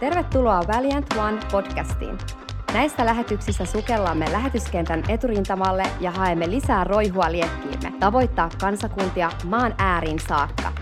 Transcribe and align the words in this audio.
Tervetuloa 0.00 0.62
Valiant 0.74 1.06
One 1.12 1.38
podcastiin. 1.52 2.18
Näissä 2.72 3.06
lähetyksissä 3.06 3.64
sukellamme 3.64 4.32
lähetyskentän 4.32 5.02
eturintamalle 5.08 5.82
ja 6.00 6.10
haemme 6.10 6.50
lisää 6.50 6.84
roihua 6.84 7.32
liekkiimme, 7.32 7.92
tavoittaa 8.00 8.50
kansakuntia 8.60 9.30
maan 9.44 9.74
ääriin 9.78 10.18
saakka. 10.28 10.72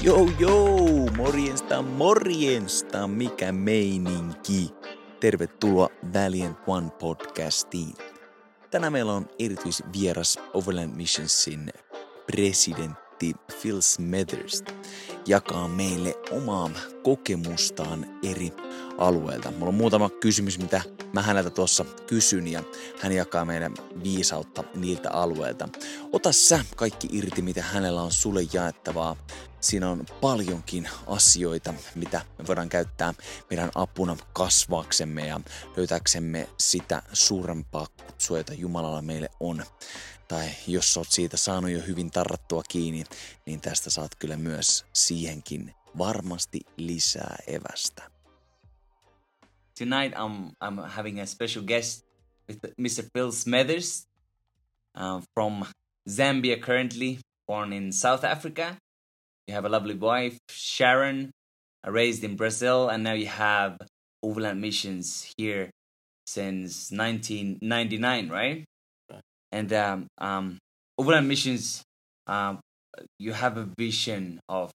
Joo 0.00 0.28
joo, 0.38 1.08
morjesta 1.16 1.82
morjesta, 1.82 3.06
mikä 3.06 3.52
meininki. 3.52 4.74
Tervetuloa 5.20 5.88
Valiant 6.14 6.58
One 6.66 6.90
podcastiin. 6.90 7.94
Tänään 8.70 8.92
meillä 8.92 9.12
on 9.12 9.26
erityisvieras 9.38 10.38
Overland 10.54 10.96
Missionsin 10.96 11.70
presidentti 12.26 13.05
Phil 13.62 13.80
Smethers 13.80 14.64
jakaa 15.26 15.68
meille 15.68 16.14
omaa 16.30 16.70
kokemustaan 17.02 18.06
eri 18.22 18.52
alueilta. 18.98 19.50
Mulla 19.50 19.68
on 19.68 19.74
muutama 19.74 20.10
kysymys, 20.10 20.58
mitä 20.58 20.82
mä 21.12 21.22
häneltä 21.22 21.50
tuossa 21.50 21.84
kysyn 22.06 22.48
ja 22.48 22.62
hän 23.00 23.12
jakaa 23.12 23.44
meidän 23.44 23.74
viisautta 24.02 24.64
niiltä 24.74 25.10
alueilta. 25.10 25.68
Ota 26.12 26.32
sä 26.32 26.64
kaikki 26.76 27.08
irti, 27.12 27.42
mitä 27.42 27.62
hänellä 27.62 28.02
on 28.02 28.12
sulle 28.12 28.40
jaettavaa. 28.52 29.16
Siinä 29.60 29.90
on 29.90 30.04
paljonkin 30.20 30.88
asioita, 31.06 31.74
mitä 31.94 32.20
me 32.38 32.46
voidaan 32.46 32.68
käyttää 32.68 33.14
meidän 33.50 33.70
apuna 33.74 34.16
kasvaaksemme 34.32 35.26
ja 35.26 35.40
löytääksemme 35.76 36.48
sitä 36.58 37.02
suurempaa 37.12 37.86
kutsua, 38.06 38.38
jota 38.38 38.54
Jumalalla 38.54 39.02
meille 39.02 39.28
on. 39.40 39.64
Tai 40.28 40.48
jos 40.66 40.96
oot 40.96 41.08
siitä 41.10 41.36
saanut 41.36 41.70
jo 41.70 41.80
hyvin 41.86 42.10
tarrattua 42.10 42.62
kiinni, 42.68 43.04
niin 43.46 43.60
tästä 43.60 43.90
saat 43.90 44.14
kyllä 44.14 44.36
myös 44.36 44.86
siihenkin 44.92 45.74
varmasti 45.98 46.60
lisää 46.76 47.36
evästä. 47.46 48.10
Tonight 49.78 50.14
I'm 50.18 50.52
I'm 50.64 50.88
having 50.88 51.20
a 51.20 51.26
special 51.26 51.64
guest 51.64 52.06
with 52.48 52.60
Mr. 52.78 53.04
Phil 53.12 53.32
Smethers 53.32 54.08
uh, 54.96 55.22
from 55.34 55.64
Zambia 56.08 56.56
currently, 56.56 57.18
born 57.46 57.72
in 57.72 57.92
South 57.92 58.24
Africa. 58.24 58.76
You 59.48 59.54
have 59.54 59.66
a 59.66 59.70
lovely 59.70 59.94
wife, 59.94 60.38
Sharon, 60.50 61.30
uh, 61.86 61.92
raised 61.92 62.24
in 62.24 62.36
Brazil, 62.36 62.88
and 62.88 63.02
now 63.04 63.12
you 63.14 63.26
have 63.26 63.76
Overland 64.22 64.60
Missions 64.60 65.34
here 65.38 65.70
since 66.26 66.90
1999, 66.90 68.30
right? 68.30 68.64
And 69.56 69.72
um, 69.72 70.06
um, 70.18 70.58
Overland 70.98 71.28
Missions, 71.28 71.82
um, 72.26 72.60
you 73.18 73.32
have 73.32 73.56
a 73.56 73.66
vision 73.78 74.38
of 74.50 74.70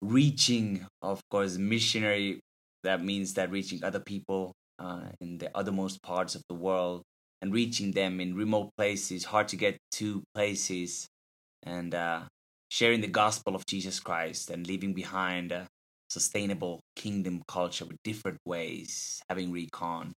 reaching, 0.00 0.84
of 1.02 1.20
course, 1.30 1.56
missionary. 1.56 2.40
That 2.82 3.04
means 3.04 3.34
that 3.34 3.52
reaching 3.52 3.84
other 3.84 4.00
people 4.00 4.54
uh, 4.80 5.02
in 5.20 5.38
the 5.38 5.50
othermost 5.54 6.02
parts 6.02 6.34
of 6.34 6.42
the 6.48 6.56
world 6.56 7.02
and 7.40 7.54
reaching 7.54 7.92
them 7.92 8.20
in 8.20 8.34
remote 8.34 8.70
places, 8.76 9.26
hard 9.26 9.46
to 9.48 9.56
get 9.56 9.78
to 9.92 10.24
places, 10.34 11.06
and 11.62 11.94
uh, 11.94 12.22
sharing 12.70 13.02
the 13.02 13.06
gospel 13.22 13.54
of 13.54 13.64
Jesus 13.66 14.00
Christ 14.00 14.50
and 14.50 14.66
leaving 14.66 14.94
behind 14.94 15.52
a 15.52 15.68
sustainable 16.10 16.80
kingdom 16.96 17.40
culture 17.46 17.84
with 17.84 18.02
different 18.02 18.38
ways, 18.44 19.22
having 19.28 19.52
recon, 19.52 20.12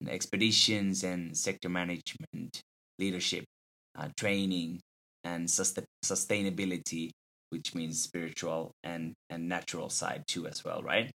and 0.00 0.10
expeditions 0.10 1.04
and 1.04 1.36
sector 1.36 1.68
management, 1.68 2.62
leadership, 3.04 3.44
uh, 3.98 4.08
training, 4.22 4.80
and 5.24 5.50
sustain- 5.50 5.90
sustainability, 6.04 7.10
which 7.50 7.74
means 7.74 8.02
spiritual 8.02 8.72
and, 8.82 9.04
and 9.30 9.48
natural 9.48 9.88
side 9.90 10.22
too 10.26 10.46
as 10.46 10.64
well, 10.64 10.80
right? 10.82 11.10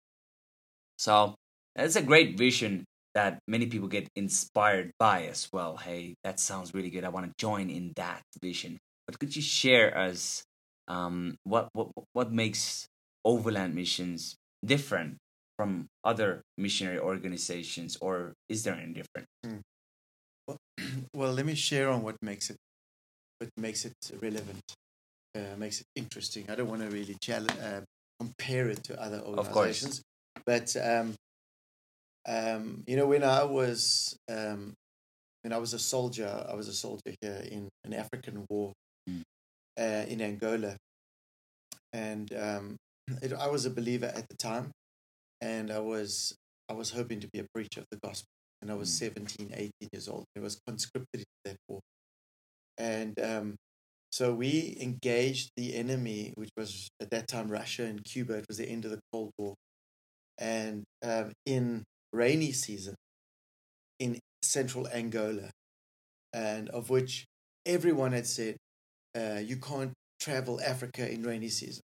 So 0.97 1.35
it's 1.75 1.95
a 1.95 2.01
great 2.01 2.37
vision 2.37 2.85
that 3.13 3.39
many 3.47 3.65
people 3.65 3.87
get 3.87 4.07
inspired 4.15 4.91
by 4.99 5.25
as 5.25 5.49
well. 5.51 5.77
Hey, 5.77 6.15
that 6.23 6.39
sounds 6.39 6.73
really 6.73 6.89
good. 6.89 7.03
I 7.03 7.09
want 7.09 7.25
to 7.25 7.33
join 7.37 7.69
in 7.69 7.93
that 7.95 8.21
vision. 8.41 8.77
But 9.07 9.17
could 9.19 9.35
you 9.35 9.41
share 9.41 9.89
us 9.97 10.43
um, 10.87 11.35
what 11.43 11.69
what 11.73 11.89
what 12.13 12.31
makes 12.31 12.87
overland 13.25 13.75
missions 13.75 14.35
different 14.63 15.17
from 15.57 15.87
other 16.03 16.41
missionary 16.57 16.99
organizations, 16.99 17.97
or 18.01 18.33
is 18.49 18.63
there 18.63 18.75
any 18.75 18.93
difference? 18.93 19.27
Well, 20.47 20.57
well, 21.13 21.33
let 21.33 21.45
me 21.45 21.55
share 21.55 21.89
on 21.89 22.01
what 22.03 22.15
makes 22.21 22.49
it 22.49 22.57
what 23.39 23.49
makes 23.57 23.85
it 23.85 23.93
relevant, 24.21 24.63
uh, 25.35 25.55
makes 25.57 25.81
it 25.81 25.87
interesting. 25.95 26.45
I 26.49 26.55
don't 26.55 26.69
want 26.69 26.81
to 26.81 26.89
really 26.89 27.15
challenge, 27.21 27.51
uh, 27.61 27.81
compare 28.19 28.69
it 28.69 28.83
to 28.85 28.99
other 29.01 29.17
Of 29.17 29.37
organizations, 29.49 30.01
but 30.45 30.75
um, 30.77 31.13
um, 32.27 32.83
you 32.87 32.95
know, 32.95 33.05
when 33.07 33.23
I 33.23 33.43
was 33.43 34.17
um, 34.29 34.73
when 35.43 35.53
I 35.53 35.57
was 35.57 35.73
a 35.73 35.79
soldier, 35.79 36.45
I 36.49 36.55
was 36.55 36.67
a 36.67 36.73
soldier 36.73 37.13
here 37.21 37.43
in 37.51 37.69
an 37.85 37.93
African 37.93 38.45
war 38.49 38.73
Mm. 39.09 39.21
uh, 39.79 40.05
in 40.09 40.21
Angola, 40.21 40.75
and 41.93 42.33
um, 42.33 42.75
it, 43.21 43.31
I 43.31 43.47
was 43.47 43.65
a 43.65 43.69
believer 43.69 44.07
at 44.07 44.27
the 44.27 44.35
time, 44.35 44.71
and 45.39 45.71
I 45.71 45.79
was 45.79 46.35
I 46.69 46.73
was 46.73 46.91
hoping 46.91 47.21
to 47.21 47.27
be 47.31 47.39
a 47.39 47.45
preacher 47.53 47.79
of 47.81 47.85
the 47.91 47.99
gospel 48.05 48.27
and 48.61 48.71
I 48.71 48.75
was 48.75 48.89
Mm. 48.89 48.93
17, 48.93 49.51
18 49.53 49.89
years 49.91 50.07
old. 50.07 50.25
I 50.35 50.39
was 50.41 50.59
conscripted 50.67 51.21
into 51.21 51.25
that 51.45 51.57
war. 51.67 51.81
And 52.77 53.19
um, 53.19 53.55
so 54.11 54.33
we 54.33 54.77
engaged 54.79 55.51
the 55.55 55.75
enemy, 55.75 56.33
which 56.35 56.49
was 56.57 56.89
at 57.01 57.09
that 57.11 57.27
time 57.27 57.49
Russia 57.49 57.85
and 57.85 58.03
Cuba. 58.03 58.35
It 58.35 58.45
was 58.47 58.57
the 58.57 58.69
end 58.69 58.85
of 58.85 58.91
the 58.91 58.99
Cold 59.11 59.31
War. 59.37 59.55
And 60.37 60.83
um, 61.03 61.33
in 61.45 61.83
rainy 62.13 62.51
season 62.51 62.95
in 63.99 64.19
central 64.41 64.87
Angola, 64.87 65.51
and 66.33 66.69
of 66.69 66.89
which 66.89 67.25
everyone 67.65 68.11
had 68.11 68.27
said, 68.27 68.57
uh, 69.17 69.39
you 69.43 69.57
can't 69.57 69.93
travel 70.19 70.61
Africa 70.61 71.11
in 71.11 71.23
rainy 71.23 71.49
season. 71.49 71.81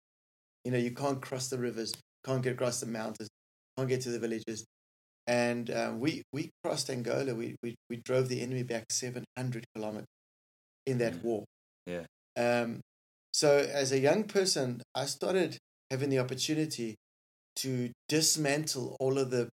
You 0.65 0.71
know, 0.71 0.77
you 0.77 0.91
can't 0.91 1.21
cross 1.21 1.49
the 1.49 1.57
rivers, 1.57 1.93
can't 2.25 2.41
get 2.41 2.53
across 2.53 2.79
the 2.79 2.87
mountains, 2.87 3.29
can't 3.77 3.89
get 3.89 4.01
to 4.01 4.09
the 4.09 4.19
villages 4.19 4.65
and 5.29 5.69
uh, 5.69 5.93
we 5.95 6.23
we 6.33 6.49
crossed 6.63 6.89
Angola. 6.89 7.31
We, 7.35 7.55
we 7.63 7.75
we 7.89 7.95
drove 8.03 8.27
the 8.27 8.41
enemy 8.41 8.63
back 8.63 8.85
seven 8.91 9.23
hundred 9.37 9.63
kilometers 9.75 10.07
in 10.85 10.97
that 10.97 11.13
Mm. 11.13 11.23
war. 11.23 11.45
Yeah. 11.85 12.05
Um, 12.35 12.81
so 13.31 13.49
as 13.81 13.91
a 13.91 13.99
young 13.99 14.23
person, 14.25 14.81
I 14.95 15.05
started 15.05 15.57
having 15.91 16.09
the 16.09 16.19
opportunity 16.19 16.95
to 17.63 17.91
dismantle 18.09 18.95
all 18.99 19.17
of 19.19 19.29
the 19.29 19.49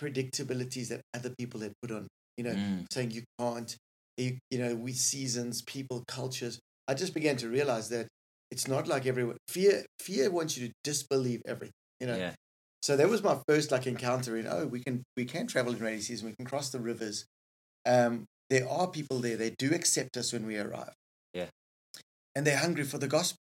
predictabilities 0.00 0.88
that 0.88 1.00
other 1.14 1.32
people 1.38 1.60
had 1.60 1.72
put 1.82 1.90
on. 1.90 2.08
You 2.36 2.44
know, 2.44 2.54
Mm. 2.54 2.86
saying 2.92 3.10
you 3.12 3.22
can't. 3.38 3.76
You, 4.16 4.38
you 4.50 4.58
know, 4.58 4.74
we 4.74 4.92
seasons, 4.92 5.62
people, 5.62 6.04
cultures. 6.06 6.58
I 6.88 6.94
just 6.94 7.14
began 7.14 7.36
to 7.38 7.48
realize 7.48 7.88
that 7.90 8.08
it's 8.50 8.66
not 8.68 8.86
like 8.86 9.06
everyone. 9.06 9.36
Fear 9.48 9.84
fear 10.00 10.30
wants 10.30 10.56
you 10.56 10.68
to 10.68 10.72
disbelieve 10.84 11.40
everything. 11.46 11.72
You 12.00 12.06
know, 12.08 12.16
Yeah. 12.16 12.34
So 12.82 12.96
that 12.96 13.08
was 13.08 13.22
my 13.22 13.38
first 13.48 13.70
like 13.70 13.86
encounter 13.86 14.36
in 14.36 14.46
oh 14.46 14.66
we 14.66 14.80
can 14.80 15.02
we 15.16 15.24
can 15.24 15.46
travel 15.46 15.72
in 15.72 15.78
rainy 15.80 16.00
season 16.00 16.28
we 16.28 16.34
can 16.34 16.44
cross 16.44 16.70
the 16.70 16.80
rivers 16.80 17.24
um 17.86 18.24
there 18.50 18.68
are 18.68 18.86
people 18.88 19.18
there 19.20 19.36
they 19.36 19.50
do 19.58 19.70
accept 19.72 20.16
us 20.16 20.32
when 20.32 20.46
we 20.46 20.58
arrive 20.58 20.92
Yeah. 21.32 21.46
and 22.34 22.46
they're 22.46 22.58
hungry 22.58 22.84
for 22.84 22.98
the 22.98 23.08
gospel 23.08 23.38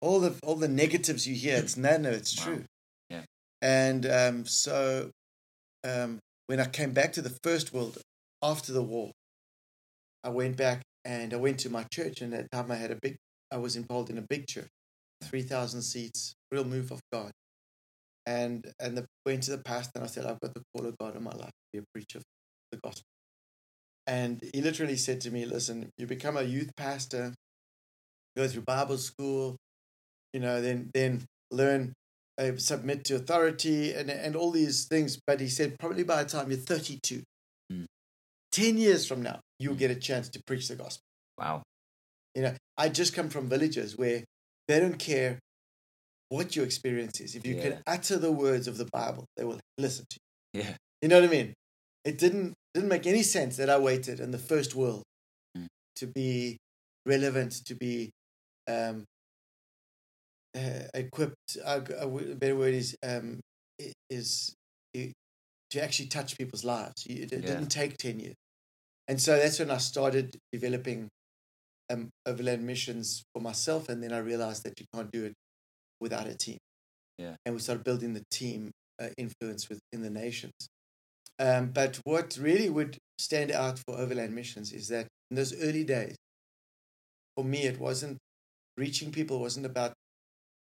all 0.00 0.20
the 0.20 0.34
all 0.42 0.56
the 0.56 0.68
negatives 0.68 1.26
you 1.26 1.34
hear 1.34 1.56
it's 1.56 1.76
no 1.76 1.96
no 1.96 2.10
it's 2.10 2.36
Wow. 2.38 2.44
true 2.44 2.64
Yeah. 3.10 3.24
and 3.62 4.06
um 4.06 4.46
so 4.46 5.10
um 5.84 6.18
when 6.46 6.60
i 6.60 6.66
came 6.66 6.92
back 6.92 7.12
to 7.14 7.22
the 7.22 7.36
first 7.42 7.72
world 7.72 7.98
after 8.42 8.72
the 8.72 8.82
war 8.82 9.10
i 10.22 10.28
went 10.28 10.56
back 10.56 10.82
and 11.04 11.32
i 11.32 11.36
went 11.36 11.58
to 11.60 11.70
my 11.70 11.84
church 11.92 12.20
and 12.20 12.34
at 12.34 12.46
that 12.50 12.56
time 12.56 12.70
i 12.70 12.76
had 12.76 12.90
a 12.90 12.98
big 13.00 13.16
i 13.50 13.56
was 13.56 13.76
involved 13.76 14.10
in 14.10 14.18
a 14.18 14.22
big 14.28 14.46
church 14.46 14.68
3000 15.22 15.80
seats 15.82 16.34
real 16.52 16.64
move 16.64 16.90
of 16.90 17.00
god 17.12 17.30
and 18.26 18.72
and 18.80 18.96
the, 18.98 19.06
went 19.26 19.42
to 19.44 19.50
the 19.52 19.58
pastor 19.62 19.92
and 19.96 20.04
I 20.04 20.06
said, 20.08 20.24
I've 20.26 20.40
got 20.40 20.54
the 20.54 20.62
call 20.74 20.86
of 20.86 20.96
God 20.98 21.16
in 21.16 21.22
my 21.22 21.32
life 21.32 21.50
to 21.50 21.68
be 21.72 21.78
a 21.80 21.84
preacher 21.94 22.18
of 22.18 22.24
the 22.72 22.78
gospel. 22.82 23.04
And 24.06 24.42
he 24.52 24.60
literally 24.60 24.96
said 24.96 25.20
to 25.22 25.30
me, 25.30 25.44
Listen, 25.46 25.90
you 25.98 26.06
become 26.06 26.36
a 26.36 26.42
youth 26.42 26.70
pastor, 26.76 27.34
go 28.36 28.46
through 28.48 28.62
Bible 28.62 28.98
school, 28.98 29.56
you 30.32 30.40
know, 30.40 30.60
then 30.60 30.90
then 30.92 31.24
learn, 31.50 31.92
uh, 32.38 32.52
submit 32.56 33.04
to 33.04 33.16
authority 33.16 33.92
and 33.92 34.10
and 34.10 34.36
all 34.36 34.50
these 34.50 34.86
things. 34.86 35.18
But 35.26 35.40
he 35.40 35.48
said, 35.48 35.76
probably 35.78 36.04
by 36.04 36.22
the 36.22 36.28
time 36.28 36.50
you're 36.50 36.60
32, 36.60 37.22
Mm. 37.72 37.86
10 38.52 38.76
years 38.76 39.06
from 39.06 39.22
now, 39.22 39.40
you'll 39.58 39.74
Mm. 39.74 39.78
get 39.78 39.90
a 39.90 39.94
chance 39.96 40.28
to 40.30 40.40
preach 40.46 40.68
the 40.68 40.76
gospel. 40.76 41.02
Wow. 41.38 41.62
You 42.34 42.42
know, 42.42 42.56
I 42.76 42.88
just 42.88 43.14
come 43.14 43.30
from 43.30 43.48
villages 43.48 43.96
where 43.96 44.24
they 44.68 44.80
don't 44.80 44.98
care 44.98 45.38
what 46.34 46.54
your 46.56 46.64
experience 46.64 47.16
is. 47.24 47.34
If 47.38 47.42
you 47.46 47.54
Yeah. 47.56 47.62
can 47.64 47.74
utter 47.86 48.16
the 48.26 48.32
words 48.44 48.66
of 48.68 48.76
the 48.82 48.88
Bible, 49.00 49.24
they 49.36 49.44
will 49.44 49.60
listen 49.78 50.04
to 50.10 50.16
you. 50.54 50.60
Yeah. 50.62 50.76
You 51.02 51.08
know 51.08 51.20
what 51.20 51.28
I 51.30 51.32
mean? 51.38 51.54
It 52.04 52.16
didn't 52.18 52.54
didn't 52.74 52.88
make 52.96 53.06
any 53.06 53.22
sense 53.22 53.56
that 53.60 53.70
I 53.70 53.78
waited 53.78 54.18
in 54.24 54.30
the 54.32 54.38
first 54.52 54.74
world 54.74 55.04
Mm. 55.56 55.66
to 56.00 56.06
be 56.20 56.56
relevant, 57.06 57.52
to 57.70 57.74
be 57.76 58.10
um, 58.66 59.04
uh, 60.56 60.84
equipped. 60.94 61.50
Uh, 61.64 61.80
a 61.98 62.06
w- 62.12 62.34
better 62.34 62.56
word 62.56 62.74
is 62.74 62.96
um, 63.02 63.40
is 64.10 64.54
i- 64.96 65.12
to 65.70 65.82
actually 65.82 66.08
touch 66.08 66.36
people's 66.38 66.64
lives. 66.64 67.06
It, 67.06 67.32
it 67.32 67.42
Yeah. 67.42 67.50
didn't 67.50 67.68
take 67.80 67.96
ten 67.98 68.20
years, 68.20 68.34
and 69.08 69.20
so 69.20 69.36
that's 69.36 69.58
when 69.58 69.70
I 69.70 69.78
started 69.78 70.36
developing 70.52 71.08
um, 71.90 72.08
overland 72.26 72.62
missions 72.66 73.22
for 73.32 73.40
myself, 73.42 73.88
and 73.90 74.02
then 74.02 74.12
I 74.12 74.18
realized 74.18 74.62
that 74.64 74.74
you 74.80 74.86
can't 74.94 75.10
do 75.12 75.24
it 75.26 75.34
without 76.06 76.26
a 76.34 76.36
team. 76.46 76.58
Yeah. 77.24 77.36
and 77.46 77.54
we 77.54 77.60
started 77.60 77.84
building 77.84 78.12
the 78.14 78.24
team 78.40 78.60
uh, 79.02 79.10
influence 79.24 79.62
within 79.68 80.02
the 80.02 80.10
nations. 80.24 80.52
Um, 81.38 81.70
but 81.80 81.92
what 82.04 82.36
really 82.48 82.68
would 82.68 82.92
stand 83.18 83.50
out 83.52 83.76
for 83.78 83.92
overland 84.02 84.32
missions 84.34 84.72
is 84.72 84.88
that 84.88 85.06
in 85.30 85.36
those 85.36 85.52
early 85.66 85.84
days, 85.84 86.16
for 87.36 87.44
me, 87.44 87.60
it 87.70 87.78
wasn't 87.78 88.16
reaching 88.76 89.10
people 89.12 89.38
wasn't 89.38 89.66
about 89.66 89.92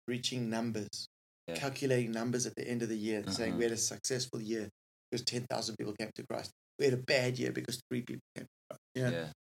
reaching 0.07 0.49
numbers, 0.49 1.07
Yeah. 1.49 1.57
calculating 1.57 2.13
numbers 2.13 2.47
at 2.47 2.55
the 2.57 2.67
end 2.73 2.83
of 2.83 2.89
the 2.89 2.97
year, 3.09 3.19
and 3.21 3.33
saying 3.35 3.53
Uh-huh. 3.53 3.59
we 3.59 3.65
had 3.65 3.73
a 3.73 3.77
successful 3.95 4.41
year 4.41 4.69
because 5.11 5.25
ten 5.25 5.43
thousand 5.51 5.75
people 5.79 5.95
came 5.99 6.11
to 6.15 6.25
Christ. 6.31 6.51
We 6.79 6.85
had 6.85 6.95
a 6.95 7.03
bad 7.15 7.39
year 7.41 7.53
because 7.53 7.81
three 7.91 8.03
people 8.03 8.23
came 8.37 8.47
to 8.47 8.55
Christ. 8.69 8.83
You 8.97 9.03
know, 9.03 9.11
Yeah. 9.19 9.31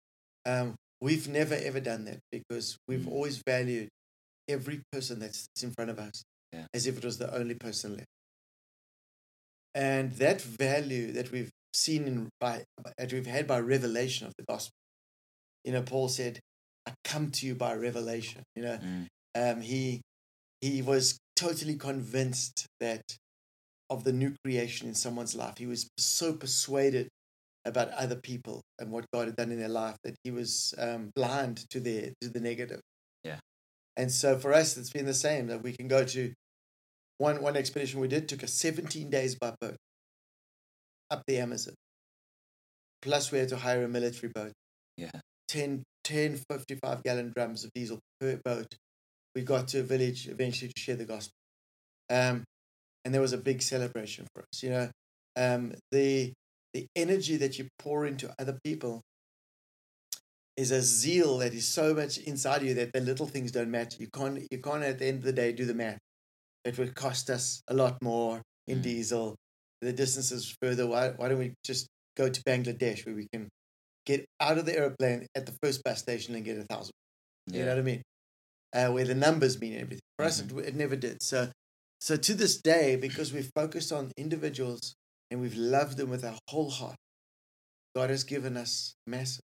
um, 0.52 0.74
we've 1.00 1.28
never 1.28 1.54
ever 1.54 1.80
done 1.80 2.04
that 2.06 2.18
because 2.32 2.76
we've 2.88 3.06
Mm. 3.06 3.12
always 3.14 3.36
valued 3.46 3.88
every 4.48 4.82
person 4.92 5.18
that's 5.18 5.46
in 5.62 5.72
front 5.72 5.90
of 5.90 5.98
us 5.98 6.22
Yeah. 6.52 6.66
as 6.74 6.86
if 6.86 6.96
it 6.98 7.04
was 7.04 7.18
the 7.18 7.32
only 7.34 7.54
person 7.54 7.92
left. 7.96 8.06
And 9.74 10.12
that 10.12 10.40
value 10.40 11.12
that 11.12 11.30
we've 11.32 11.50
seen 11.74 12.06
in 12.06 12.28
by 12.40 12.64
that 12.96 13.12
we've 13.12 13.26
had 13.26 13.46
by 13.46 13.60
revelation 13.60 14.26
of 14.26 14.32
the 14.38 14.44
gospel. 14.48 14.72
You 15.64 15.72
know, 15.72 15.82
Paul 15.82 16.08
said, 16.08 16.40
"I 16.86 16.94
come 17.04 17.30
to 17.32 17.46
you 17.46 17.54
by 17.54 17.74
revelation." 17.74 18.42
You 18.54 18.62
know, 18.62 18.78
Mm. 18.78 19.06
um, 19.34 19.60
he 19.60 20.00
he 20.62 20.80
was 20.80 21.18
totally 21.36 21.76
convinced 21.76 22.66
that 22.80 23.02
of 23.90 24.04
the 24.04 24.12
new 24.12 24.34
creation 24.42 24.88
in 24.88 24.94
someone's 24.94 25.34
life. 25.34 25.58
He 25.58 25.66
was 25.66 25.86
so 25.98 26.32
persuaded 26.34 27.08
about 27.66 27.90
other 27.90 28.16
people 28.16 28.62
and 28.78 28.90
what 28.90 29.04
God 29.12 29.26
had 29.26 29.36
done 29.36 29.52
in 29.52 29.58
their 29.58 29.68
life 29.68 29.96
that 30.04 30.14
he 30.24 30.30
was 30.30 30.72
um, 30.78 31.10
blind 31.14 31.68
to 31.70 31.80
the 31.80 32.12
to 32.22 32.30
the 32.30 32.40
negative. 32.40 32.80
And 33.96 34.12
so 34.12 34.38
for 34.38 34.52
us, 34.52 34.76
it's 34.76 34.90
been 34.90 35.06
the 35.06 35.14
same 35.14 35.46
that 35.46 35.62
we 35.62 35.72
can 35.72 35.88
go 35.88 36.04
to 36.04 36.32
one 37.18 37.40
one 37.40 37.56
expedition 37.56 38.00
we 38.00 38.08
did 38.08 38.28
took 38.28 38.44
us 38.44 38.52
17 38.52 39.08
days 39.08 39.36
by 39.36 39.54
boat 39.60 39.76
up 41.10 41.22
the 41.26 41.38
Amazon. 41.38 41.74
Plus 43.00 43.30
we 43.30 43.38
had 43.38 43.48
to 43.48 43.56
hire 43.56 43.84
a 43.84 43.88
military 43.88 44.30
boat. 44.34 44.52
Yeah. 44.96 45.10
10, 45.48 45.82
10 46.04 46.40
55 46.50 47.02
gallon 47.04 47.32
drums 47.34 47.64
of 47.64 47.70
diesel 47.74 48.00
per 48.20 48.38
boat. 48.44 48.74
We 49.34 49.42
got 49.42 49.68
to 49.68 49.80
a 49.80 49.82
village 49.82 50.28
eventually 50.28 50.72
to 50.74 50.80
share 50.80 50.96
the 50.96 51.04
gospel. 51.04 51.32
Um, 52.10 52.44
and 53.04 53.14
there 53.14 53.20
was 53.20 53.32
a 53.32 53.38
big 53.38 53.62
celebration 53.62 54.26
for 54.34 54.42
us. 54.42 54.62
You 54.62 54.70
know, 54.70 54.90
um, 55.36 55.74
the 55.92 56.32
the 56.74 56.86
energy 56.96 57.36
that 57.36 57.58
you 57.58 57.68
pour 57.78 58.04
into 58.04 58.34
other 58.38 58.58
people 58.64 59.02
is 60.56 60.70
a 60.70 60.80
zeal 60.82 61.38
that 61.38 61.52
is 61.52 61.66
so 61.68 61.92
much 61.94 62.18
inside 62.18 62.62
you 62.62 62.74
that 62.74 62.92
the 62.92 63.00
little 63.00 63.26
things 63.26 63.52
don't 63.52 63.70
matter. 63.70 63.96
You 64.00 64.08
can't 64.08 64.42
you 64.50 64.58
can't 64.58 64.82
at 64.82 64.98
the 64.98 65.06
end 65.06 65.18
of 65.18 65.24
the 65.24 65.32
day 65.32 65.52
do 65.52 65.64
the 65.64 65.74
math. 65.74 65.98
It 66.64 66.78
would 66.78 66.94
cost 66.94 67.30
us 67.30 67.60
a 67.68 67.74
lot 67.74 68.00
more 68.02 68.42
in 68.66 68.78
Mm. 68.78 68.82
diesel. 68.82 69.36
The 69.82 69.92
distance 69.92 70.32
is 70.32 70.54
further. 70.62 70.86
Why 70.86 71.10
why 71.10 71.28
don't 71.28 71.38
we 71.38 71.52
just 71.64 71.86
go 72.16 72.28
to 72.28 72.42
Bangladesh 72.44 73.04
where 73.06 73.14
we 73.14 73.28
can 73.32 73.48
get 74.06 74.24
out 74.40 74.56
of 74.58 74.64
the 74.66 74.76
airplane 74.76 75.26
at 75.34 75.44
the 75.46 75.54
first 75.62 75.82
bus 75.84 75.98
station 76.00 76.34
and 76.34 76.44
get 76.44 76.56
a 76.58 76.64
thousand? 76.64 76.92
You 77.52 77.62
know 77.64 77.68
what 77.68 77.78
I 77.78 77.82
mean? 77.82 78.02
Uh, 78.72 78.88
where 78.88 79.04
the 79.04 79.14
numbers 79.14 79.60
mean 79.60 79.74
everything. 79.74 80.00
For 80.18 80.24
us, 80.24 80.40
it, 80.40 80.50
it 80.52 80.74
never 80.74 80.96
did. 80.96 81.22
So, 81.22 81.50
so 82.00 82.16
to 82.16 82.34
this 82.34 82.60
day, 82.60 82.96
because 82.96 83.32
we've 83.32 83.50
focused 83.54 83.92
on 83.92 84.10
individuals 84.16 84.94
and 85.30 85.40
we've 85.40 85.54
loved 85.56 85.96
them 85.98 86.10
with 86.10 86.24
our 86.24 86.38
whole 86.48 86.70
heart, 86.70 86.96
God 87.94 88.10
has 88.10 88.24
given 88.24 88.56
us 88.56 88.94
massive. 89.06 89.40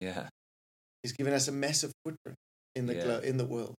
Yeah. 0.00 0.28
He's 1.02 1.12
given 1.12 1.32
us 1.32 1.48
a 1.48 1.52
massive 1.52 1.92
footprint 2.04 2.36
in 2.74 2.86
the 2.86 2.94
Yeah. 2.94 3.04
glo- 3.04 3.20
in 3.20 3.36
the 3.36 3.46
world, 3.46 3.74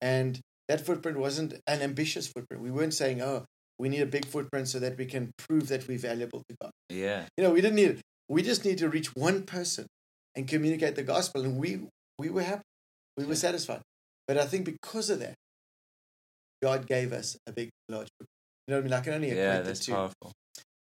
and 0.00 0.40
that 0.68 0.80
footprint 0.84 1.18
wasn't 1.18 1.54
an 1.66 1.82
ambitious 1.82 2.26
footprint. 2.28 2.62
We 2.62 2.70
weren't 2.70 2.94
saying, 2.94 3.20
"Oh, 3.20 3.44
we 3.78 3.88
need 3.88 4.00
a 4.00 4.06
big 4.06 4.24
footprint 4.26 4.68
so 4.68 4.78
that 4.78 4.96
we 4.96 5.06
can 5.06 5.30
prove 5.36 5.68
that 5.68 5.86
we're 5.88 5.98
valuable 5.98 6.42
to 6.48 6.56
God." 6.60 6.70
Yeah. 6.88 7.28
You 7.36 7.44
know, 7.44 7.52
we 7.52 7.60
didn't 7.60 7.76
need 7.76 7.90
it. 7.90 8.00
We 8.28 8.42
just 8.42 8.64
need 8.64 8.78
to 8.78 8.88
reach 8.88 9.14
one 9.14 9.44
person 9.44 9.86
and 10.34 10.48
communicate 10.48 10.94
the 10.96 11.02
gospel, 11.02 11.42
and 11.44 11.58
we 11.58 11.86
we 12.18 12.30
were 12.30 12.42
happy. 12.44 12.62
We 13.16 13.24
were 13.24 13.30
Yeah. 13.32 13.38
satisfied. 13.38 13.82
But 14.28 14.38
I 14.38 14.46
think 14.46 14.64
because 14.64 15.10
of 15.10 15.18
that, 15.20 15.34
God 16.62 16.86
gave 16.86 17.12
us 17.12 17.36
a 17.46 17.52
big, 17.52 17.70
large 17.88 18.08
footprint. 18.18 18.30
You 18.66 18.72
know 18.72 18.76
what 18.78 18.80
I 18.80 18.84
mean? 18.84 18.92
I 18.94 19.00
can 19.02 19.12
only 19.14 19.28
equate 19.28 19.42
Yeah. 19.44 19.58
the 19.58 19.64
That's 19.64 19.80
two. 19.84 19.92
powerful. 19.92 20.32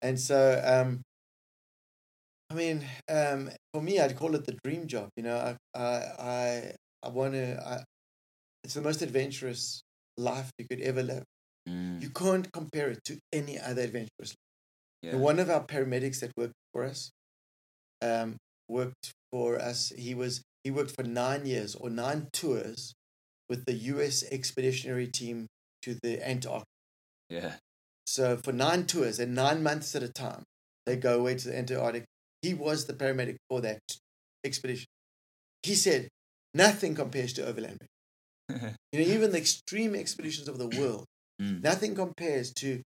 And 0.02 0.20
so, 0.20 0.60
um, 0.64 1.02
I 2.52 2.54
mean, 2.54 2.84
um, 3.08 3.50
for 3.72 3.82
me, 3.82 3.98
I'd 3.98 4.16
call 4.16 4.34
it 4.34 4.44
the 4.44 4.58
dream 4.62 4.86
job. 4.86 5.08
You 5.16 5.22
know, 5.22 5.36
I, 5.74 5.78
I, 5.78 5.94
I, 6.18 6.74
I 7.02 7.08
want 7.08 7.32
to. 7.32 7.58
I, 7.66 7.82
it's 8.62 8.74
the 8.74 8.82
most 8.82 9.00
adventurous 9.00 9.80
life 10.18 10.50
you 10.58 10.66
could 10.70 10.80
ever 10.82 11.02
live. 11.02 11.24
Mm. 11.66 12.02
You 12.02 12.10
can't 12.10 12.52
compare 12.52 12.90
it 12.90 13.00
to 13.06 13.18
any 13.32 13.58
other 13.58 13.82
adventurous. 13.82 14.34
Yeah. 15.02 15.16
One 15.16 15.38
of 15.38 15.48
our 15.48 15.64
paramedics 15.64 16.20
that 16.20 16.32
worked 16.36 16.52
for 16.74 16.84
us, 16.84 17.10
um, 18.02 18.36
worked 18.68 19.12
for 19.32 19.58
us. 19.58 19.90
He 19.96 20.14
was 20.14 20.42
he 20.62 20.70
worked 20.70 20.94
for 20.94 21.04
nine 21.04 21.46
years 21.46 21.74
or 21.74 21.88
nine 21.88 22.28
tours 22.34 22.92
with 23.48 23.64
the 23.64 23.74
U.S. 23.94 24.24
expeditionary 24.30 25.06
team 25.06 25.46
to 25.82 25.96
the 26.02 26.22
Antarctic. 26.28 26.66
Yeah. 27.30 27.54
So 28.06 28.36
for 28.36 28.52
nine 28.52 28.84
tours 28.84 29.18
and 29.18 29.34
nine 29.34 29.62
months 29.62 29.96
at 29.96 30.02
a 30.02 30.08
time, 30.08 30.42
they 30.84 30.96
go 30.96 31.18
away 31.18 31.36
to 31.36 31.48
the 31.48 31.56
Antarctic. 31.56 32.04
He 32.42 32.54
was 32.54 32.86
the 32.86 32.92
paramedic 32.94 33.36
for 33.48 33.60
that 33.60 33.80
expedition. 34.44 34.86
He 35.62 35.74
said, 35.74 36.08
nothing 36.52 36.94
compares 36.94 37.32
to 37.34 37.46
overland. 37.46 37.78
mission." 38.48 38.76
You 38.92 39.00
know, 39.00 39.14
even 39.14 39.30
the 39.32 39.38
extreme 39.38 39.94
expeditions 39.94 40.48
of 40.48 40.58
the 40.58 40.68
world, 40.68 41.06
Mm. 41.40 41.62
nothing 41.62 41.94
compares 41.94 42.52
to 42.54 42.82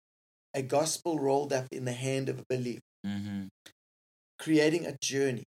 a 0.53 0.61
gospel 0.61 1.17
rolled 1.19 1.51
up 1.51 1.67
in 1.71 1.85
the 1.85 1.93
hand 1.93 2.29
of 2.29 2.39
a 2.39 2.45
believer, 2.47 2.81
hmm 3.03 3.47
creating 4.37 4.85
a 4.85 4.95
journey 5.01 5.45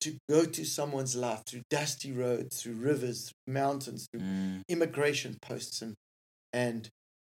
to 0.00 0.16
go 0.28 0.44
to 0.44 0.64
someone's 0.64 1.14
life 1.14 1.42
through 1.46 1.62
dusty 1.70 2.12
roads, 2.12 2.62
through 2.62 2.74
rivers, 2.74 3.30
through 3.44 3.54
mountains, 3.54 4.06
through 4.10 4.22
Mm. 4.22 4.62
immigration 4.68 5.38
posts 5.40 5.82
and 5.82 5.94
and 6.52 6.88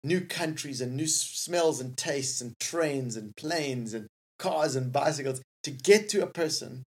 new 0.05 0.21
countries 0.27 0.81
and 0.81 0.95
new 0.97 1.07
smells 1.07 1.81
and 1.81 1.97
tastes 1.97 2.41
and 2.41 2.55
trains 2.61 3.17
and 3.17 3.35
planes 3.37 3.95
and 3.95 4.07
cars 4.39 4.77
and 4.77 4.93
bicycles 4.93 5.41
to 5.67 5.71
get 5.91 6.09
to 6.13 6.23
a 6.23 6.31
person 6.43 6.83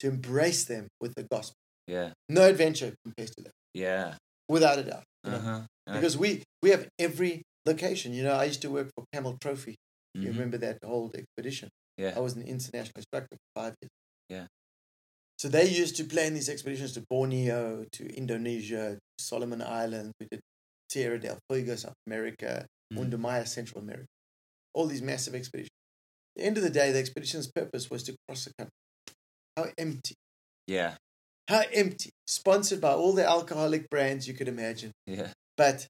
to 0.00 0.04
embrace 0.08 0.64
them 0.72 0.84
with 1.00 1.12
the 1.16 1.24
gospel. 1.30 1.54
Yeah. 1.86 2.08
No 2.28 2.42
adventure 2.52 2.90
compares 3.04 3.30
to 3.36 3.40
that, 3.44 3.54
Yeah. 3.74 4.16
without 4.48 4.78
a 4.78 4.84
doubt. 4.90 5.04
you 5.24 5.30
know. 5.30 5.36
Uh 5.36 5.40
huh. 5.40 5.60
Because 5.96 6.16
we 6.16 6.42
we 6.62 6.68
have 6.74 6.84
every 6.98 7.42
location. 7.66 8.08
You 8.16 8.22
know, 8.26 8.34
I 8.42 8.44
used 8.52 8.62
to 8.66 8.70
work 8.70 8.88
for 8.94 9.04
Camel 9.12 9.36
Trophy. 9.44 9.74
You 10.14 10.22
Mhm. 10.22 10.32
remember 10.34 10.58
that 10.66 10.76
whole 10.84 11.10
expedition? 11.14 11.68
Yeah. 12.02 12.12
I 12.18 12.20
was 12.26 12.34
an 12.40 12.42
international 12.56 12.98
instructor 13.02 13.36
for 13.42 13.50
five 13.60 13.74
years. 13.80 13.90
Yeah. 14.36 14.46
So 15.42 15.48
they 15.48 15.66
used 15.82 15.94
to 16.00 16.04
plan 16.04 16.30
these 16.34 16.48
expeditions 16.54 16.92
to 16.96 17.02
Borneo, 17.10 17.84
to 17.96 18.02
Indonesia, 18.22 18.84
to 18.96 19.24
Solomon 19.32 19.60
Islands. 19.62 20.12
We 20.20 20.26
did 20.30 20.40
Tierra 20.90 21.18
del 21.20 21.38
Fuego, 21.48 21.76
South 21.76 21.98
America, 22.06 22.66
Mm. 22.92 23.46
Central 23.46 23.80
America. 23.86 24.06
All 24.74 24.86
these 24.86 25.02
massive 25.02 25.34
expeditions. 25.34 25.79
The 26.40 26.46
end 26.46 26.56
of 26.56 26.62
the 26.62 26.70
day, 26.70 26.90
the 26.90 26.98
expedition's 26.98 27.48
purpose 27.54 27.90
was 27.90 28.02
to 28.04 28.16
cross 28.26 28.46
the 28.46 28.52
country. 28.58 28.72
How 29.58 29.66
empty. 29.76 30.14
Yeah. 30.66 30.94
How 31.48 31.64
empty. 31.70 32.08
Sponsored 32.26 32.80
by 32.80 32.92
all 32.92 33.12
the 33.12 33.28
alcoholic 33.28 33.90
brands 33.90 34.26
you 34.26 34.32
could 34.32 34.48
imagine, 34.48 34.90
Yeah. 35.06 35.32
but 35.58 35.86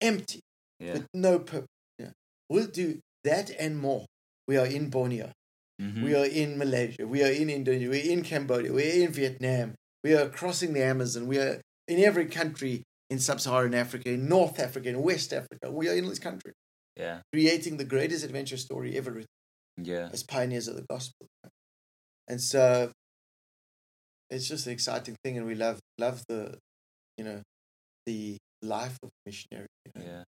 empty 0.00 0.40
Yeah. 0.80 0.94
with 0.94 1.06
no 1.12 1.40
purpose. 1.40 1.68
Yeah. 1.98 2.12
We'll 2.48 2.68
do 2.68 3.00
that 3.24 3.50
and 3.50 3.78
more. 3.78 4.06
We 4.48 4.56
are 4.56 4.64
in 4.64 4.88
Borneo. 4.88 5.30
Mhm. 5.78 6.04
We 6.04 6.14
are 6.14 6.24
in 6.24 6.56
Malaysia. 6.56 7.06
We 7.06 7.22
are 7.22 7.30
in 7.30 7.50
Indonesia. 7.50 7.90
We're 7.90 8.10
in 8.12 8.22
Cambodia. 8.22 8.72
We're 8.72 9.04
in 9.04 9.12
Vietnam. 9.12 9.74
We 10.02 10.14
are 10.14 10.30
crossing 10.30 10.72
the 10.72 10.82
Amazon. 10.82 11.26
We 11.26 11.38
are 11.38 11.60
in 11.86 11.98
every 12.02 12.26
country 12.26 12.82
in 13.10 13.18
sub-Saharan 13.18 13.74
Africa, 13.74 14.08
in 14.08 14.26
North 14.26 14.58
Africa, 14.58 14.88
in 14.88 15.02
West 15.02 15.34
Africa. 15.34 15.70
We 15.70 15.90
are 15.90 15.94
in 15.94 16.08
this 16.08 16.18
country, 16.18 16.54
Yeah. 16.96 17.20
creating 17.30 17.76
the 17.76 17.84
greatest 17.84 18.24
adventure 18.24 18.56
story 18.56 18.96
ever 18.96 19.10
written 19.10 19.28
Yeah. 19.76 20.10
as 20.12 20.22
pioneers 20.22 20.68
of 20.68 20.76
the 20.76 20.84
gospel. 20.88 21.26
And 22.28 22.40
so 22.40 22.90
it's 24.30 24.48
just 24.48 24.66
an 24.66 24.72
exciting 24.72 25.16
thing, 25.24 25.38
and 25.38 25.46
we 25.46 25.54
love 25.54 25.78
love 25.98 26.22
the, 26.28 26.58
you 27.18 27.24
know, 27.24 27.42
the 28.06 28.36
life 28.62 28.98
of 29.02 29.08
a 29.08 29.12
missionary. 29.26 29.66
You 29.86 29.92
know? 30.00 30.06
Yeah. 30.06 30.22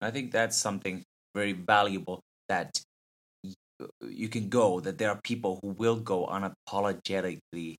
I 0.00 0.10
think 0.10 0.30
that's 0.30 0.56
something 0.56 1.02
very 1.34 1.52
valuable 1.52 2.20
that 2.48 2.78
you 4.02 4.28
can 4.28 4.48
go, 4.48 4.80
that 4.80 4.98
there 4.98 5.10
are 5.10 5.20
people 5.22 5.58
who 5.62 5.68
will 5.68 5.96
go 5.96 6.26
unapologetically 6.26 7.76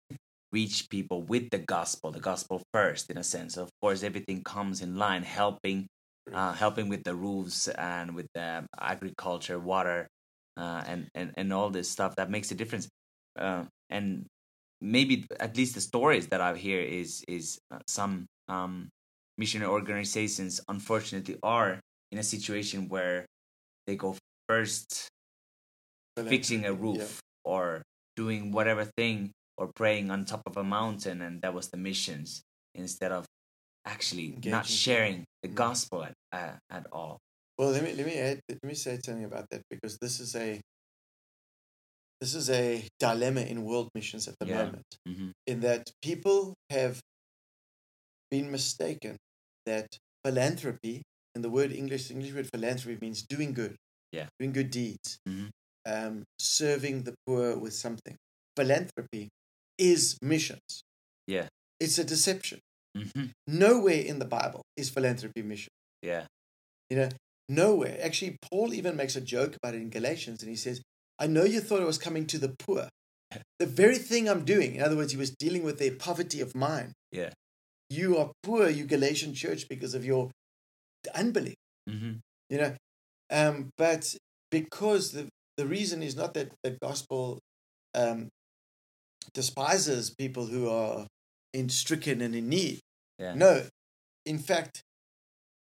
reach 0.51 0.89
people 0.89 1.23
with 1.23 1.49
the 1.49 1.59
gospel, 1.59 2.11
the 2.11 2.19
gospel 2.19 2.61
first, 2.73 3.09
in 3.09 3.17
a 3.17 3.23
sense. 3.23 3.57
Of 3.57 3.69
course, 3.81 4.03
everything 4.03 4.43
comes 4.43 4.81
in 4.81 4.95
line, 4.95 5.23
helping, 5.23 5.87
uh, 6.33 6.53
helping 6.53 6.89
with 6.89 7.03
the 7.03 7.15
roofs 7.15 7.67
and 7.67 8.15
with 8.15 8.27
the 8.33 8.65
agriculture, 8.79 9.59
water, 9.59 10.07
uh, 10.57 10.83
and 10.87 11.07
and 11.15 11.31
and 11.37 11.53
all 11.53 11.69
this 11.69 11.89
stuff 11.89 12.15
that 12.15 12.29
makes 12.29 12.51
a 12.51 12.55
difference. 12.55 12.87
Uh, 13.37 13.65
and 13.89 14.25
maybe 14.81 15.25
at 15.39 15.55
least 15.57 15.75
the 15.75 15.81
stories 15.81 16.27
that 16.27 16.41
I 16.41 16.55
hear 16.55 16.81
is 16.81 17.23
is 17.27 17.59
uh, 17.71 17.79
some 17.87 18.25
um, 18.47 18.89
missionary 19.37 19.71
organizations 19.71 20.61
unfortunately 20.67 21.37
are 21.43 21.79
in 22.11 22.17
a 22.17 22.23
situation 22.23 22.89
where 22.89 23.25
they 23.85 23.95
go 23.95 24.15
first 24.47 25.07
fixing 26.27 26.65
a 26.65 26.73
roof 26.73 26.97
Yeah. 26.97 27.51
or 27.51 27.81
doing 28.15 28.51
whatever 28.51 28.85
thing 28.97 29.31
or 29.57 29.69
praying 29.75 30.09
on 30.09 30.25
top 30.25 30.41
of 30.47 30.57
a 30.57 30.63
mountain 30.63 31.21
and 31.21 31.41
that 31.43 31.53
was 31.53 31.69
the 31.69 31.77
missions 31.77 32.41
instead 32.73 33.11
of 33.11 33.26
actually 33.93 34.27
not 34.55 34.65
sharing 34.67 35.23
the 35.43 35.49
Mm. 35.49 35.55
gospel 35.65 36.03
at, 36.03 36.13
uh, 36.31 36.55
at 36.77 36.85
all 36.91 37.17
Well, 37.59 37.71
let 37.71 37.83
me 37.83 37.91
let 37.99 38.05
me 38.05 38.15
add, 38.27 38.37
let 38.49 38.61
me 38.63 38.75
say 38.75 38.99
something 39.03 39.25
about 39.31 39.45
that 39.51 39.61
because 39.71 39.97
this 40.03 40.19
is 40.25 40.35
a 40.35 40.61
this 42.21 42.33
is 42.35 42.49
a 42.49 42.85
dilemma 42.99 43.41
in 43.41 43.63
world 43.63 43.89
missions 43.95 44.27
at 44.27 44.35
the 44.39 44.47
Yeah. 44.47 44.57
moment. 44.65 44.85
hmm 45.07 45.31
In 45.51 45.61
that 45.61 45.83
people 46.09 46.39
have 46.77 46.99
been 48.29 48.51
mistaken 48.51 49.15
that 49.65 49.87
philanthropy 50.25 51.01
and 51.33 51.43
the 51.43 51.49
word 51.49 51.71
English 51.71 52.11
English 52.11 52.33
word 52.33 52.49
philanthropy 52.55 52.97
means 53.05 53.23
doing 53.35 53.53
good, 53.53 53.75
Yeah. 54.11 54.27
doing 54.39 54.53
good 54.59 54.71
deeds, 54.71 55.17
Mhm. 55.27 55.49
um, 55.85 56.23
serving 56.39 57.03
the 57.07 57.15
poor 57.25 57.57
with 57.57 57.73
something. 57.73 58.15
Philanthropy 58.55 59.29
is 59.77 60.17
missions. 60.21 60.83
Yeah. 61.27 61.47
it's 61.79 61.97
a 61.99 62.03
deception. 62.03 62.59
Hmm 63.03 63.25
Nowhere 63.47 64.01
in 64.01 64.19
the 64.19 64.25
Bible 64.25 64.61
is 64.75 64.89
philanthropy 64.89 65.41
mission. 65.41 65.71
yeah 66.01 66.25
You 66.89 66.97
know, 66.97 67.09
nowhere. 67.49 67.97
Actually, 68.01 68.37
Paul 68.49 68.73
even 68.73 68.95
makes 68.95 69.15
a 69.15 69.21
joke 69.21 69.55
about 69.55 69.73
it 69.75 69.81
in 69.81 69.89
Galatians, 69.89 70.41
and 70.41 70.49
he 70.49 70.55
says, 70.55 70.81
I 71.19 71.27
know 71.27 71.43
you 71.43 71.59
thought 71.61 71.81
I 71.81 71.85
was 71.85 71.97
coming 71.97 72.25
to 72.27 72.37
the 72.37 72.53
poor. 72.65 72.87
The 73.59 73.65
very 73.65 73.97
thing 73.97 74.29
I'm 74.29 74.45
doing, 74.45 74.75
in 74.75 74.81
other 74.81 74.95
words, 74.95 75.11
he 75.11 75.17
was 75.17 75.31
dealing 75.31 75.63
with 75.63 75.79
their 75.79 75.95
poverty 75.95 76.39
of 76.41 76.55
mind. 76.55 76.93
Yeah. 77.11 77.31
You 77.89 78.17
are 78.17 78.31
poor, 78.43 78.69
you 78.69 78.83
Galatian 78.85 79.33
church, 79.33 79.67
because 79.67 79.93
of 79.93 80.05
your 80.05 80.29
unbelief. 81.15 81.55
hmm 81.89 82.13
You 82.49 82.57
know, 82.61 82.73
um, 83.31 83.69
but 83.77 84.15
because 84.51 85.11
the, 85.11 85.27
the 85.57 85.65
reason 85.67 86.03
is 86.03 86.15
not 86.15 86.33
that 86.35 86.51
the 86.63 86.77
gospel 86.81 87.39
um, 87.95 88.29
despises 89.33 90.13
people 90.17 90.45
who 90.47 90.69
are 90.69 91.07
in 91.53 91.69
stricken 91.69 92.21
and 92.21 92.35
in 92.35 92.49
need. 92.49 92.79
Yeah 93.19 93.33
No, 93.33 93.63
in 94.25 94.39
fact, 94.39 94.81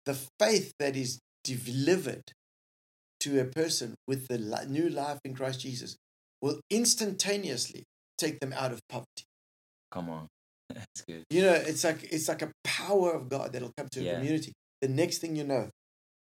the 0.06 0.18
faith 0.40 0.74
that 0.80 0.96
is 0.96 1.20
delivered 1.44 2.24
to 3.22 3.40
a 3.40 3.46
person 3.46 3.96
with 4.08 4.28
the 4.28 4.38
new 4.68 4.90
life 4.90 5.20
in 5.24 5.34
Christ 5.34 5.62
Jesus 5.62 5.96
will 6.42 6.60
instantaneously 6.70 7.84
take 8.18 8.40
them 8.40 8.54
out 8.54 8.72
of 8.72 8.80
poverty. 8.90 9.24
come 9.92 10.10
on 10.10 10.28
that's 10.70 11.02
good 11.08 11.24
You 11.30 11.42
know, 11.42 11.54
it's 11.54 11.84
like 11.84 12.04
it's 12.04 12.28
like 12.28 12.42
a 12.42 12.52
power 12.64 13.14
of 13.14 13.30
God 13.30 13.54
that'll 13.54 13.74
come 13.78 13.88
to 13.94 14.00
a 14.00 14.04
Yeah. 14.04 14.16
community. 14.16 14.54
The 14.82 14.88
next 14.90 15.20
thing 15.20 15.36
you 15.36 15.44
know, 15.44 15.70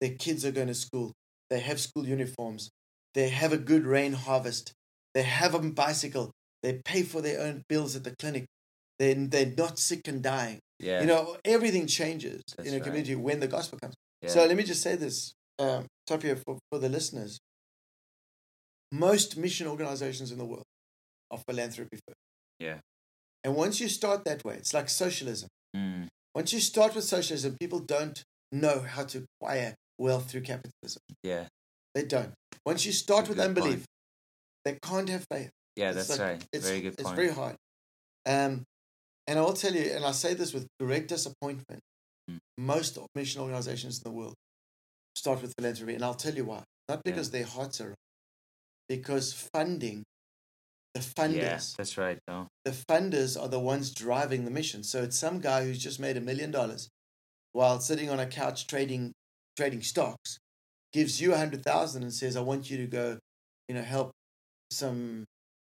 their 0.01 0.15
kids 0.15 0.45
are 0.45 0.53
going 0.53 0.69
to 0.69 0.75
school. 0.75 1.13
They 1.51 1.61
have 1.61 1.81
school 1.81 2.07
uniforms. 2.07 2.71
They 3.15 3.29
have 3.31 3.53
a 3.53 3.59
good 3.59 3.85
rain 3.85 4.13
harvest. 4.13 4.73
They 5.15 5.23
have 5.23 5.55
a 5.55 5.61
bicycle. 5.61 6.31
They 6.63 6.81
pay 6.85 7.03
for 7.03 7.21
their 7.23 7.41
own 7.41 7.63
bills 7.69 7.97
at 7.97 8.05
the 8.05 8.15
clinic. 8.19 8.47
They 8.99 9.15
they're 9.15 9.55
not 9.57 9.79
sick 9.79 10.03
and 10.07 10.23
dying. 10.23 10.59
Yeah 10.81 11.01
You 11.01 11.07
know, 11.07 11.37
everything 11.45 11.87
changes 11.87 12.43
That's 12.57 12.69
in 12.69 12.75
a 12.75 12.79
right. 12.79 12.85
community 12.85 13.15
when 13.15 13.41
the 13.41 13.49
gospel 13.49 13.79
comes. 13.83 13.95
yeah. 14.23 14.31
So 14.31 14.45
let 14.47 14.57
me 14.57 14.63
just 14.63 14.83
say 14.83 14.95
this, 14.97 15.33
um, 15.59 15.87
for, 16.09 16.59
for 16.71 16.79
the 16.79 16.89
listeners. 16.89 17.39
Most 18.91 19.37
mission 19.37 19.67
organizations 19.67 20.33
in 20.33 20.39
the 20.39 20.45
world 20.45 20.65
are 21.31 21.39
philanthropy 21.49 21.99
first. 22.07 22.17
Yeah. 22.59 22.79
And 23.45 23.55
once 23.55 23.81
you 23.81 23.89
start 23.89 24.25
that 24.25 24.45
way, 24.45 24.55
it's 24.55 24.73
like 24.75 24.89
socialism. 24.89 25.49
Mm, 25.77 26.09
Once 26.35 26.53
you 26.53 26.61
start 26.61 26.95
with 26.95 27.05
socialism, 27.05 27.57
people 27.61 27.81
don't 27.81 28.23
know 28.51 28.81
how 28.81 29.05
to 29.05 29.25
acquire 29.41 29.75
wealth 29.99 30.31
through 30.31 30.41
capitalism. 30.43 31.03
yeah 31.23 31.45
They 31.95 32.05
don't. 32.05 32.33
Once 32.65 32.87
you 32.87 32.93
start 32.93 33.29
with 33.29 33.39
unbelief, 33.39 33.85
they 34.65 34.79
can't 34.83 35.09
have 35.09 35.25
faith. 35.31 35.51
yeah 35.77 35.89
It's 35.91 35.97
that's 36.09 36.11
like- 36.11 36.21
right 36.21 36.45
It's, 36.53 36.67
very 36.69 36.81
good 36.81 36.95
It's 36.95 37.03
point 37.03 37.17
very 37.17 37.33
hard. 37.41 37.57
Um, 38.27 38.65
and 39.29 39.39
I 39.39 39.43
will 39.43 39.53
tell 39.53 39.75
you, 39.75 39.93
and 39.95 40.05
I 40.05 40.11
say 40.13 40.35
this 40.35 40.53
with 40.53 40.67
great 40.81 41.07
disappointment, 41.07 41.81
Mm. 42.29 42.39
most 42.59 42.99
mission 43.15 43.41
organizations 43.41 43.99
in 43.99 44.05
the 44.05 44.11
world 44.21 44.35
start 45.15 45.41
with 45.43 45.55
philanthropy, 45.59 45.95
and 45.95 46.05
I'll 46.05 46.15
tell 46.27 46.35
you 46.35 46.45
why. 46.45 46.63
Not 46.89 47.01
because 47.05 47.31
their 47.31 47.45
hearts 47.47 47.81
are 47.81 47.89
wrong, 47.89 47.95
because 48.89 49.33
funding, 49.55 50.03
the 50.95 51.01
funders, 51.01 51.35
yeah 51.35 51.61
that's 51.77 51.97
right 51.97 52.19
no 52.27 52.49
the 52.65 52.73
funders 52.91 53.41
are 53.41 53.49
the 53.49 53.61
ones 53.61 53.91
driving 53.93 54.45
the 54.45 54.51
mission. 54.51 54.83
So 54.83 55.03
it's 55.03 55.19
some 55.19 55.39
guy 55.41 55.65
who's 55.65 55.79
just 55.79 55.99
made 56.01 56.17
a 56.17 56.21
million 56.21 56.51
dollars 56.51 56.89
while 57.53 57.81
sitting 57.81 58.11
on 58.11 58.21
a 58.21 58.27
couch 58.27 58.67
trading 58.67 59.13
trading 59.57 59.83
stocks, 59.83 60.39
gives 60.93 61.21
you 61.21 61.33
a 61.35 61.39
hundred 61.39 61.63
thousand 61.65 62.03
and 62.03 62.13
says, 62.13 62.37
"I 62.37 62.41
want 62.41 62.71
you 62.71 62.77
to 62.79 62.87
go, 62.87 63.19
you 63.69 63.75
know, 63.75 63.83
help 63.83 64.13
some 64.71 65.25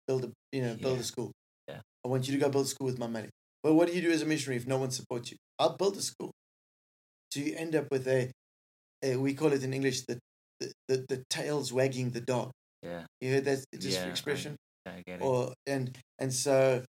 build 0.08 0.26
a 0.26 0.32
you 0.52 0.62
know 0.64 0.76
build 0.76 0.96
Yeah. 0.98 1.02
a 1.02 1.04
school. 1.04 1.32
Yeah. 1.68 1.82
I 2.06 2.08
want 2.08 2.28
you 2.28 2.34
to 2.34 2.40
go 2.40 2.50
build 2.50 2.66
a 2.66 2.70
school 2.70 2.86
with 2.88 2.98
my 2.98 3.08
money. 3.08 3.30
Well, 3.64 3.74
what 3.76 3.88
do 3.88 3.94
you 3.94 4.02
do 4.02 4.12
as 4.12 4.22
a 4.22 4.26
missionary 4.26 4.58
if 4.58 4.68
no 4.68 4.78
one 4.78 4.92
supports 4.92 5.32
you? 5.32 5.38
I'll 5.60 5.76
build 5.76 5.98
a 5.98 6.02
school. 6.02 6.32
So 7.32 7.42
you 7.42 7.56
end 7.58 7.76
up 7.76 7.88
with 7.92 8.08
a, 8.08 8.32
a 9.04 9.16
we 9.18 9.34
call 9.34 9.52
it 9.54 9.64
in 9.64 9.74
English 9.74 10.02
the 10.08 10.18
the, 10.60 10.72
the, 10.88 11.06
the 11.10 11.24
tails 11.30 11.72
wagging 11.72 12.10
the 12.12 12.22
dog. 12.22 12.52
yeah 12.84 13.04
You 13.22 13.34
heard 13.34 13.46
that 13.46 13.64
just 13.80 13.98
Yeah, 14.00 14.06
I- 14.06 14.10
expression? 14.10 14.56
i 14.86 15.02
get 15.06 15.22
it 15.22 15.24
or 15.24 15.54
and 15.68 15.96
and 16.18 16.34
so 16.34 16.84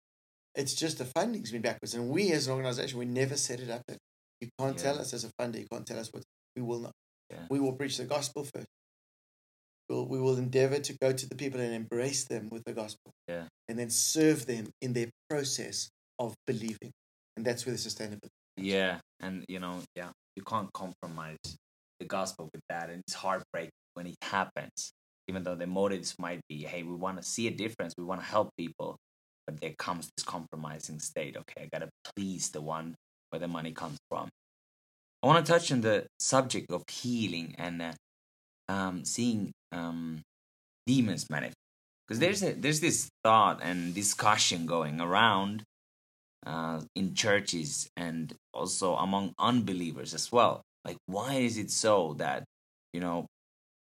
it's 0.55 0.73
just 0.73 0.99
the 0.99 1.05
funding's 1.05 1.51
been 1.51 1.61
backwards 1.61 1.93
and 1.95 2.09
we 2.09 2.31
as 2.31 2.47
an 2.47 2.53
organization 2.53 2.97
we 2.97 3.05
never 3.05 3.35
set 3.35 3.59
it 3.59 3.69
up 3.69 3.81
that 3.87 3.97
you 4.41 4.47
can't 4.59 4.77
tell 4.77 4.97
us 4.99 5.11
as 5.13 5.23
a 5.25 5.31
funder 5.41 5.59
you 5.59 5.67
can't 5.71 5.85
tell 5.85 5.99
us 5.99 6.09
what 6.13 6.23
we 6.55 6.61
will 6.61 6.79
not 6.79 6.93
Yeah. 7.31 7.45
we 7.49 7.59
will 7.59 7.73
preach 7.73 7.97
the 7.97 8.05
gospel 8.05 8.43
first 8.53 8.67
we'll, 9.89 10.05
we 10.07 10.19
will 10.19 10.37
endeavor 10.37 10.79
to 10.79 10.93
go 11.01 11.11
to 11.11 11.25
the 11.27 11.35
people 11.35 11.59
and 11.59 11.73
embrace 11.73 12.23
them 12.25 12.47
with 12.51 12.63
the 12.63 12.73
gospel 12.73 13.11
Yeah. 13.27 13.45
and 13.67 13.77
then 13.77 13.89
serve 13.89 14.45
them 14.45 14.69
in 14.81 14.93
their 14.93 15.09
process 15.29 15.89
of 16.19 16.33
believing 16.45 16.91
and 17.39 17.45
that's 17.45 17.65
where 17.65 17.73
the 17.73 17.79
sustainability 17.79 18.29
Yeah, 18.57 18.99
and 19.21 19.45
you 19.47 19.59
know, 19.59 19.81
yeah, 19.95 20.09
you 20.35 20.43
can't 20.43 20.71
compromise 20.73 21.37
the 21.99 22.05
gospel 22.05 22.49
with 22.53 22.61
that, 22.69 22.89
and 22.89 23.01
it's 23.07 23.13
heartbreaking 23.13 23.71
when 23.93 24.07
it 24.07 24.17
happens. 24.21 24.91
Even 25.29 25.43
though 25.43 25.55
the 25.55 25.67
motives 25.67 26.15
might 26.19 26.41
be, 26.49 26.63
hey, 26.63 26.83
we 26.83 26.95
want 26.95 27.17
to 27.17 27.23
see 27.23 27.47
a 27.47 27.51
difference, 27.51 27.93
we 27.97 28.03
want 28.03 28.19
to 28.19 28.27
help 28.27 28.49
people, 28.57 28.97
but 29.45 29.61
there 29.61 29.73
comes 29.77 30.09
this 30.17 30.25
compromising 30.25 30.99
state. 30.99 31.37
Okay, 31.37 31.63
I 31.63 31.69
gotta 31.71 31.89
please 32.15 32.49
the 32.49 32.61
one 32.61 32.95
where 33.29 33.39
the 33.39 33.47
money 33.47 33.71
comes 33.71 33.97
from. 34.09 34.27
I 35.23 35.27
want 35.27 35.45
to 35.45 35.51
touch 35.51 35.71
on 35.71 35.81
the 35.81 36.07
subject 36.19 36.71
of 36.71 36.83
healing 36.89 37.55
and 37.57 37.81
uh, 37.81 37.93
um, 38.67 39.05
seeing 39.05 39.51
um, 39.71 40.21
demons 40.87 41.29
manifest, 41.29 41.55
because 42.05 42.19
there's 42.19 42.43
a 42.43 42.51
there's 42.53 42.81
this 42.81 43.07
thought 43.23 43.59
and 43.61 43.93
discussion 43.93 44.65
going 44.65 44.99
around 44.99 45.63
uh, 46.45 46.81
in 46.95 47.13
churches 47.13 47.89
and 47.97 48.33
also 48.53 48.95
among 48.95 49.33
unbelievers 49.39 50.13
as 50.13 50.31
well. 50.31 50.61
Like, 50.85 50.97
why 51.05 51.35
is 51.35 51.57
it 51.57 51.71
so 51.71 52.15
that, 52.17 52.43
you 52.93 52.99
know, 52.99 53.25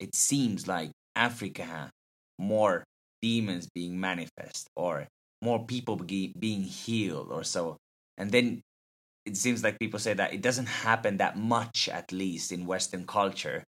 it 0.00 0.14
seems 0.14 0.66
like 0.66 0.90
Africa 1.14 1.64
has 1.64 1.90
more 2.38 2.84
demons 3.22 3.68
being 3.74 3.98
manifest 4.00 4.68
or 4.76 5.06
more 5.42 5.64
people 5.64 5.96
be- 5.96 6.32
being 6.38 6.62
healed 6.62 7.30
or 7.30 7.44
so? 7.44 7.76
And 8.18 8.30
then 8.30 8.62
it 9.26 9.36
seems 9.36 9.62
like 9.62 9.78
people 9.78 9.98
say 9.98 10.14
that 10.14 10.32
it 10.32 10.40
doesn't 10.40 10.66
happen 10.66 11.18
that 11.18 11.36
much, 11.36 11.88
at 11.88 12.12
least 12.12 12.52
in 12.52 12.66
Western 12.66 13.06
culture. 13.06 13.64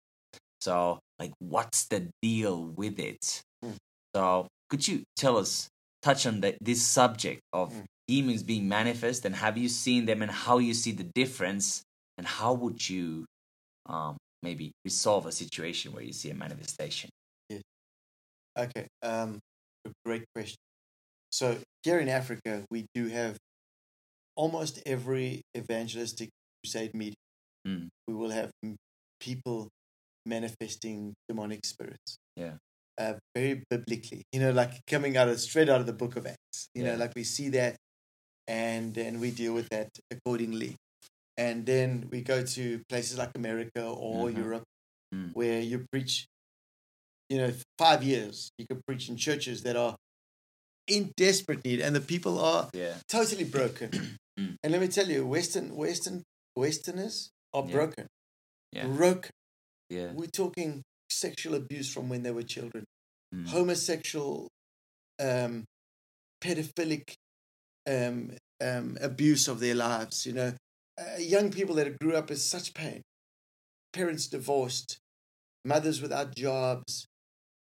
So, 0.61 0.99
like, 1.19 1.33
what's 1.39 1.87
the 1.87 2.09
deal 2.23 2.65
with 2.65 2.99
it? 2.99 3.43
Hmm. 3.63 3.73
So, 4.15 4.47
could 4.71 4.87
you 4.87 5.03
tell 5.17 5.37
us, 5.37 5.69
touch 6.03 6.27
on 6.27 6.41
the, 6.41 6.57
this 6.61 6.83
subject 6.83 7.41
of 7.53 7.73
Hmm. 7.73 7.81
Demons 8.09 8.43
being 8.43 8.69
manifest 8.69 9.25
and 9.25 9.35
have 9.35 9.59
you 9.59 9.69
seen 9.69 10.07
them 10.07 10.23
and 10.23 10.31
how 10.31 10.59
you 10.59 10.75
see 10.75 10.93
the 10.93 11.05
difference 11.15 11.83
and 12.19 12.27
how 12.27 12.53
would 12.53 12.89
you 12.89 13.25
um, 13.87 14.17
maybe 14.43 14.73
resolve 14.85 15.27
a 15.27 15.33
situation 15.33 15.93
where 15.93 16.03
you 16.03 16.13
see 16.13 16.31
a 16.31 16.35
manifestation 16.35 17.11
okay 18.59 18.87
um 19.03 19.39
a 19.87 19.91
great 20.05 20.25
question 20.35 20.57
so 21.31 21.59
here 21.83 21.99
in 21.99 22.09
africa 22.09 22.65
we 22.71 22.87
do 22.95 23.09
have 23.09 23.37
almost 24.35 24.81
every 24.87 25.43
evangelistic 25.57 26.31
crusade 26.63 26.95
meeting 26.95 27.15
Mm. 27.67 27.89
we 28.07 28.15
will 28.15 28.31
have 28.31 28.53
people 29.19 29.67
manifesting 30.25 31.15
demonic 31.29 31.67
spirits 31.67 32.17
Yeah. 32.37 32.59
uh, 32.97 33.15
very 33.35 33.65
biblically 33.71 34.23
you 34.33 34.39
know 34.39 34.53
like 34.53 34.71
coming 34.87 35.17
out 35.17 35.29
of 35.29 35.41
straight 35.41 35.69
out 35.69 35.81
of 35.81 35.87
the 35.87 35.93
book 35.93 36.15
of 36.15 36.27
acts 36.27 36.69
you 36.75 36.85
Yeah. 36.85 36.93
know 36.93 36.97
like 36.99 37.13
we 37.17 37.25
see 37.25 37.49
that 37.51 37.75
and 38.49 38.95
then 38.95 39.21
we 39.21 39.31
deal 39.31 39.55
with 39.55 39.69
that 39.71 39.89
accordingly. 40.11 40.77
And 41.37 41.67
then 41.67 42.09
we 42.11 42.23
go 42.23 42.43
to 42.45 42.81
places 42.89 43.19
like 43.19 43.31
America 43.35 43.85
or 43.85 44.29
Mhm. 44.31 44.37
Europe, 44.39 44.65
Mm. 45.15 45.33
where 45.35 45.61
you 45.61 45.87
preach. 45.93 46.27
You 47.29 47.39
know, 47.39 47.53
five 47.79 48.03
years 48.05 48.51
you 48.59 48.67
could 48.69 48.81
preach 48.87 49.09
in 49.09 49.17
churches 49.17 49.63
that 49.65 49.77
are 49.77 49.97
in 50.87 51.13
desperate 51.17 51.65
need, 51.65 51.81
and 51.81 51.95
the 51.97 52.01
people 52.01 52.39
are 52.39 52.71
Yeah. 52.73 52.99
totally 53.09 53.45
broken. 53.45 53.91
Mm. 54.39 54.55
And 54.63 54.71
let 54.73 54.83
me 54.83 54.89
tell 54.89 55.09
you, 55.11 55.27
Western 55.27 55.75
Western 55.75 56.23
Westerners 56.55 57.31
are 57.55 57.65
Yeah. 57.65 57.73
broken. 57.73 58.07
Yeah. 58.71 58.87
Broken. 58.87 59.31
Yeah. 59.89 60.13
We're 60.13 60.27
talking 60.43 60.83
sexual 61.11 61.55
abuse 61.55 61.89
from 61.91 62.11
when 62.11 62.23
they 62.23 62.33
were 62.33 62.43
children, 62.43 62.85
Mm. 63.35 63.47
homosexual, 63.49 64.49
um, 65.19 65.65
pedophilic 66.43 67.15
um, 67.87 68.33
um, 68.63 68.99
abuse 69.01 69.49
of 69.49 69.61
their 69.61 69.75
lives. 69.75 70.27
You 70.27 70.33
know, 70.33 70.53
uh, 70.99 71.19
young 71.19 71.51
people 71.51 71.75
that 71.77 71.99
grew 71.99 72.15
up 72.17 72.31
in 72.31 72.37
such 72.37 72.75
pain, 72.75 73.03
parents 73.93 74.27
divorced, 74.29 74.99
mothers 75.65 76.01
without 76.03 76.35
jobs, 76.35 77.07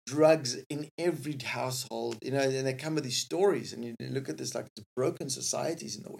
drugs 0.05 0.57
in 0.69 0.89
every 0.97 1.37
household. 1.43 2.17
You 2.21 2.31
know, 2.31 2.39
and 2.41 2.67
they 2.67 2.73
come 2.73 2.95
with 2.95 3.03
these 3.03 3.17
stories, 3.17 3.73
and 3.73 3.83
you 3.85 3.95
look 3.99 4.29
at 4.29 4.37
this 4.37 4.55
like 4.55 4.67
it's 4.75 4.85
broken 4.95 5.29
societies 5.29 5.95
in 5.97 6.03
the 6.03 6.11
way. 6.11 6.19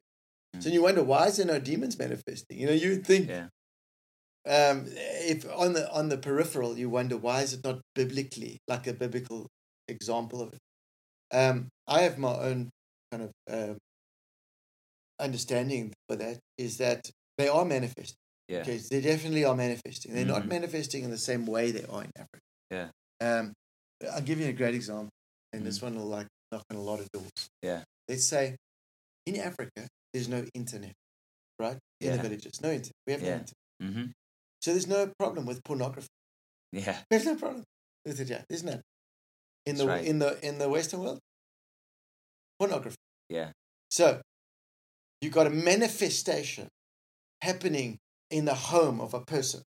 So 0.60 0.70
Mm. 0.70 0.74
you 0.74 0.82
wonder 0.84 1.04
why 1.04 1.28
is 1.28 1.38
there 1.38 1.46
no 1.46 1.60
demons 1.60 1.98
manifesting? 1.98 2.60
You 2.60 2.68
know, 2.68 2.74
you 2.74 2.98
think 2.98 3.30
Yeah. 3.30 3.48
um, 4.46 4.86
if 4.90 5.46
on 5.56 5.74
the 5.74 5.92
on 5.92 6.10
the 6.10 6.18
peripheral, 6.18 6.78
you 6.78 6.90
wonder 6.90 7.18
why 7.18 7.42
is 7.42 7.54
it 7.54 7.64
not 7.64 7.82
biblically 7.96 8.60
like 8.68 8.88
a 8.88 8.94
biblical 8.94 9.48
example 9.88 10.42
of 10.42 10.54
it. 10.54 10.60
Um, 11.36 11.70
I 11.88 12.02
have 12.02 12.18
my 12.18 12.36
own 12.36 12.70
kind 13.12 13.24
of 13.24 13.32
um, 13.52 13.78
understanding 15.20 15.94
for 16.08 16.16
that 16.16 16.40
is 16.58 16.78
that 16.78 17.10
they 17.38 17.48
are 17.48 17.66
manifesting. 17.66 18.16
Yeah. 18.48 18.60
Okay, 18.62 18.80
they 18.90 19.02
definitely 19.02 19.46
are 19.46 19.56
manifesting. 19.56 20.14
They're 20.14 20.26
not 20.26 20.44
Mhm. 20.44 20.50
manifesting 20.50 21.04
in 21.04 21.12
the 21.12 21.18
same 21.18 21.46
way 21.46 21.72
they 21.72 21.86
are 21.86 22.04
in 22.04 22.12
Africa. 22.18 22.42
Yeah. 22.70 22.90
Um, 23.22 23.54
I'll 24.12 24.22
give 24.22 24.40
you 24.40 24.48
a 24.48 24.54
great 24.54 24.76
example, 24.76 25.10
and 25.54 25.66
this 25.66 25.82
one 25.82 25.96
will 25.96 26.08
like 26.08 26.28
knock 26.52 26.64
on 26.70 26.78
a 26.78 26.82
lot 26.82 27.00
of 27.00 27.10
doors. 27.12 27.50
Yeah. 27.62 27.84
Let's 28.08 28.28
say 28.28 28.58
in 29.26 29.38
Africa, 29.38 29.88
there's 30.12 30.28
no 30.28 30.46
internet, 30.54 30.94
right? 31.60 31.78
In 32.02 32.12
the 32.18 32.22
villages, 32.22 32.60
no 32.62 32.72
internet. 32.72 32.96
We 33.08 33.14
have 33.14 33.22
no 33.22 33.28
internet. 33.28 33.54
Mm-hmm. 33.82 34.06
So 34.62 34.72
there's 34.72 34.88
no 34.88 35.12
problem 35.18 35.46
with 35.46 35.64
pornography. 35.64 36.08
Yeah. 36.72 37.04
There's 37.10 37.26
no 37.26 37.36
problem 37.36 37.64
with 38.06 38.20
it. 38.20 38.30
Yeah, 38.30 38.44
there's 38.50 38.64
none. 38.64 38.82
In 39.66 39.76
the 39.78 39.86
right. 39.86 40.04
in 40.04 40.20
the 40.20 40.44
in 40.46 40.58
the 40.58 40.68
Western 40.68 41.02
world, 41.02 41.20
pornography. 42.62 42.96
Yeah. 43.30 43.50
So 43.90 44.22
you 45.22 45.30
got 45.32 45.48
a 45.48 45.50
manifestation 45.50 46.68
happening 47.42 47.98
in 48.30 48.46
the 48.46 48.54
home 48.54 49.02
of 49.02 49.16
a 49.16 49.22
person. 49.22 49.64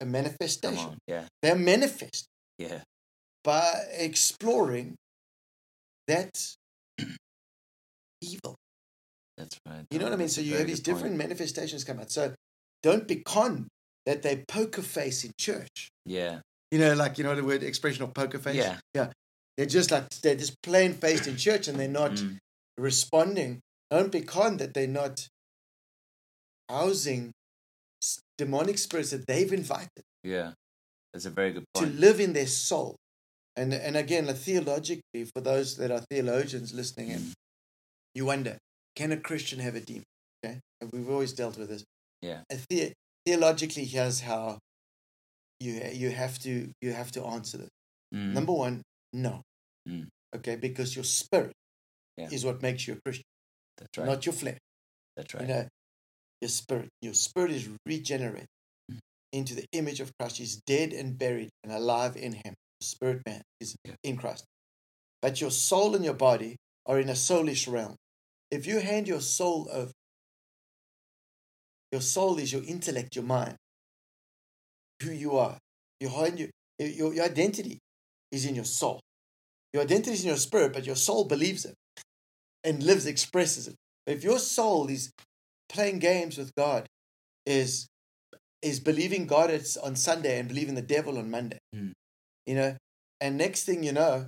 A 0.00 0.06
manifestation. 0.06 0.78
on. 0.78 0.98
Yeah. 1.06 1.24
They're 1.42 1.54
manifest 1.56 2.26
Yeah. 2.58 2.80
by 3.44 3.84
exploring 3.92 4.96
that 6.08 6.54
evil. 8.20 8.56
That's 9.36 9.56
right. 9.66 9.84
You 9.90 10.00
know 10.00 10.06
what 10.06 10.14
I 10.14 10.16
mean? 10.16 10.28
So 10.28 10.40
you 10.40 10.56
have 10.56 10.66
these 10.66 10.80
good 10.80 10.92
point. 10.92 10.96
different 10.98 11.16
manifestations 11.16 11.84
come 11.84 12.00
out. 12.00 12.10
So 12.10 12.34
don't 12.82 13.06
be 13.06 13.16
con 13.16 13.68
that 14.04 14.22
they 14.22 14.44
poker 14.48 14.82
face 14.82 15.24
in 15.24 15.30
church. 15.38 15.90
Yeah. 16.04 16.40
You 16.72 16.80
know, 16.80 16.94
like 16.94 17.18
you 17.18 17.24
know 17.24 17.36
the 17.36 17.44
word 17.44 17.62
expression 17.62 18.02
of 18.02 18.14
poker 18.14 18.38
face. 18.38 18.56
Yeah. 18.56 18.78
yeah. 18.94 19.12
They're 19.58 19.66
just 19.66 19.90
like 19.90 20.08
they're 20.22 20.36
just 20.36 20.54
plain 20.62 20.94
faced 20.94 21.26
in 21.26 21.36
church, 21.36 21.68
and 21.68 21.78
they're 21.78 21.88
not 21.88 22.12
Mm. 22.12 22.38
responding. 22.78 23.60
Don't 23.90 24.10
be 24.12 24.22
conned 24.22 24.60
that 24.60 24.72
they're 24.72 24.86
not 24.86 25.26
housing 26.70 27.32
demonic 28.36 28.78
spirits 28.78 29.10
that 29.10 29.26
they've 29.26 29.52
invited 29.52 30.04
Yeah. 30.22 30.54
That's 31.12 31.24
a 31.24 31.30
very 31.30 31.52
good 31.52 31.64
point. 31.74 31.86
to 31.92 31.98
live 31.98 32.20
in 32.20 32.32
their 32.34 32.46
soul. 32.46 32.96
And 33.56 33.74
and 33.74 33.96
again, 33.96 34.26
like, 34.26 34.36
theologically, 34.36 35.24
for 35.34 35.40
those 35.40 35.76
that 35.78 35.90
are 35.90 36.04
theologians 36.10 36.72
listening 36.72 37.08
in, 37.10 37.20
Mm. 37.20 37.32
you 38.14 38.24
wonder, 38.26 38.58
can 38.94 39.10
a 39.10 39.18
Christian 39.20 39.58
have 39.58 39.74
a 39.74 39.80
demon? 39.80 40.04
Okay, 40.44 40.60
and 40.80 40.92
we've 40.92 41.08
always 41.10 41.32
dealt 41.32 41.56
with 41.58 41.68
this. 41.70 41.82
Yeah. 42.22 42.44
The, 42.68 42.92
theologically, 43.26 43.84
here's 43.84 44.20
how 44.20 44.58
you 45.58 45.72
you 45.92 46.10
have 46.10 46.38
to 46.40 46.70
you 46.80 46.92
have 46.92 47.10
to 47.12 47.24
answer 47.24 47.58
this. 47.58 47.70
Mm. 48.14 48.32
Number 48.34 48.52
one, 48.52 48.82
no. 49.12 49.42
Mm. 49.88 50.06
Okay, 50.36 50.56
because 50.56 50.94
your 50.94 51.04
spirit 51.04 51.52
Yeah. 52.16 52.28
is 52.30 52.44
what 52.44 52.62
makes 52.62 52.86
you 52.86 52.94
a 52.94 53.00
Christian, 53.04 53.24
That's 53.78 53.98
right. 53.98 54.06
not 54.06 54.26
your 54.26 54.32
flesh. 54.34 54.58
That's 55.16 55.32
You 55.34 55.40
right. 55.40 55.48
know, 55.48 55.68
your 56.40 56.48
spirit. 56.50 56.88
Your 57.00 57.14
spirit 57.14 57.52
is 57.52 57.68
regenerated 57.86 58.46
Mm. 58.90 58.98
into 59.32 59.54
the 59.54 59.64
image 59.72 60.00
of 60.00 60.12
Christ. 60.18 60.36
He's 60.38 60.56
dead 60.66 60.92
and 60.92 61.18
buried 61.18 61.50
and 61.64 61.72
alive 61.72 62.16
in 62.16 62.32
Him. 62.34 62.54
The 62.80 62.86
spirit 62.86 63.22
man 63.26 63.42
is 63.60 63.74
Yeah. 63.84 63.96
in 64.02 64.16
Christ. 64.16 64.44
But 65.22 65.40
your 65.40 65.50
soul 65.50 65.94
and 65.96 66.04
your 66.04 66.14
body 66.14 66.56
are 66.86 67.00
in 67.00 67.08
a 67.08 67.16
soulish 67.16 67.66
realm. 67.66 67.96
If 68.50 68.66
you 68.66 68.80
hand 68.80 69.08
your 69.08 69.20
soul 69.20 69.68
over, 69.70 69.92
your 71.90 72.00
soul 72.00 72.38
is 72.38 72.52
your 72.52 72.64
intellect, 72.64 73.16
your 73.16 73.24
mind, 73.24 73.56
who 75.02 75.10
you 75.12 75.36
are. 75.36 75.58
You 76.00 76.08
your, 76.08 76.48
your, 76.78 77.14
your 77.14 77.24
identity 77.24 77.78
is 78.30 78.44
in 78.44 78.54
your 78.54 78.64
soul. 78.64 79.00
Your 79.72 79.82
identity 79.82 80.12
is 80.12 80.22
in 80.22 80.28
your 80.28 80.36
spirit, 80.36 80.72
but 80.72 80.86
your 80.86 80.96
soul 80.96 81.24
believes 81.24 81.64
it 81.64 81.74
and 82.64 82.82
lives, 82.82 83.06
expresses 83.06 83.68
it. 83.68 83.74
If 84.06 84.24
your 84.24 84.38
soul 84.38 84.88
is 84.88 85.10
playing 85.68 85.98
games 85.98 86.38
with 86.38 86.54
God, 86.56 86.86
is 87.46 87.86
is 88.60 88.80
believing 88.80 89.26
God 89.26 89.50
it's 89.50 89.76
on 89.76 89.94
Sunday 89.94 90.38
and 90.38 90.48
believing 90.48 90.74
the 90.74 90.82
devil 90.82 91.16
on 91.18 91.30
Monday. 91.30 91.58
Mm. 91.74 91.92
You 92.46 92.54
know, 92.54 92.76
and 93.20 93.36
next 93.38 93.64
thing 93.64 93.84
you 93.84 93.92
know, 93.92 94.26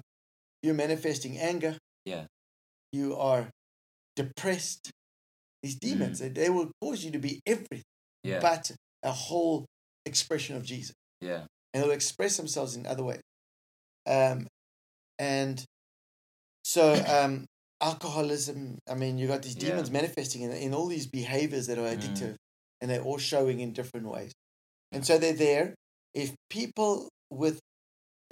you're 0.62 0.74
manifesting 0.74 1.37
anger. 1.38 1.76
Yeah. 2.05 2.24
You 2.92 3.16
are 3.16 3.48
depressed. 4.16 4.90
These 5.62 5.76
demons, 5.76 6.20
they, 6.20 6.29
they 6.29 6.48
will 6.48 6.70
cause 6.81 7.05
you 7.05 7.11
to 7.11 7.18
be 7.18 7.40
everything 7.46 7.83
Yeah. 8.24 8.40
but 8.40 8.70
a 9.03 9.12
whole 9.12 9.66
expression 10.07 10.57
of 10.57 10.64
Jesus 10.64 10.94
yeah. 11.20 11.42
and 11.74 11.83
they'll 11.83 11.90
express 11.90 12.37
themselves 12.37 12.76
in 12.76 12.87
other 12.87 13.03
ways. 13.05 13.20
Um, 14.07 14.46
and 15.20 15.62
so 16.64 16.94
um, 17.16 17.46
alcoholism. 17.80 18.78
I 18.88 18.94
mean, 18.94 19.18
you 19.18 19.26
got 19.28 19.42
these 19.42 19.56
Yeah. 19.56 19.70
demons 19.70 19.90
manifesting 19.90 20.42
in, 20.42 20.50
in 20.52 20.74
all 20.74 20.87
these 20.88 21.06
behaviors 21.06 21.66
that 21.68 21.78
are 21.78 21.88
Mm. 21.88 21.98
addictive, 21.98 22.35
and 22.80 22.90
they're 22.90 23.02
all 23.02 23.18
showing 23.18 23.61
in 23.61 23.72
different 23.72 24.06
ways. 24.09 24.33
And 24.92 25.06
so 25.06 25.18
they're 25.18 25.33
there. 25.48 25.74
If 26.14 26.35
people 26.48 27.09
with 27.30 27.61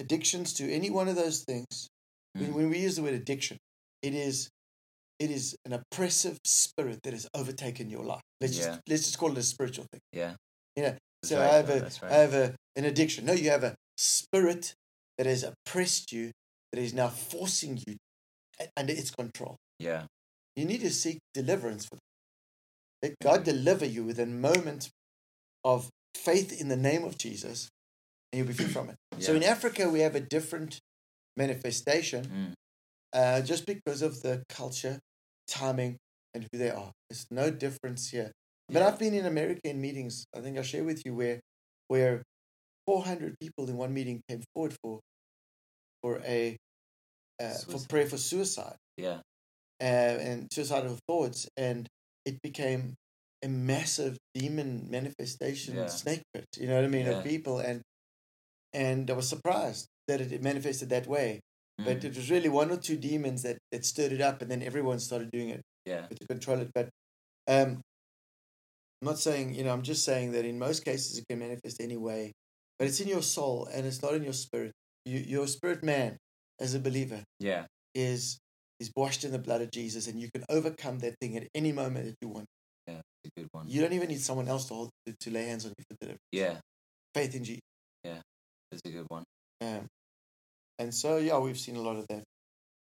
addictions 0.01 0.53
to 0.55 0.65
any 0.73 0.91
one 0.91 1.09
of 1.09 1.17
those 1.17 1.45
things, 1.45 1.89
when, 2.35 2.51
Mm. 2.51 2.55
when 2.55 2.71
we 2.71 2.79
use 2.81 2.97
the 2.97 3.03
word 3.03 3.15
addiction, 3.15 3.57
it 4.03 4.15
is 4.15 4.49
it 5.21 5.33
is 5.33 5.57
an 5.65 5.73
oppressive 5.73 6.39
spirit 6.45 7.01
that 7.03 7.13
has 7.13 7.27
overtaken 7.35 7.91
your 7.91 8.05
life. 8.05 8.23
Let's 8.41 8.57
Yeah. 8.57 8.67
just 8.67 8.81
let's 8.89 9.03
just 9.03 9.19
call 9.19 9.33
it 9.33 9.39
a 9.39 9.43
spiritual 9.43 9.87
thing. 9.91 10.01
Yeah. 10.13 10.37
You 10.77 10.83
know, 10.85 10.91
That's 11.23 11.31
so 11.31 11.41
right, 11.41 11.51
I 11.51 11.55
have 11.57 11.71
a, 11.71 11.81
right. 11.83 12.03
I 12.05 12.15
have 12.27 12.35
a, 12.35 12.55
an 12.77 12.85
addiction. 12.85 13.25
No, 13.25 13.33
you 13.33 13.51
have 13.51 13.65
a 13.65 13.75
spirit 13.97 14.75
that 15.17 15.27
has 15.27 15.43
oppressed 15.43 16.13
you, 16.13 16.31
that 16.73 16.81
is 16.81 16.93
now 16.95 17.09
forcing 17.09 17.79
you 17.87 17.97
under 18.77 18.93
its 18.93 19.11
control. 19.11 19.57
Yeah. 19.79 20.05
You 20.57 20.65
need 20.65 20.81
to 20.81 20.91
seek 20.91 21.19
deliverance 21.35 21.87
for 21.87 21.97
that. 21.97 22.01
Let 23.03 23.15
God 23.23 23.45
deliver 23.45 23.87
you 23.87 24.03
with 24.05 24.19
a 24.19 24.27
moment 24.27 24.91
of 25.65 25.89
faith 26.17 26.61
in 26.61 26.69
the 26.69 26.77
name 26.77 27.05
of 27.05 27.17
Jesus, 27.17 27.69
and 28.33 28.39
you'll 28.39 28.49
be 28.49 28.55
free 28.55 28.67
from 28.67 28.91
it. 28.91 28.97
So 29.21 29.35
in 29.35 29.43
Africa, 29.43 29.89
we 29.89 30.01
have 30.01 30.15
a 30.15 30.21
different 30.21 30.79
manifestation 31.37 32.25
Mm. 32.25 32.53
uh, 33.15 33.41
just 33.43 33.67
because 33.67 34.03
of 34.03 34.23
the 34.23 34.43
culture, 34.49 34.99
timing, 35.49 35.97
and 36.35 36.47
who 36.51 36.59
they 36.59 36.71
are. 36.71 36.93
There's 37.09 37.27
no 37.31 37.51
difference 37.51 38.11
here. 38.11 38.33
But 38.69 38.81
Yeah. 38.81 38.89
I've 38.89 38.99
been 38.99 39.15
in 39.15 39.27
America 39.27 39.61
in 39.65 39.81
meetings. 39.81 40.25
I 40.37 40.41
think 40.41 40.57
I'll 40.57 40.63
share 40.75 40.85
with 40.85 41.03
you 41.07 41.15
where 41.15 41.41
where 41.89 42.23
400 42.87 43.35
people 43.41 43.69
in 43.71 43.77
one 43.77 43.95
meeting 43.95 44.21
came 44.29 44.43
forward 44.55 44.77
for 44.83 45.01
for 46.03 46.21
a 46.25 46.57
uh, 47.41 47.55
for 47.69 47.79
prayer 47.89 48.07
for 48.07 48.17
suicide 48.19 48.77
Yeah. 48.97 49.21
uh, 49.81 49.85
and 50.29 50.49
suicidal 50.53 50.99
thoughts, 51.09 51.49
and 51.57 51.87
it 52.25 52.43
became 52.43 52.95
a 53.45 53.49
massive 53.49 54.17
demon 54.35 54.91
manifestation 54.91 55.77
Yeah. 55.77 55.87
snake 55.87 56.23
pit. 56.35 56.47
You 56.57 56.67
know 56.67 56.75
what 56.75 56.85
I 56.85 56.89
mean 56.89 57.07
Yeah. 57.07 57.19
of 57.19 57.25
people, 57.25 57.59
and 57.59 57.83
and 58.73 59.11
I 59.11 59.15
was 59.15 59.29
surprised 59.29 59.87
that 60.09 60.21
it 60.21 60.43
manifested 60.43 60.89
that 60.91 61.07
way. 61.07 61.41
But 61.79 62.01
Mm. 62.01 62.05
it 62.05 62.17
was 62.17 62.31
really 62.31 62.49
one 62.49 62.71
or 62.73 62.77
two 62.77 62.97
demons 62.97 63.43
that, 63.43 63.59
that 63.71 63.85
stirred 63.85 64.13
it 64.13 64.21
up, 64.21 64.43
and 64.43 64.51
then 64.51 64.63
everyone 64.63 64.99
started 64.99 65.31
doing 65.31 65.51
it 65.51 65.63
Yeah. 65.87 66.07
to 66.09 66.27
control 66.27 66.61
it. 66.61 66.71
But 66.75 66.89
um, 67.47 67.81
I'm 69.01 69.07
not 69.07 69.19
saying, 69.21 69.55
you 69.55 69.63
know, 69.65 69.73
I'm 69.73 69.83
just 69.83 70.05
saying 70.05 70.33
that 70.33 70.45
in 70.45 70.59
most 70.59 70.85
cases 70.85 71.19
it 71.19 71.25
can 71.29 71.39
manifest 71.39 71.81
anyway, 71.81 72.33
but 72.79 72.89
it's 72.89 73.01
in 73.01 73.09
your 73.09 73.23
soul 73.23 73.67
and 73.73 73.87
it's 73.87 74.03
not 74.03 74.15
in 74.15 74.25
your 74.25 74.33
spirit. 74.33 74.73
You, 75.05 75.19
your 75.21 75.47
spirit 75.47 75.83
man, 75.83 76.17
as 76.61 76.75
a 76.75 76.81
believer, 76.81 77.23
Yeah. 77.41 77.67
is 77.95 78.39
is 78.81 78.93
washed 78.95 79.25
in 79.25 79.33
the 79.33 79.39
blood 79.41 79.61
of 79.61 79.73
Jesus, 79.73 80.07
and 80.07 80.21
you 80.21 80.29
can 80.33 80.45
overcome 80.49 81.01
that 81.01 81.15
thing 81.21 81.37
at 81.37 81.49
any 81.53 81.73
moment 81.73 82.07
that 82.07 82.15
you 82.23 82.29
want. 82.29 82.47
Yeah, 82.87 83.01
it's 83.25 83.33
a 83.37 83.41
good 83.41 83.49
one. 83.51 83.69
You 83.69 83.81
don't 83.81 83.93
even 83.93 84.09
need 84.09 84.21
someone 84.21 84.47
else 84.47 84.67
to 84.67 84.75
hold 84.75 84.91
to, 85.07 85.15
to 85.19 85.31
lay 85.31 85.47
hands 85.47 85.65
on 85.65 85.73
you 85.77 85.85
for 85.91 85.97
deliverance. 86.01 86.23
Yeah, 86.31 86.61
Faith 87.15 87.35
in 87.35 87.43
Jesus. 87.45 87.61
Yeah, 88.05 88.21
it's 88.71 88.83
a 88.85 88.91
good 88.91 89.07
one. 89.09 89.25
Um, 89.61 89.87
and 90.79 90.95
so, 90.95 91.17
yeah, 91.17 91.39
we've 91.39 91.59
seen 91.59 91.75
a 91.77 91.81
lot 91.81 91.97
of 91.97 92.07
that. 92.09 92.23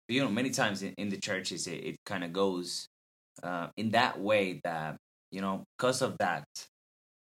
But, 0.07 0.15
you 0.15 0.23
know, 0.23 0.31
many 0.31 0.51
times 0.51 0.83
in, 0.83 0.93
in 0.99 1.09
the 1.09 1.17
churches, 1.17 1.67
it, 1.67 1.85
it 1.85 1.97
kind 2.05 2.25
of 2.25 2.33
goes 2.33 2.87
uh, 3.43 3.69
in 3.79 3.93
that 3.93 4.21
way 4.21 4.61
that, 4.65 4.97
you 5.31 5.41
know, 5.41 5.65
because 5.79 6.03
of 6.03 6.19
that 6.19 6.45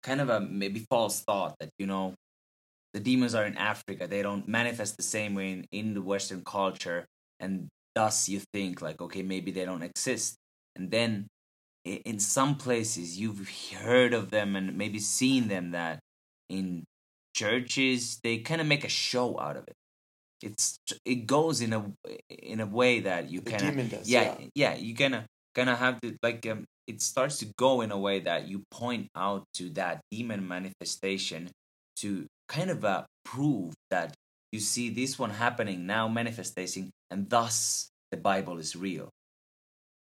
kind 0.03 0.21
of 0.21 0.31
a 0.31 0.41
maybe 0.41 0.85
false 0.91 1.21
thought 1.21 1.55
that, 1.61 1.71
you 1.79 1.87
know, 1.87 2.15
the 2.93 3.01
demons 3.01 3.35
are 3.35 3.45
in 3.45 3.57
Africa, 3.57 4.07
they 4.07 4.23
don't 4.23 4.47
manifest 4.49 4.97
the 4.97 5.03
same 5.03 5.35
way 5.35 5.53
in, 5.53 5.67
in 5.73 5.95
the 5.95 6.03
Western 6.03 6.43
culture. 6.45 7.07
And 7.41 7.69
thus 7.95 8.29
you 8.29 8.41
think, 8.53 8.83
like, 8.83 9.01
okay, 9.01 9.23
maybe 9.23 9.51
they 9.51 9.65
don't 9.65 9.83
exist. 9.83 10.37
And 10.77 10.91
then 10.91 11.27
in 11.85 12.19
some 12.19 12.57
places 12.57 13.19
you've 13.19 13.49
heard 13.75 14.15
of 14.15 14.31
them 14.31 14.55
and 14.55 14.77
maybe 14.77 14.99
seen 14.99 15.49
them 15.49 15.73
that 15.73 15.99
in 16.49 16.85
churches 17.35 18.21
they 18.23 18.39
kind 18.39 18.61
of 18.61 18.67
make 18.67 18.85
a 18.85 18.89
show 18.89 19.41
out 19.41 19.57
of 19.57 19.65
it 19.67 19.75
it's 20.43 20.79
it 21.05 21.27
goes 21.27 21.61
in 21.61 21.73
a 21.73 21.85
in 22.29 22.61
a 22.61 22.67
way 22.67 23.01
that 23.01 23.31
you 23.31 23.41
kind 23.41 23.81
of 23.81 23.91
does. 23.91 24.09
yeah 24.09 24.35
yeah 24.55 24.75
you 24.75 24.95
gonna 24.95 25.25
gonna 25.55 25.77
have 25.77 26.01
to 26.01 26.17
like 26.23 26.47
um 26.47 26.65
it 26.87 27.01
starts 27.01 27.39
to 27.39 27.47
go 27.57 27.81
in 27.81 27.91
a 27.91 27.99
way 27.99 28.21
that 28.21 28.49
you 28.49 28.63
point 28.71 29.09
out 29.17 29.45
to 29.55 29.71
that 29.71 30.01
demon 30.11 30.47
manifestation 30.47 31.49
to 31.97 32.27
kind 32.55 32.71
of 32.71 32.85
uh, 32.85 33.03
prove 33.25 33.73
that 33.95 34.09
you 34.55 34.61
see 34.61 34.87
this 35.01 35.13
one 35.19 35.31
happening 35.45 35.79
now 35.87 36.05
manifesting 36.21 36.91
and 37.11 37.21
thus 37.35 37.89
the 38.13 38.19
bible 38.31 38.57
is 38.65 38.71
real 38.77 39.09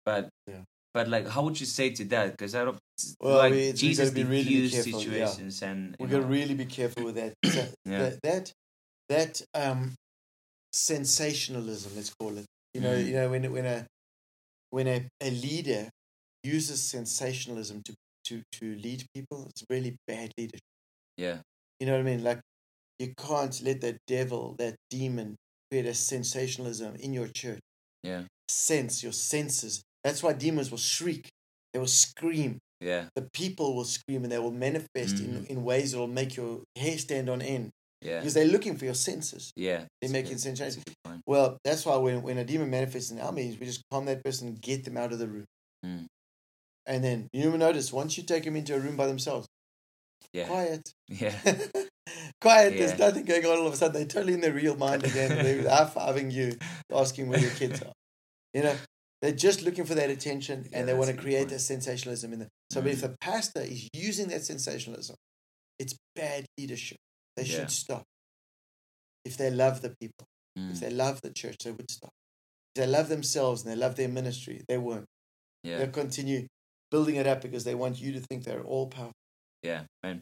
but 0.04 0.28
Yeah. 0.46 0.62
but 0.94 1.08
like 1.08 1.26
how 1.34 1.42
would 1.44 1.58
you 1.62 1.66
say 1.66 1.90
to 1.98 2.04
that 2.14 2.26
because 2.32 2.54
i 2.54 2.64
don't 2.64 2.78
Well, 3.20 3.38
like 3.38 3.52
we- 3.52 3.56
we 3.58 3.64
gotta 3.64 3.74
jesus 3.76 4.10
be 4.10 4.24
really 4.24 4.44
diffused 4.44 4.74
careful, 4.74 5.02
yeah. 5.12 5.68
and 5.68 5.96
We're 5.98 6.06
you 6.06 6.10
going 6.12 6.22
know, 6.22 6.28
to 6.28 6.32
really 6.38 6.54
be 6.54 6.68
careful 6.78 7.04
with 7.08 7.16
that. 7.20 7.32
So 7.54 7.60
Yeah. 7.84 7.98
that, 8.10 8.14
that, 8.28 8.44
that 9.08 9.32
um, 9.54 9.94
sensationalism, 10.72 11.92
let's 11.96 12.12
call 12.20 12.36
it. 12.38 12.46
You 12.74 12.80
know, 12.82 12.94
Mm. 12.94 13.06
you 13.06 13.14
know 13.18 13.30
when 13.30 13.52
when 13.52 13.66
a 13.66 13.86
when 14.70 14.86
a, 14.86 14.98
a 15.20 15.30
leader 15.30 15.88
uses 16.44 16.82
sensationalism 16.82 17.82
to, 17.86 17.92
to 18.28 18.42
to 18.58 18.64
lead 18.76 19.00
people, 19.14 19.46
it's 19.50 19.64
really 19.70 19.96
bad 20.06 20.32
leadership. 20.38 20.60
yeah 21.16 21.38
You 21.80 21.86
know 21.86 21.92
what 21.92 22.00
I 22.00 22.04
mean? 22.04 22.24
Like 22.24 22.40
you 22.98 23.14
can't 23.16 23.60
let 23.62 23.80
that 23.82 23.98
devil, 24.06 24.54
that 24.58 24.74
demon, 24.90 25.36
create 25.70 25.86
a 25.86 25.94
sensationalism 25.94 26.96
in 26.96 27.12
your 27.12 27.28
church. 27.28 27.60
yeah 28.02 28.22
Sense 28.48 29.02
your 29.02 29.12
senses. 29.12 29.82
That's 30.04 30.22
why 30.22 30.32
demons 30.32 30.70
will 30.70 30.78
shriek. 30.78 31.28
They 31.72 31.78
will 31.78 31.86
scream. 31.86 32.58
yeah 32.80 33.06
The 33.14 33.28
people 33.32 33.76
will 33.76 33.84
scream 33.84 34.22
and 34.24 34.32
they 34.32 34.38
will 34.38 34.50
manifest 34.50 35.20
in, 35.20 35.46
in 35.50 35.64
ways 35.64 35.92
that 35.92 35.98
will 35.98 36.06
make 36.08 36.36
your 36.36 36.62
hair 36.76 36.96
stand 36.98 37.28
on 37.28 37.42
end 37.42 37.70
yeah 38.00 38.20
because 38.20 38.34
they're 38.34 38.46
looking 38.46 38.76
for 38.76 38.84
your 38.86 38.94
senses. 38.94 39.52
yeah 39.56 39.84
They're 40.00 40.10
making 40.10 40.38
sensations. 40.38 40.76
That's 40.76 40.86
a 40.86 40.90
good 40.90 40.96
point. 41.04 41.22
Well, 41.26 41.58
that's 41.64 41.84
why 41.84 41.96
when, 41.96 42.22
when 42.22 42.38
a 42.38 42.44
demon 42.44 42.70
manifests 42.70 43.10
in 43.10 43.20
our 43.20 43.32
meetings, 43.32 43.58
we 43.60 43.66
just 43.66 43.82
calm 43.92 44.06
that 44.06 44.24
person 44.24 44.48
and 44.48 44.60
get 44.60 44.84
them 44.84 44.96
out 44.96 45.12
of 45.12 45.18
the 45.18 45.28
room. 45.28 45.44
Mm. 45.84 46.06
And 46.86 47.04
then 47.04 47.28
you 47.32 47.50
will 47.50 47.58
notice 47.58 47.92
once 47.92 48.16
you 48.16 48.22
take 48.24 48.44
them 48.44 48.56
into 48.56 48.74
a 48.74 48.78
room 48.80 48.96
by 48.96 49.06
themselves, 49.06 49.46
yeah 50.32 50.46
quiet. 50.46 50.92
yeah 51.08 51.38
quiet, 52.40 52.72
Yeah. 52.74 52.78
there's 52.78 52.98
nothing 52.98 53.24
going 53.24 53.44
on 53.46 53.58
all 53.58 53.66
of 53.66 53.72
a 53.72 53.76
sudden. 53.76 53.94
They're 53.94 54.06
totally 54.06 54.34
in 54.34 54.40
their 54.40 54.52
real 54.52 54.76
mind 54.76 55.04
again. 55.04 55.30
They're 55.42 55.68
high 55.68 55.84
fiving 55.94 56.32
you, 56.32 56.56
asking 56.92 57.28
where 57.28 57.40
your 57.40 57.50
kids 57.50 57.82
are. 57.82 57.92
You 58.54 58.62
know, 58.62 58.76
they're 59.22 59.32
just 59.32 59.62
looking 59.62 59.84
for 59.84 59.94
that 59.94 60.10
attention 60.10 60.66
Yeah, 60.70 60.78
and 60.80 60.88
they 60.88 60.94
want 60.94 61.10
to 61.10 61.16
create 61.16 61.48
that 61.50 61.60
sensationalism 61.60 62.32
in 62.32 62.38
them. 62.40 62.48
So, 62.70 62.80
but 62.80 62.92
if 62.92 62.98
Mm. 62.98 63.02
the 63.02 63.16
pastor 63.20 63.60
is 63.60 63.88
using 63.92 64.28
that 64.28 64.44
sensationalism, 64.44 65.16
it's 65.78 65.94
bad 66.14 66.46
leadership. 66.58 66.98
They 67.36 67.44
Yeah. 67.44 67.56
should 67.56 67.70
stop. 67.70 68.04
If 69.24 69.36
they 69.36 69.50
love 69.50 69.82
the 69.82 69.90
people, 70.00 70.26
if 70.56 70.76
Mm, 70.76 70.80
they 70.80 70.90
love 70.90 71.20
the 71.22 71.32
church, 71.32 71.56
they 71.64 71.72
would 71.72 71.90
stop. 71.90 72.10
If 72.74 72.82
they 72.82 72.86
love 72.86 73.08
themselves 73.08 73.62
and 73.62 73.70
they 73.72 73.76
love 73.76 73.96
their 73.96 74.08
ministry, 74.08 74.64
they 74.68 74.78
won't. 74.78 75.06
yeah 75.62 75.78
They'll 75.78 75.90
continue 75.90 76.46
building 76.90 77.16
it 77.16 77.26
up 77.26 77.40
because 77.42 77.64
they 77.64 77.74
want 77.74 78.00
you 78.00 78.12
to 78.12 78.20
think 78.20 78.44
they're 78.44 78.62
all 78.64 78.86
powerful. 78.88 79.12
Yeah 79.62 79.82
and 80.02 80.20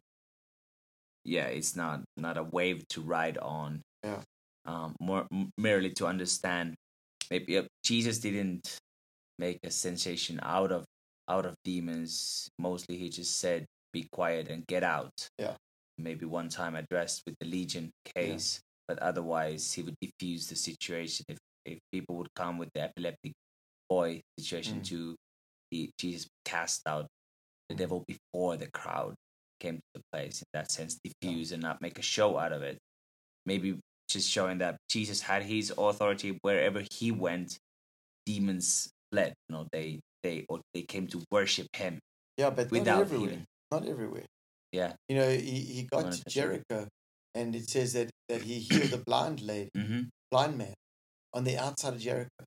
yeah 1.25 1.47
it's 1.47 1.77
not 1.77 2.03
not 2.17 2.37
a 2.37 2.43
wave 2.43 2.87
to 2.89 3.01
ride 3.03 3.39
on 3.39 3.81
Yeah. 4.05 4.23
um 4.65 4.95
more 5.01 5.27
m- 5.33 5.51
merely 5.59 5.91
to 5.99 6.07
understand 6.07 6.75
maybe 7.31 7.59
uh, 7.59 7.65
jesus 7.85 8.19
didn't 8.19 8.79
make 9.39 9.59
a 9.65 9.71
sensation 9.71 10.39
out 10.43 10.73
of 10.73 10.85
out 11.29 11.45
of 11.47 11.55
demons 11.65 12.49
mostly 12.59 12.97
he 12.97 13.09
just 13.11 13.39
said 13.39 13.67
be 13.93 14.07
quiet 14.13 14.49
and 14.49 14.65
get 14.67 14.83
out 14.85 15.13
Yeah. 15.39 15.57
maybe 15.99 16.25
one 16.27 16.49
time 16.49 16.77
addressed 16.77 17.23
with 17.27 17.35
the 17.41 17.47
legion 17.47 17.91
case 18.15 18.61
but 18.89 18.99
otherwise 19.01 19.73
he 19.73 19.83
would 19.83 19.97
diffuse 20.01 20.47
the 20.49 20.57
situation 20.57 21.25
if 21.29 21.39
if 21.65 21.79
people 21.93 22.15
would 22.17 22.33
come 22.37 22.59
with 22.59 22.71
the 22.75 22.81
epileptic 22.83 23.33
boy 23.91 24.21
situation 24.39 24.81
Mm. 24.81 24.85
to 24.85 25.17
the 25.73 25.91
jesus 25.99 26.29
cast 26.45 26.83
out 26.87 27.07
the 27.69 27.75
devil 27.75 28.05
before 28.07 28.57
the 28.57 28.71
crowd 28.71 29.15
came 29.61 29.77
to 29.77 29.83
the 29.95 30.03
place 30.13 30.41
in 30.43 30.47
that 30.53 30.71
sense 30.71 30.99
diffuse 31.05 31.53
and 31.53 31.63
not 31.63 31.81
make 31.81 31.99
a 31.99 32.03
show 32.03 32.39
out 32.39 32.53
of 32.53 32.63
it 32.63 32.79
maybe 33.45 33.79
just 34.09 34.29
showing 34.31 34.59
that 34.59 34.77
jesus 34.89 35.21
had 35.21 35.43
his 35.43 35.73
authority 35.77 36.39
wherever 36.43 36.83
he 36.93 37.11
went 37.11 37.59
demons 38.25 38.89
fled 39.13 39.33
you 39.49 39.57
know 39.57 39.67
they 39.73 40.01
they 40.23 40.45
or 40.49 40.61
they 40.75 40.83
came 40.83 41.07
to 41.07 41.23
worship 41.31 41.67
him 41.77 41.99
Yeah, 42.37 42.51
but 42.51 42.71
not 42.73 42.87
everywhere. 42.89 43.29
even 43.31 43.45
Not 43.71 43.87
everywhere. 43.87 44.27
yeah 44.73 44.93
You 45.09 45.17
know, 45.19 45.31
he, 45.31 45.61
he 45.77 45.83
got 45.91 46.13
to. 46.13 46.23
Jericho 46.29 46.89
and 47.35 47.55
it 47.55 47.69
says 47.69 47.93
that, 47.93 48.09
that 48.29 48.43
he 48.43 48.59
healed 48.59 48.93
a 48.95 49.03
blind 49.07 49.41
lady, 49.43 49.71
mm-hmm. 49.77 50.01
blind 50.31 50.57
man 50.59 50.75
on 51.35 51.45
the 51.45 51.59
outside 51.59 51.93
of 51.95 52.01
Jericho. 52.01 52.43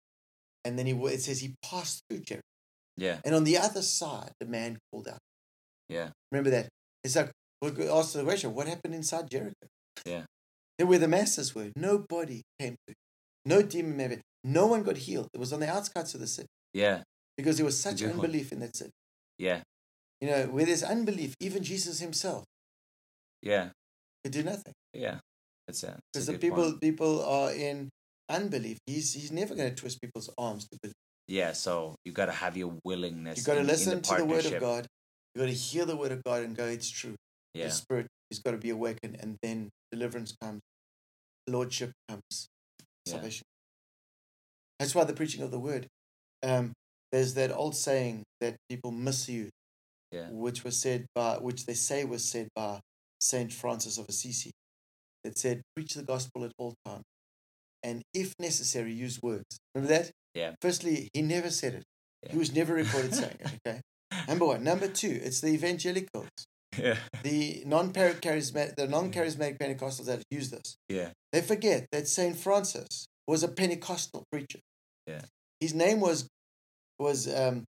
And 0.65 0.77
then 0.77 0.87
he 0.87 0.93
it 0.93 1.21
says 1.21 1.39
he 1.39 1.53
passed 1.63 2.01
through 2.09 2.21
Jericho. 2.21 2.41
yeah 2.97 3.17
And 3.23 3.33
on 3.35 3.43
the 3.45 3.57
other 3.57 3.81
side, 3.81 4.31
the 4.39 4.47
man 4.47 4.77
called 4.91 5.07
out. 5.07 5.21
yeah 5.87 6.09
Remember 6.31 6.49
that? 6.51 6.67
It's 7.03 7.15
like, 7.15 7.31
could 7.61 7.79
ask 7.87 8.13
the 8.13 8.23
question, 8.23 8.53
what 8.53 8.67
happened 8.67 8.95
inside 8.95 9.29
Jericho? 9.29 9.67
Yeah. 10.05 10.23
There 10.77 10.87
where 10.87 10.99
the 10.99 11.07
masses 11.07 11.53
were. 11.53 11.69
Nobody 11.75 12.41
came 12.59 12.75
to. 12.87 12.93
No 13.45 13.61
demon 13.61 13.97
manifested. 13.97 14.23
No 14.43 14.67
one 14.67 14.83
got 14.83 14.97
healed. 14.97 15.27
It 15.33 15.39
was 15.39 15.51
on 15.51 15.59
the 15.59 15.69
outskirts 15.69 16.13
of 16.13 16.21
the 16.21 16.27
city 16.27 16.47
yeah 16.73 17.01
because 17.35 17.57
there 17.57 17.65
was 17.65 17.79
such 17.79 18.01
one. 18.03 18.11
unbelief 18.11 18.51
in 18.51 18.59
that 18.59 18.75
city. 18.75 18.91
yeah 19.39 19.61
You 20.21 20.29
know, 20.29 20.43
where 20.47 20.65
there's 20.65 20.83
unbelief, 20.83 21.33
even 21.39 21.63
Jesus 21.63 21.99
himself 21.99 22.43
yeah 23.41 23.69
could 24.23 24.33
do 24.33 24.43
nothing. 24.43 24.73
yeah 24.93 25.19
that's 25.67 25.83
it 25.83 25.95
Because 26.13 26.27
the 26.27 26.37
people 26.37 26.77
people 26.79 27.23
are 27.25 27.51
in 27.51 27.89
unbelief. 28.29 28.77
He's 28.85 29.13
he's 29.13 29.31
never 29.31 29.55
going 29.55 29.69
to 29.69 29.75
twist 29.75 29.99
people's 30.01 30.29
arms 30.37 30.67
to 30.69 30.77
believe. 30.81 30.93
yeah 31.27 31.53
so 31.53 31.95
you 32.05 32.11
got 32.11 32.27
to 32.27 32.31
have 32.43 32.55
your 32.55 32.73
willingness 32.85 33.39
You 33.39 33.43
got 33.45 33.55
to 33.55 33.63
listen 33.63 34.01
to 34.01 34.15
the 34.15 34.25
word 34.25 34.45
of. 34.45 34.59
God. 34.59 34.87
You 35.39 35.45
got 35.45 35.51
to 35.51 35.57
hear 35.57 35.85
the 35.85 35.95
word 35.95 36.11
of 36.11 36.21
God 36.25 36.43
and 36.43 36.53
go, 36.53 36.65
it's 36.65 36.89
true. 36.89 37.15
yeah 37.53 37.65
The 37.65 37.71
spirit 37.71 38.07
has 38.29 38.39
got 38.39 38.51
to 38.51 38.57
be 38.57 38.71
awakened, 38.71 39.15
and 39.21 39.37
then 39.41 39.69
deliverance 39.89 40.35
comes, 40.41 40.59
lordship 41.47 41.93
comes, 42.09 42.47
Yeah. 43.05 43.13
salvation. 43.13 43.43
That's 44.79 44.93
why 44.93 45.05
the 45.05 45.13
preaching 45.13 45.41
of 45.41 45.51
the 45.51 45.59
word. 45.59 45.87
Um, 46.43 46.73
there's 47.13 47.35
that 47.35 47.51
old 47.53 47.75
saying 47.77 48.23
that 48.41 48.57
people 48.67 48.91
misuse, 48.91 49.49
Yeah. 50.11 50.27
which 50.29 50.65
was 50.65 50.77
said 50.77 51.05
by, 51.15 51.37
which 51.37 51.65
they 51.65 51.73
say 51.73 52.03
was 52.03 52.25
said 52.25 52.49
by 52.53 52.81
Saint 53.21 53.53
Francis 53.53 53.97
of 53.97 54.07
Assisi. 54.09 54.51
That 55.23 55.37
said, 55.37 55.61
preach 55.73 55.93
the 55.93 56.03
gospel 56.03 56.43
at 56.43 56.51
all 56.57 56.73
times, 56.85 57.03
and 57.81 58.01
if 58.13 58.33
necessary, 58.39 58.91
use 58.91 59.21
words. 59.21 59.57
Remember 59.73 59.93
that? 59.93 60.11
Yeah. 60.33 60.55
Firstly, 60.61 61.07
he 61.13 61.21
never 61.21 61.49
said 61.49 61.75
it. 61.75 61.83
Yeah. 62.23 62.33
He 62.33 62.37
was 62.37 62.53
never 62.53 62.73
recorded 62.73 63.15
saying 63.15 63.37
it. 63.39 63.51
Okay. 63.65 63.79
Number 64.27 64.45
one. 64.45 64.63
Number 64.63 64.87
two, 64.87 65.19
it's 65.23 65.41
the 65.41 65.49
evangelicals 65.49 66.27
yeah 66.77 66.97
the 67.23 67.63
non-charismatic, 67.65 68.75
the 68.75 68.87
non-charismatic 68.87 69.57
Pentecostals 69.57 70.05
that 70.05 70.21
use 70.29 70.49
this. 70.51 70.75
yeah 70.87 71.09
They 71.33 71.41
forget 71.41 71.87
that 71.91 72.07
Saint 72.07 72.37
Francis 72.37 73.05
was 73.27 73.43
a 73.43 73.47
Pentecostal 73.47 74.23
preacher. 74.31 74.59
Yeah. 75.07 75.21
His 75.59 75.73
name 75.73 75.99
was 75.99 76.27
was 76.99 77.27
um 77.33 77.63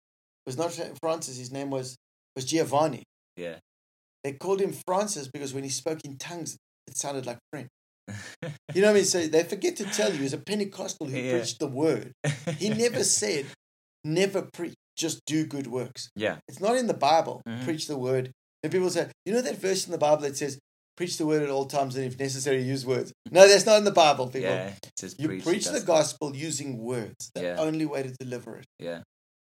was 0.46 0.58
not 0.58 0.72
Francis. 1.02 1.38
His 1.38 1.52
name 1.52 1.70
was 1.70 1.96
was 2.36 2.46
Giovanni. 2.46 3.04
yeah 3.38 3.58
They 4.24 4.34
called 4.34 4.62
him 4.62 4.74
Francis 4.88 5.28
because 5.32 5.54
when 5.54 5.64
he 5.64 5.70
spoke 5.70 6.00
in 6.04 6.18
tongues, 6.18 6.58
it 6.88 6.98
sounded 6.98 7.26
like 7.26 7.38
French. 7.52 7.70
You 8.74 8.82
know 8.82 8.88
what 8.88 8.92
I 8.92 8.94
mean? 8.94 9.06
So 9.06 9.28
they 9.28 9.44
forget 9.44 9.76
to 9.78 9.86
tell 9.86 10.10
you, 10.12 10.18
he 10.18 10.24
was 10.24 10.34
a 10.34 10.38
Pentecostal 10.38 11.08
who 11.08 11.18
Yeah. 11.18 11.38
preached 11.38 11.60
the 11.60 11.68
word. 11.68 12.12
He 12.58 12.70
never 12.86 13.04
said, 13.04 13.46
never 14.04 14.48
preach, 14.54 14.76
just 14.98 15.22
do 15.26 15.46
good 15.46 15.68
works. 15.68 16.10
yeah 16.16 16.38
It's 16.48 16.60
not 16.60 16.76
in 16.78 16.88
the 16.88 16.94
Bible. 16.94 17.42
Mhm. 17.48 17.64
Preach 17.64 17.88
the 17.88 17.98
word. 17.98 18.32
And 18.64 18.72
people 18.72 18.90
say, 18.90 19.10
you 19.26 19.34
know 19.34 19.42
that 19.42 19.56
verse 19.58 19.86
in 19.86 19.92
the 19.92 19.98
Bible 19.98 20.24
that 20.24 20.36
says, 20.38 20.58
preach 20.98 21.18
the 21.18 21.26
word 21.28 21.44
at 21.44 21.50
all 21.50 21.66
times 21.66 21.96
and 21.96 22.06
if 22.06 22.20
necessary 22.20 22.62
use 22.64 22.86
words. 22.86 23.14
No, 23.32 23.48
that's 23.48 23.66
not 23.68 23.78
in 23.78 23.84
the 23.84 23.92
Bible, 23.92 24.26
people. 24.28 24.50
Yeah. 24.50 24.74
It 24.84 24.92
says 24.98 25.16
You 25.20 25.28
preach, 25.28 25.44
preach, 25.44 25.66
the 25.68 25.82
gospel. 25.82 26.36
using 26.36 26.80
words. 26.80 27.30
The 27.36 27.44
Yeah. 27.44 27.58
only 27.60 27.86
way 27.86 28.02
to 28.04 28.12
deliver 28.20 28.58
it. 28.58 28.66
Yeah. 28.80 29.04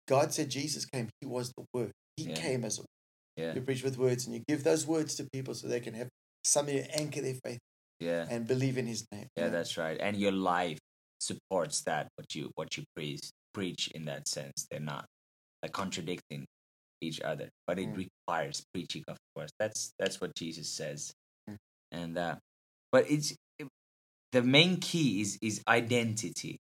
God 0.09 0.33
said 0.35 0.51
Jesus 0.51 0.85
came. 0.85 1.09
He 1.21 1.27
was 1.27 1.53
the 1.57 1.65
word. 1.73 1.93
He 2.17 2.25
Yeah. 2.25 2.35
came 2.35 2.65
as 2.65 2.79
a 2.81 2.83
Yeah. 3.37 3.55
You 3.55 3.61
preach 3.63 3.85
with 3.85 3.97
words 3.97 4.27
and 4.27 4.35
you 4.35 4.43
give 4.49 4.65
those 4.65 4.85
words 4.87 5.15
to 5.17 5.25
people 5.33 5.55
so 5.55 5.69
they 5.69 5.81
can 5.81 5.95
have 5.95 6.09
something 6.45 6.77
to 6.83 6.91
anchor 7.01 7.21
their 7.21 7.39
faith 7.45 7.61
Yeah. 8.01 8.27
and 8.29 8.49
believe 8.49 8.77
in 8.79 8.87
his 8.89 9.05
name. 9.13 9.29
Yeah, 9.37 9.45
know? 9.45 9.51
that's 9.51 9.77
right. 9.77 9.99
And 10.01 10.17
your 10.17 10.33
life 10.33 10.79
supports 11.21 11.83
that 11.83 12.09
what 12.17 12.35
you 12.35 12.51
what 12.57 12.77
you 12.77 12.83
preach 12.97 13.21
preach 13.55 13.89
in 13.95 14.05
that 14.07 14.27
sense. 14.29 14.67
They're 14.71 14.81
not 14.95 15.07
like 15.63 15.73
contradicting 15.73 16.47
each 17.01 17.21
other, 17.21 17.49
but 17.67 17.79
it 17.79 17.89
Mm. 17.89 17.97
requires 18.07 18.65
preaching, 18.73 19.05
of 19.09 19.19
course. 19.35 19.51
That's 19.59 19.93
that's 19.99 20.21
what 20.21 20.35
Jesus 20.35 20.69
says. 20.69 21.13
Mm. 21.51 21.57
And 21.93 22.19
uh, 22.19 22.37
but 22.93 23.11
it's 23.11 23.35
it, 23.59 23.69
the 24.33 24.43
main 24.43 24.79
key 24.79 25.21
is 25.21 25.39
is 25.43 25.63
identity 25.69 26.59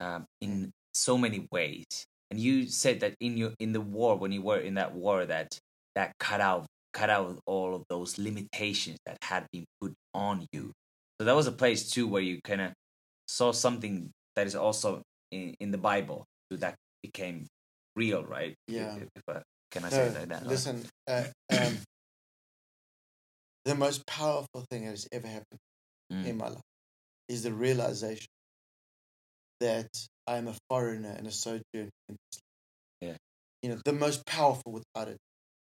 um, 0.00 0.26
in 0.40 0.72
so 0.94 1.18
many 1.18 1.46
ways. 1.52 1.86
And 2.30 2.40
you 2.40 2.66
said 2.66 3.00
that 3.00 3.14
in 3.20 3.36
your 3.36 3.52
in 3.60 3.72
the 3.72 3.80
war 3.80 4.16
when 4.16 4.32
you 4.32 4.42
were 4.42 4.58
in 4.58 4.74
that 4.74 4.94
war 4.94 5.24
that 5.26 5.58
that 5.94 6.12
cut 6.18 6.40
out 6.40 6.66
cut 6.92 7.10
out 7.10 7.38
all 7.46 7.74
of 7.74 7.84
those 7.88 8.18
limitations 8.18 8.98
that 9.06 9.18
had 9.22 9.46
been 9.52 9.64
put 9.80 9.94
on 10.14 10.46
you. 10.52 10.72
So 11.20 11.24
that 11.26 11.36
was 11.36 11.46
a 11.46 11.52
place 11.52 11.90
too 11.90 12.08
where 12.08 12.22
you 12.22 12.40
kind 12.42 12.60
of 12.60 12.72
saw 13.28 13.52
something 13.52 14.10
that 14.34 14.46
is 14.46 14.54
also 14.56 15.02
in, 15.30 15.54
in 15.60 15.70
the 15.70 15.78
Bible 15.78 16.24
so 16.50 16.56
that 16.58 16.74
became 17.02 17.46
real, 17.96 18.24
right? 18.24 18.54
If- 18.68 18.74
Yeah. 18.74 18.96
If, 19.14 19.22
I, 19.28 19.42
can 19.70 19.84
I 19.84 19.88
say 19.90 20.08
No, 20.12 20.18
like 20.20 20.28
that? 20.28 20.46
Listen, 20.46 20.84
uh, 21.08 21.24
um, 21.50 21.78
the 23.64 23.74
most 23.74 24.06
powerful 24.06 24.64
thing 24.70 24.84
that 24.84 24.90
has 24.90 25.08
ever 25.12 25.26
happened 25.26 25.58
Mm. 26.12 26.24
in 26.26 26.36
my 26.36 26.48
life 26.48 26.62
is 27.28 27.42
the 27.42 27.52
realization 27.52 28.28
that 29.60 29.88
I 30.28 30.36
am 30.36 30.46
a 30.46 30.54
foreigner 30.70 31.10
and 31.10 31.26
a 31.26 31.32
sojourner 31.32 31.62
in 31.74 31.88
this 32.08 32.40
land. 32.40 32.40
Yeah. 33.00 33.16
You 33.62 33.70
know, 33.70 33.80
the 33.84 33.92
most 33.92 34.24
powerful 34.24 34.70
without 34.72 35.08
it. 35.08 35.18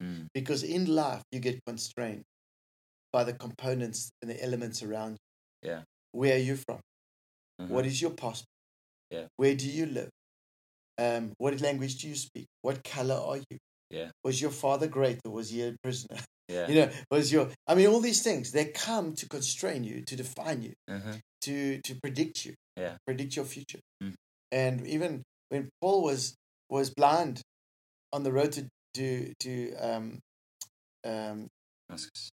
Mm. 0.00 0.28
Because 0.32 0.62
in 0.62 0.86
life, 0.94 1.22
you 1.32 1.40
get 1.40 1.58
constrained 1.66 2.22
by 3.12 3.24
the 3.24 3.32
components 3.32 4.10
and 4.22 4.30
the 4.30 4.40
elements 4.40 4.84
around 4.84 5.16
you. 5.62 5.70
Yeah. 5.70 5.82
Where 6.12 6.34
are 6.36 6.38
you 6.38 6.56
from? 6.56 6.78
Mhm. 7.60 7.68
What 7.68 7.86
is 7.86 8.00
your 8.00 8.12
passport? 8.12 8.46
Yeah. 9.10 9.26
Where 9.36 9.56
do 9.56 9.68
you 9.68 9.86
live? 9.86 10.10
Um, 11.00 11.32
what 11.38 11.60
language 11.62 11.96
do 12.02 12.08
you 12.08 12.14
speak? 12.14 12.46
What 12.60 12.84
color 12.84 13.14
are 13.14 13.38
you? 13.38 13.58
Yeah. 13.90 14.10
Was 14.22 14.40
your 14.40 14.50
father 14.50 14.86
great 14.86 15.18
or 15.24 15.32
was 15.32 15.48
he 15.50 15.62
a 15.62 15.74
prisoner? 15.82 16.18
Yeah. 16.48 16.66
You 16.68 16.74
know, 16.74 16.90
was 17.10 17.32
your 17.32 17.48
I 17.66 17.74
mean 17.76 17.86
all 17.86 18.00
these 18.00 18.22
things, 18.22 18.50
they 18.50 18.66
come 18.66 19.14
to 19.14 19.28
constrain 19.28 19.84
you, 19.84 20.02
to 20.02 20.16
define 20.16 20.62
you, 20.62 20.72
uh-huh. 20.88 21.14
to 21.42 21.80
to 21.80 21.94
predict 22.02 22.44
you. 22.44 22.54
Yeah. 22.76 22.96
Predict 23.06 23.36
your 23.36 23.44
future. 23.44 23.78
Mm. 24.02 24.14
And 24.50 24.86
even 24.86 25.22
when 25.48 25.68
Paul 25.80 26.02
was 26.02 26.34
was 26.68 26.90
blind 26.90 27.40
on 28.12 28.24
the 28.24 28.32
road 28.32 28.52
to 28.52 28.66
to, 28.94 29.32
to 29.40 29.74
um 29.76 30.18
um 31.04 31.46
Damascus. 31.88 32.30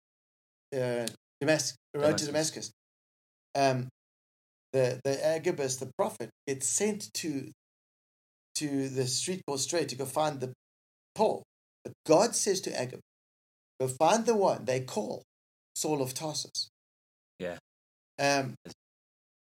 uh, 0.73 1.07
Damascus, 1.41 1.77
the 1.93 2.01
road 2.01 2.19
to 2.19 2.27
Damascus. 2.27 2.71
Damascus. 3.55 3.83
Um, 3.83 3.89
the 4.73 5.01
the 5.05 5.27
Agabus, 5.27 5.77
the 5.77 5.91
prophet, 5.99 6.31
gets 6.47 6.69
sent 6.69 7.13
to 7.15 7.51
to 8.57 8.89
the 8.89 9.07
street 9.07 9.43
called 9.47 9.61
Straight 9.61 9.89
to 9.91 9.97
go 9.97 10.05
find 10.05 10.41
the 10.41 10.53
Paul. 11.15 11.43
But 11.85 11.93
God 12.07 12.35
says 12.35 12.61
to 12.63 12.79
Agabus, 12.79 13.03
"Go 13.81 13.89
find 13.89 14.27
the 14.27 14.37
one 14.37 14.65
they 14.65 14.81
call 14.81 15.23
Saul 15.75 16.03
of 16.03 16.15
Tarsus." 16.15 16.69
Yeah. 17.39 17.59
Um, 18.19 18.55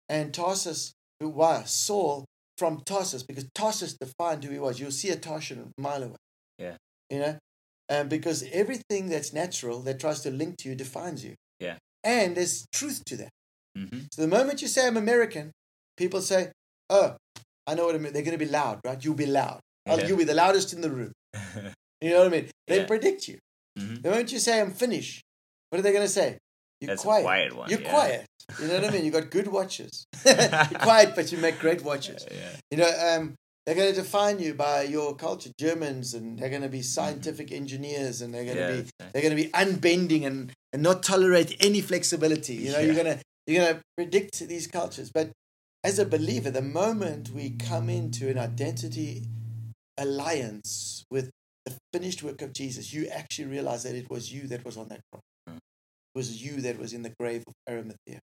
and 0.09 0.33
Tarsus, 0.33 0.93
who 1.21 1.29
why 1.29 1.63
Saul 1.65 2.25
from 2.59 2.83
Tarsus 2.85 3.23
because 3.23 3.47
Tarsus 3.55 3.95
defined 3.95 4.45
who 4.45 4.53
he 4.53 4.59
was. 4.59 4.79
You'll 4.79 4.91
see 4.91 5.11
a 5.11 5.17
Tarshish 5.17 5.59
a 5.59 5.81
mile 5.81 6.03
away. 6.03 6.17
Yeah. 6.59 6.77
You 7.11 7.19
know, 7.19 7.39
um, 7.89 8.09
because 8.09 8.45
everything 8.53 9.09
that's 9.09 9.33
natural 9.33 9.81
that 9.83 10.01
tries 10.01 10.21
to 10.23 10.31
link 10.31 10.57
to 10.59 10.69
you 10.69 10.75
defines 10.75 11.25
you. 11.25 11.35
Yeah. 11.59 11.79
And 12.05 12.37
there's 12.37 12.67
truth 12.73 13.05
to 13.07 13.17
that. 13.19 13.31
Mm-hmm. 13.77 14.01
So 14.13 14.23
the 14.23 14.29
moment 14.29 14.63
you 14.63 14.69
say 14.69 14.87
I'm 14.87 14.97
American, 14.97 15.53
people 15.97 16.21
say, 16.21 16.53
"Oh, 16.91 17.17
I 17.67 17.75
know 17.75 17.87
what 17.87 17.95
I 17.95 17.99
mean." 17.99 18.13
They're 18.13 18.23
going 18.23 18.39
to 18.39 18.45
be 18.45 18.51
loud, 18.51 18.81
right? 18.85 19.03
You'll 19.05 19.15
be 19.15 19.27
loud. 19.27 19.61
Yeah. 19.87 20.07
You'll 20.07 20.19
be 20.19 20.25
the 20.25 20.35
loudest 20.35 20.73
in 20.73 20.81
the 20.81 20.91
room. 20.91 21.13
You 22.03 22.11
know 22.11 22.19
what 22.19 22.27
I 22.27 22.31
mean? 22.31 22.51
They 22.67 22.79
Yeah. 22.79 22.87
predict 22.87 23.29
you. 23.29 23.39
Mhm. 23.79 24.03
The 24.03 24.11
moment 24.11 24.33
you 24.33 24.41
say 24.41 24.61
I'm 24.61 24.73
Finnish, 24.73 25.23
what 25.71 25.79
are 25.79 25.83
they 25.83 25.93
going 25.93 26.05
to 26.05 26.11
say? 26.13 26.37
You're 26.81 26.89
That's 26.89 27.03
quiet. 27.05 27.23
quiet 27.23 27.55
one. 27.55 27.71
You're 27.71 27.81
yeah. 27.81 27.91
quiet. 27.91 28.27
You 28.61 28.67
know 28.67 28.75
what 28.75 28.85
I 28.87 28.91
mean? 28.91 29.05
You 29.05 29.13
got 29.13 29.31
good 29.31 29.47
watches. 29.47 30.05
You're 30.27 30.37
quiet, 30.81 31.15
but 31.15 31.31
you 31.31 31.39
make 31.39 31.61
great 31.61 31.83
watches. 31.85 32.27
Yeah. 32.29 32.57
You 32.73 32.79
know, 32.79 32.91
um, 33.09 33.35
they're 33.65 33.77
going 33.77 33.95
to 33.95 34.01
define 34.01 34.41
you 34.41 34.55
by 34.55 34.83
your 34.83 35.15
culture. 35.15 35.51
Germans, 35.61 36.13
and 36.15 36.37
they're 36.41 36.51
going 36.51 36.63
to 36.63 36.69
be 36.69 36.83
scientific 36.83 37.53
engineers, 37.53 38.21
and 38.21 38.35
they're 38.35 38.45
going 38.45 38.57
to 38.57 38.67
be 38.73 38.79
right. 39.01 39.13
they're 39.13 39.23
going 39.23 39.37
to 39.37 39.41
be 39.45 39.51
unbending 39.51 40.27
and, 40.27 40.53
and 40.73 40.83
not 40.83 41.05
tolerate 41.05 41.55
any 41.61 41.81
flexibility. 41.81 42.55
You 42.55 42.73
know, 42.73 42.81
you're 42.81 42.97
gonna 42.97 43.21
you're 43.47 43.65
gonna 43.65 43.81
predict 43.97 44.41
these 44.49 44.67
cultures. 44.67 45.13
But 45.15 45.31
as 45.85 45.99
a 45.99 46.07
believer, 46.07 46.51
the 46.51 46.63
moment 46.63 47.31
we 47.31 47.51
come 47.51 47.89
into 47.91 48.29
an 48.29 48.39
identity 48.39 49.27
alliance 49.99 51.05
with 51.11 51.31
the 51.67 51.75
finished 51.93 52.23
work 52.23 52.43
of 52.43 52.53
Jesus, 52.53 52.93
you 52.93 53.07
actually 53.09 53.47
realize 53.47 53.83
that 53.85 53.95
it 53.95 54.11
was 54.11 54.33
you 54.33 54.47
that 54.49 54.65
was 54.65 54.77
on 54.77 54.89
that 54.89 55.01
cross. 55.11 55.23
Mm. 55.49 55.57
It 55.57 56.19
was 56.19 56.43
you 56.43 56.61
that 56.63 56.79
was 56.79 56.93
in 56.93 57.03
the 57.03 57.13
grave 57.19 57.45
of 57.47 57.55
Arimathea, 57.69 58.21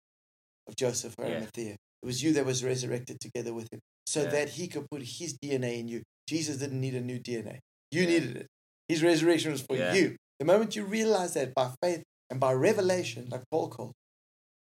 of 0.68 0.76
Joseph 0.76 1.14
of 1.18 1.24
Yeah. 1.24 1.32
Arimathea. 1.32 1.72
It 2.02 2.06
was 2.06 2.22
you 2.22 2.32
that 2.34 2.44
was 2.44 2.62
resurrected 2.62 3.18
together 3.20 3.54
with 3.54 3.68
him, 3.72 3.80
so 4.06 4.22
Yeah. 4.22 4.30
that 4.30 4.48
he 4.50 4.68
could 4.68 4.86
put 4.90 5.02
his 5.02 5.36
DNA 5.42 5.78
in 5.78 5.88
you. 5.88 6.02
Jesus 6.28 6.58
didn't 6.58 6.80
need 6.80 6.94
a 6.94 7.00
new 7.00 7.18
DNA. 7.18 7.60
You 7.90 8.02
Yeah. 8.02 8.08
needed 8.08 8.36
it. 8.36 8.46
His 8.88 9.02
resurrection 9.02 9.52
was 9.52 9.62
for 9.62 9.76
you. 9.76 10.16
The 10.38 10.44
moment 10.44 10.76
you 10.76 10.84
realize 10.84 11.34
that 11.34 11.54
by 11.54 11.74
faith 11.82 12.02
and 12.30 12.38
by 12.40 12.52
revelation, 12.52 13.28
like 13.30 13.42
Paul 13.50 13.68
called 13.68 13.92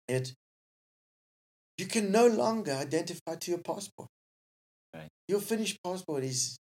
it, 0.08 0.34
you 1.80 1.86
can 1.88 2.12
no 2.12 2.28
longer 2.28 2.74
identify 2.74 3.36
to 3.36 3.52
your 3.52 3.60
passport. 3.62 4.10
Right. 4.94 5.10
Your 5.28 5.40
finished 5.40 5.78
passport 5.84 6.24
is 6.24 6.58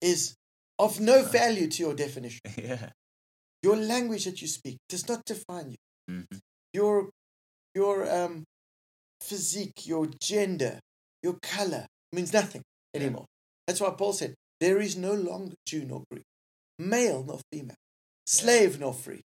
is 0.00 0.34
of 0.78 1.00
no 1.00 1.22
value 1.24 1.68
to 1.68 1.82
your 1.82 1.94
definition. 1.94 2.40
yeah. 2.56 2.90
Your 3.62 3.76
language 3.76 4.24
that 4.24 4.40
you 4.42 4.48
speak 4.48 4.76
does 4.88 5.08
not 5.08 5.24
define 5.24 5.70
you. 5.70 5.76
Mhm. 6.10 6.38
Your 6.72 7.10
your 7.74 7.96
um 8.10 8.44
physique, 9.20 9.86
your 9.86 10.06
gender, 10.20 10.80
your 11.22 11.38
color 11.42 11.86
means 12.12 12.32
nothing 12.32 12.62
Yeah. 12.92 13.00
anymore. 13.02 13.26
That's 13.66 13.80
why 13.80 13.90
Paul 13.90 14.12
said, 14.12 14.34
There 14.60 14.80
is 14.80 14.96
no 14.96 15.14
longer 15.14 15.54
Jew 15.66 15.84
nor 15.84 16.04
Greek, 16.10 16.24
male 16.78 17.24
nor 17.24 17.40
female, 17.52 17.76
slave 18.26 18.78
nor 18.78 18.92
free, 18.92 19.22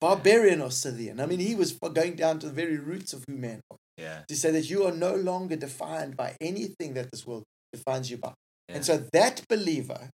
barbarian 0.00 0.60
or 0.60 0.70
Scythian. 0.70 1.20
I 1.20 1.26
mean, 1.26 1.40
he 1.40 1.54
was 1.54 1.72
going 1.72 2.16
down 2.16 2.38
to 2.40 2.46
the 2.46 2.52
very 2.52 2.78
roots 2.78 3.12
of 3.12 3.24
who 3.28 3.36
man 3.36 3.60
was 3.70 3.78
Yeah. 4.00 4.22
to 4.28 4.36
say 4.36 4.50
that 4.52 4.68
you 4.70 4.84
are 4.86 4.92
no 4.92 5.14
longer 5.14 5.56
defined 5.56 6.16
by 6.16 6.36
anything 6.40 6.94
that 6.94 7.10
this 7.12 7.26
world 7.26 7.44
defines 7.72 8.10
you 8.10 8.16
by. 8.16 8.32
Yeah. 8.68 8.76
And 8.76 8.84
so 8.84 8.94
that 9.12 9.44
believer 9.48 10.08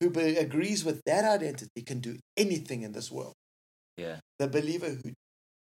who 0.00 0.10
be- 0.10 0.36
agrees 0.36 0.84
with 0.84 1.00
that 1.06 1.24
identity 1.24 1.82
can 1.84 2.00
do 2.00 2.18
anything 2.36 2.82
in 2.82 2.92
this 2.92 3.10
world. 3.10 3.34
Yeah. 3.96 4.20
The 4.38 4.48
believer 4.48 4.90
who 4.90 5.12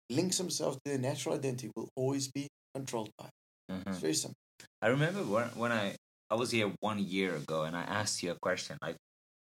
links 0.09 0.37
himself 0.37 0.75
to 0.75 0.81
their 0.91 0.97
natural 0.97 1.35
identity 1.35 1.69
will 1.75 1.89
always 1.95 2.29
be 2.31 2.47
controlled 2.75 3.11
by. 3.17 3.25
it. 3.27 3.73
Mhm. 3.73 3.87
It's 3.87 3.99
very 3.99 4.13
simple. 4.15 4.35
I 4.81 4.87
remember 4.87 5.23
when 5.23 5.47
when 5.61 5.71
I 5.71 5.95
I 6.29 6.35
was 6.35 6.49
here 6.51 6.71
one 6.79 6.99
year 6.99 7.35
ago 7.35 7.63
and 7.63 7.75
I 7.75 7.83
asked 7.83 8.23
you 8.23 8.31
a 8.31 8.39
question 8.41 8.77
like, 8.81 8.95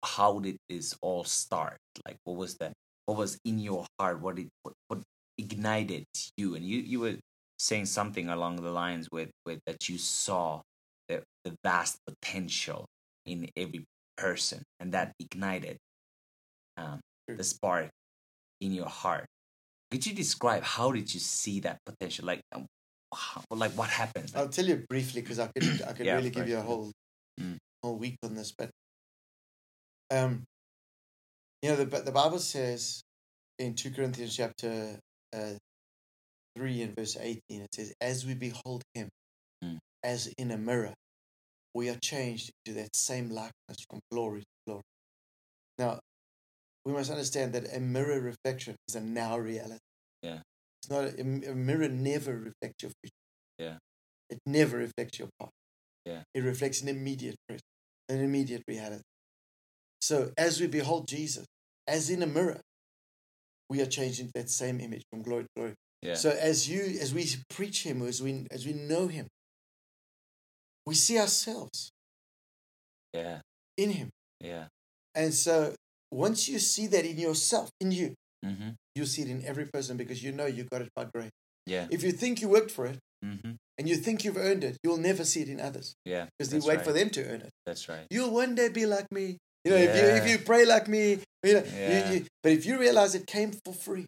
how 0.05 0.39
did 0.39 0.57
this 0.69 0.95
all 1.01 1.23
start? 1.25 1.77
Like, 2.05 2.17
what 2.23 2.37
was 2.37 2.55
the 2.57 2.71
what 3.05 3.17
was 3.17 3.37
in 3.43 3.57
your 3.59 3.85
heart? 3.99 4.21
What 4.21 4.35
did 4.35 4.49
what, 4.63 4.73
what 4.87 4.99
ignited 5.37 6.05
you? 6.37 6.55
And 6.55 6.63
you 6.65 6.77
you 6.79 6.99
were 6.99 7.17
saying 7.59 7.85
something 7.85 8.29
along 8.29 8.57
the 8.57 8.71
lines 8.71 9.07
with 9.11 9.29
with 9.45 9.59
that 9.65 9.89
you 9.89 9.97
saw 9.97 10.61
the 11.07 11.23
the 11.43 11.55
vast 11.63 11.97
potential 12.07 12.85
in 13.25 13.49
every 13.55 13.85
person, 14.17 14.63
and 14.79 14.93
that 14.93 15.13
ignited 15.19 15.77
um, 16.77 16.99
the 17.27 17.43
spark 17.43 17.89
in 18.61 18.71
your 18.71 18.89
heart. 18.89 19.25
Could 19.91 20.05
you 20.05 20.13
describe 20.13 20.63
how 20.63 20.91
did 20.91 21.13
you 21.13 21.19
see 21.19 21.61
that 21.61 21.79
potential? 21.85 22.25
Like, 22.25 22.41
um, 22.53 22.65
how, 23.13 23.41
like 23.51 23.71
what 23.71 23.89
happened? 23.89 24.31
I'll 24.35 24.49
tell 24.49 24.65
you 24.65 24.83
briefly 24.89 25.21
because 25.21 25.39
I 25.39 25.47
could 25.47 25.63
I 25.87 25.93
could 25.93 26.05
Yeah, 26.05 26.15
really 26.15 26.29
give 26.29 26.47
you 26.47 26.57
a 26.57 26.61
whole 26.61 26.91
Mm. 27.39 27.57
whole 27.83 27.97
week 27.99 28.17
on 28.23 28.33
this, 28.33 28.51
but 28.57 28.71
um, 30.09 30.43
you 31.61 31.69
know 31.69 31.75
the 31.75 31.85
the 32.01 32.11
Bible 32.11 32.39
says 32.39 33.03
in 33.59 33.75
two 33.75 33.91
Corinthians 33.91 34.35
chapter 34.35 34.99
uh, 35.35 35.53
three 36.57 36.81
and 36.81 36.95
verse 36.95 37.15
eighteen 37.17 37.61
it 37.61 37.73
says, 37.73 37.93
"As 38.01 38.25
we 38.25 38.33
behold 38.33 38.83
Him, 38.93 39.09
Mm. 39.63 39.77
as 40.03 40.27
in 40.37 40.51
a 40.51 40.57
mirror, 40.57 40.93
we 41.73 41.89
are 41.89 41.97
changed 42.01 42.51
into 42.65 42.79
that 42.81 42.95
same 42.95 43.29
likeness 43.29 43.79
from 43.89 43.99
glory 44.11 44.41
to 44.41 44.47
glory." 44.65 44.83
Now, 45.77 45.99
we 46.85 46.93
must 46.93 47.11
understand 47.11 47.53
that 47.53 47.73
a 47.73 47.79
mirror 47.79 48.19
reflection 48.19 48.75
is 48.87 48.95
a 48.95 49.01
now 49.01 49.37
reality. 49.37 49.79
Yeah. 50.21 50.41
It's 50.81 50.89
not 50.89 51.03
a, 51.05 51.21
a 51.21 51.55
mirror 51.55 51.89
never 51.89 52.33
reflects 52.37 52.81
your 52.81 52.91
future. 53.01 53.13
Yeah. 53.59 53.77
It 54.29 54.39
never 54.45 54.77
reflects 54.77 55.19
your 55.19 55.29
past. 55.39 55.51
Yeah. 56.05 56.23
It 56.33 56.41
reflects 56.41 56.81
an 56.81 56.87
immediate 56.87 57.35
present, 57.47 57.63
an 58.09 58.19
immediate 58.21 58.63
reality. 58.67 59.03
So 60.01 60.31
as 60.37 60.61
we 60.61 60.67
behold 60.67 61.07
Jesus, 61.07 61.45
as 61.87 62.09
in 62.09 62.23
a 62.23 62.27
mirror, 62.27 62.61
we 63.69 63.81
are 63.81 63.85
changed 63.85 64.19
into 64.21 64.31
that 64.35 64.49
same 64.49 64.79
image 64.79 65.03
from 65.11 65.21
glory 65.21 65.43
to 65.43 65.49
glory. 65.55 65.73
Yeah. 66.01 66.15
So 66.15 66.29
as 66.29 66.69
you 66.69 66.81
as 67.01 67.13
we 67.13 67.25
preach 67.49 67.83
him, 67.83 68.01
as 68.05 68.21
we 68.21 68.45
as 68.51 68.65
we 68.65 68.73
know 68.73 69.07
him, 69.07 69.27
we 70.85 70.95
see 70.95 71.17
ourselves 71.19 71.89
yeah. 73.13 73.39
in 73.77 73.91
him. 73.91 74.09
Yeah. 74.39 74.65
And 75.15 75.33
so 75.33 75.73
once 76.11 76.47
you 76.47 76.59
see 76.59 76.87
that 76.87 77.05
in 77.05 77.17
yourself, 77.17 77.69
in 77.81 77.91
you, 77.91 78.13
Mm-hmm. 78.45 78.69
you 78.93 79.05
see 79.07 79.23
it 79.23 79.29
in 79.29 79.43
every 79.45 79.65
person 79.65 79.97
because 79.97 80.21
you 80.23 80.31
know 80.31 80.45
you 80.45 80.63
got 80.71 80.81
it 80.81 80.89
by 80.95 81.05
grace. 81.05 81.31
Yeah. 81.65 81.87
If 81.89 82.03
you 82.03 82.11
think 82.11 82.39
you 82.39 82.47
worked 82.49 82.69
for 82.71 82.85
it 82.85 82.99
Mm-hmm. 83.25 83.53
and 83.79 83.89
you 83.89 83.95
think 83.95 84.23
you've 84.23 84.37
earned 84.37 84.63
it, 84.63 84.77
you'll 84.83 84.97
never 85.01 85.25
see 85.25 85.41
it 85.41 85.49
in 85.49 85.59
others 85.59 85.95
Yeah. 86.05 86.27
because 86.37 86.53
you 86.53 86.59
wait 86.59 86.77
right. 86.77 86.85
for 86.85 86.93
them 86.93 87.09
to 87.09 87.25
earn 87.25 87.41
it. 87.41 87.49
That's 87.65 87.89
right. 87.89 88.05
You'll 88.11 88.29
one 88.31 88.53
day 88.53 88.69
be 88.69 88.85
like 88.85 89.11
me. 89.11 89.37
You 89.65 89.71
know, 89.71 89.77
if 89.77 89.95
you 89.95 90.03
if 90.21 90.29
you 90.29 90.37
pray 90.45 90.65
like 90.65 90.87
me, 90.87 91.17
you 91.43 91.53
know, 91.55 91.63
you- 91.65 91.71
Yeah. 91.75 92.11
you- 92.11 92.25
but 92.43 92.51
if 92.51 92.65
you 92.67 92.77
realize 92.79 93.15
it 93.15 93.25
came 93.25 93.51
for 93.65 93.73
free 93.73 94.05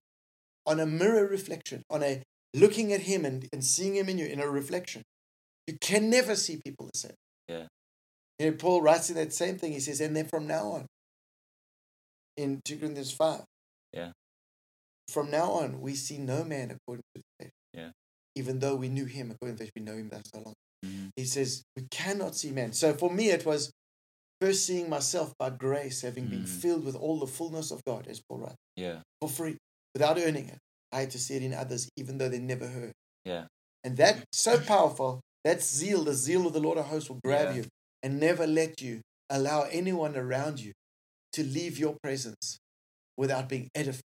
on 0.69 0.79
a 0.79 0.85
mirror 0.85 1.27
reflection, 1.27 1.81
on 1.89 2.03
a 2.03 2.21
looking 2.53 2.93
at 2.93 3.01
him 3.01 3.25
and, 3.25 3.47
and 3.51 3.63
seeing 3.65 3.95
him 3.95 4.07
in 4.07 4.17
you 4.17 4.25
in 4.27 4.39
a 4.39 4.47
reflection, 4.47 5.01
you 5.67 5.75
can 5.81 6.09
never 6.09 6.35
see 6.35 6.59
people 6.63 6.89
the 6.93 6.97
same. 6.97 7.15
Yeah. 7.47 7.65
You 8.37 8.51
know, 8.51 8.57
Paul 8.57 8.81
writes 8.81 9.09
in 9.09 9.15
that 9.17 9.33
same 9.33 9.57
thing. 9.57 9.73
He 9.73 9.79
says, 9.81 9.99
and 9.99 10.15
then 10.15 10.27
from 10.27 10.47
now 10.47 10.67
on, 10.69 10.85
in 12.37 12.61
2 12.63 12.77
Corinthians 12.77 13.11
5, 13.11 13.43
Yeah. 13.93 14.11
from 15.11 15.29
now 15.31 15.51
on, 15.51 15.81
we 15.81 15.95
see 15.95 16.17
no 16.17 16.43
man 16.43 16.71
according 16.71 17.03
to 17.15 17.21
the 17.21 17.23
flesh. 17.39 17.51
Yeah. 17.73 17.91
Even 18.35 18.59
though 18.59 18.75
we 18.75 18.89
knew 18.89 19.05
him 19.05 19.31
according 19.31 19.57
to 19.57 19.63
the 19.63 19.65
flesh, 19.65 19.71
we 19.75 19.81
know 19.81 19.97
him 19.97 20.09
that 20.09 20.25
so 20.33 20.41
long. 20.41 20.53
Mhm. 20.85 21.09
He 21.15 21.25
says, 21.25 21.63
we 21.75 21.83
cannot 21.91 22.35
see 22.35 22.51
man. 22.51 22.73
So 22.73 22.93
for 22.93 23.11
me, 23.11 23.31
it 23.31 23.45
was 23.45 23.71
first 24.39 24.65
seeing 24.65 24.89
myself 24.89 25.33
by 25.37 25.49
grace, 25.49 26.01
having 26.01 26.27
been 26.27 26.43
Mhm. 26.45 26.61
filled 26.61 26.85
with 26.85 26.95
all 26.95 27.19
the 27.19 27.27
fullness 27.27 27.71
of 27.71 27.83
God, 27.83 28.07
as 28.07 28.21
Paul 28.29 28.39
writes, 28.39 28.55
Yeah. 28.77 29.01
for 29.19 29.27
free, 29.29 29.57
without 29.99 30.17
earning 30.17 30.47
it. 30.47 30.57
I 30.93 31.01
had 31.01 31.11
to 31.11 31.19
see 31.19 31.35
it 31.35 31.43
in 31.43 31.53
others, 31.53 31.89
even 31.97 32.17
though 32.17 32.29
they 32.29 32.39
never 32.39 32.67
heard. 32.67 32.93
Yeah. 33.25 33.45
And 33.83 33.97
that's 33.97 34.23
so 34.31 34.59
powerful, 34.59 35.19
that 35.43 35.61
zeal, 35.61 36.03
the 36.05 36.13
zeal 36.13 36.47
of 36.47 36.53
the 36.53 36.61
Lord 36.61 36.77
of 36.77 36.85
hosts 36.85 37.09
will 37.09 37.19
grab 37.23 37.49
Yeah. 37.49 37.61
you 37.61 37.65
and 38.01 38.19
never 38.19 38.47
let 38.47 38.81
you 38.81 39.01
allow 39.29 39.63
anyone 39.63 40.15
around 40.15 40.61
you 40.61 40.71
to 41.33 41.43
leave 41.43 41.77
your 41.77 41.97
presence 42.01 42.57
without 43.17 43.49
being 43.49 43.69
edified, 43.75 44.01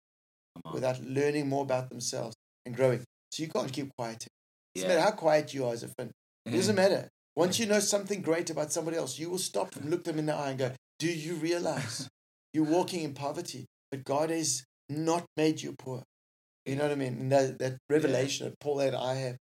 without 0.73 1.01
learning 1.03 1.49
more 1.49 1.63
about 1.63 1.91
themselves 1.91 2.35
and 2.65 2.75
growing. 2.75 3.05
So 3.31 3.43
you 3.43 3.49
can't 3.49 3.73
keep 3.73 3.91
quiet. 3.97 4.27
It 4.75 4.81
doesn't 4.81 4.89
matter 4.89 5.03
how 5.03 5.13
quiet 5.13 5.53
you 5.55 5.67
are 5.67 5.75
as 5.75 5.83
a 5.83 5.89
friend. 5.89 6.11
It 6.47 6.51
mm. 6.51 6.57
doesn't 6.57 6.75
matter. 6.75 7.09
Once 7.37 7.59
you 7.59 7.67
know 7.67 7.81
something 7.81 8.23
great 8.23 8.51
about 8.51 8.73
somebody 8.73 8.97
else, 8.97 9.19
you 9.19 9.31
will 9.31 9.39
stop 9.39 9.77
and 9.77 9.91
look 9.91 10.05
them 10.05 10.19
in 10.19 10.27
the 10.27 10.35
eye 10.35 10.51
and 10.51 10.59
go, 10.59 10.73
Do 10.99 11.09
you 11.09 11.35
realize 11.35 12.09
you're 12.55 12.65
walking 12.65 13.03
in 13.03 13.15
poverty, 13.15 13.67
but 13.91 14.05
God 14.05 14.31
has 14.31 14.65
not 14.89 15.25
made 15.37 15.63
you 15.63 15.75
poor? 15.79 16.03
You 16.67 16.77
know 16.77 16.85
what 16.85 16.93
I 16.93 16.97
mean? 16.97 17.15
And 17.15 17.33
that, 17.33 17.59
that 17.59 17.79
revelation 17.89 18.47
that 18.47 18.59
Paul 18.61 18.77
that 18.77 18.95
I 18.95 19.15
have, 19.15 19.37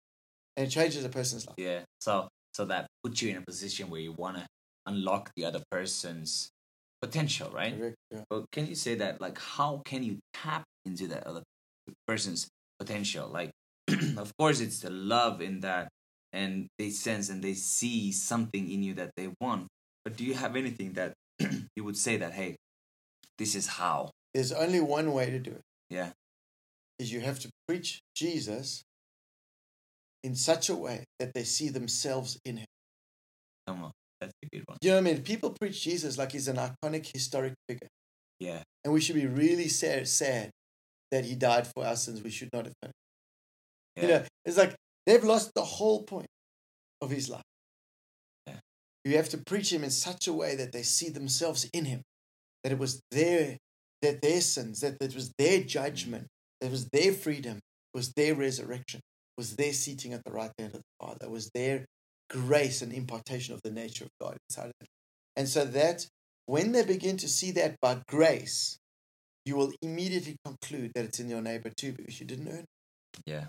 and 0.58 0.68
it 0.68 0.70
changes 0.70 1.06
a 1.06 1.10
person's 1.10 1.46
life. 1.46 1.56
Yeah. 1.58 1.82
So 2.00 2.30
so 2.54 2.66
that 2.66 2.88
puts 3.04 3.22
you 3.22 3.30
in 3.30 3.38
a 3.38 3.42
position 3.42 3.90
where 3.90 4.02
you 4.02 4.12
want 4.12 4.38
to 4.38 4.46
unlock 4.86 5.32
the 5.36 5.46
other 5.46 5.62
person's 5.72 6.50
potential, 7.02 7.50
right? 7.52 7.78
Correct, 7.78 7.96
yeah. 8.12 8.22
But 8.30 8.46
can 8.52 8.68
you 8.68 8.76
say 8.76 8.96
that 8.96 9.22
like 9.22 9.40
how 9.40 9.82
can 9.86 10.04
you 10.04 10.18
tap 10.34 10.64
into 10.86 11.08
that 11.08 11.26
other 11.28 11.44
person's 12.08 12.48
potential? 12.80 13.28
Like 13.28 13.52
of 14.18 14.36
course 14.38 14.60
it's 14.60 14.80
the 14.80 14.90
love 14.90 15.42
in 15.42 15.62
that 15.62 15.90
and 16.34 16.68
they 16.80 16.90
sense 16.90 17.30
and 17.30 17.44
they 17.44 17.54
see 17.54 18.12
something 18.12 18.70
in 18.72 18.84
you 18.84 18.94
that 18.96 19.12
they 19.16 19.30
want. 19.40 19.68
But 20.04 20.18
do 20.18 20.24
you 20.24 20.34
have 20.34 20.56
anything 20.56 20.94
that 20.94 21.14
you 21.76 21.84
would 21.84 21.98
say 21.98 22.18
that 22.18 22.34
hey, 22.34 22.56
this 23.38 23.56
is 23.56 23.68
how? 23.68 24.12
There's 24.34 24.52
only 24.52 24.80
one 24.80 25.12
way 25.14 25.30
to 25.30 25.40
do 25.40 25.52
it, 25.52 25.62
Yeah. 25.90 26.12
is 27.00 27.12
you 27.12 27.20
have 27.22 27.40
to 27.40 27.50
preach 27.68 28.00
Jesus 28.16 28.82
in 30.24 30.36
such 30.36 30.70
a 30.70 30.76
way 30.76 31.04
that 31.20 31.34
they 31.34 31.44
see 31.44 31.70
themselves 31.70 32.38
in 32.46 32.58
him. 32.58 32.68
Come 33.68 33.84
on. 33.84 33.92
That's 34.20 34.34
a 34.44 34.48
good 34.56 34.64
one. 34.68 34.78
You 34.82 34.92
know 34.92 34.96
what 34.98 35.08
I 35.10 35.14
mean? 35.14 35.24
People 35.24 35.56
preach 35.60 35.82
Jesus 35.82 36.18
like 36.18 36.32
he's 36.32 36.48
an 36.48 36.58
iconic 36.58 37.12
historic 37.12 37.54
figure. 37.68 37.88
Yeah. 38.40 38.64
And 38.84 38.94
we 38.94 39.02
should 39.02 39.16
be 39.16 39.26
really 39.28 39.68
sad, 39.68 40.08
sad 40.08 40.52
that 41.12 41.26
he 41.26 41.36
died 41.36 41.68
for 41.68 41.86
our 41.86 41.96
sins. 41.96 42.22
We 42.22 42.30
should 42.30 42.50
not 42.54 42.66
have 42.66 42.74
done 42.82 42.92
it. 42.92 42.96
Yeah. 43.96 44.02
You 44.04 44.08
know, 44.10 44.26
it's 44.46 44.58
like 44.58 44.76
they've 45.06 45.24
lost 45.24 45.52
the 45.56 45.64
whole 45.64 46.04
point 46.04 46.28
of 47.02 47.10
his 47.10 47.30
life. 47.30 47.44
Yeah. 48.48 48.60
You 49.04 49.18
have 49.18 49.30
to 49.30 49.38
preach 49.40 49.74
him 49.74 49.84
in 49.84 49.90
such 49.90 50.28
a 50.28 50.34
way 50.34 50.56
that 50.56 50.72
they 50.72 50.84
see 50.84 51.10
themselves 51.10 51.68
in 51.74 51.86
him, 51.86 52.02
that 52.64 52.72
it 52.72 52.78
was 52.80 53.02
their 53.12 53.58
that 54.02 54.22
their 54.22 54.42
sins, 54.42 54.82
that 54.82 54.98
it 55.02 55.16
was 55.16 55.34
their 55.38 55.62
judgment, 55.62 56.28
that 56.60 56.68
it 56.68 56.72
was 56.72 56.88
their 56.92 57.14
freedom, 57.14 57.60
was 57.94 58.14
their 58.14 58.36
resurrection, 58.36 59.02
was 59.38 59.56
their 59.56 59.74
seating 59.74 60.14
at 60.14 60.24
the 60.26 60.32
right 60.32 60.52
hand 60.58 60.76
of 60.76 60.82
the 60.82 61.06
Father, 61.06 61.30
was 61.30 61.50
their 61.54 61.86
grace 62.30 62.82
and 62.82 62.94
impartation 62.94 63.54
of 63.54 63.62
the 63.64 63.72
nature 63.72 64.06
of 64.06 64.10
God 64.20 64.38
inside 64.50 64.68
of 64.68 64.74
them. 64.80 64.88
And 65.36 65.48
so 65.48 65.66
that 65.66 66.08
when 66.46 66.72
they 66.72 66.84
begin 66.84 67.18
to 67.18 67.28
see 67.28 67.52
that 67.52 67.76
by 67.82 68.02
grace, 68.08 68.78
you 69.46 69.56
will 69.56 69.72
immediately 69.82 70.38
conclude 70.46 70.92
that 70.96 71.06
it's 71.06 71.20
in 71.20 71.30
your 71.30 71.42
neighbor 71.42 71.72
too, 71.76 71.94
because 71.94 72.20
you 72.20 72.26
didn't 72.26 72.48
earn 72.48 72.60
it. 72.60 72.66
Yeah. 73.26 73.46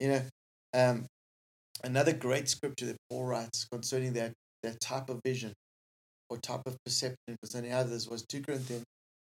You 0.00 0.08
know, 0.08 0.22
um, 0.74 1.06
another 1.82 2.12
great 2.12 2.48
scripture 2.48 2.86
that 2.86 2.96
Paul 3.10 3.24
writes 3.24 3.66
concerning 3.70 4.14
that 4.14 4.32
that 4.62 4.80
type 4.80 5.10
of 5.10 5.20
vision 5.24 5.52
or 6.30 6.38
type 6.38 6.62
of 6.66 6.76
perception 6.84 7.36
concerning 7.42 7.72
others 7.72 8.08
was 8.08 8.24
2 8.26 8.42
Corinthians 8.42 8.84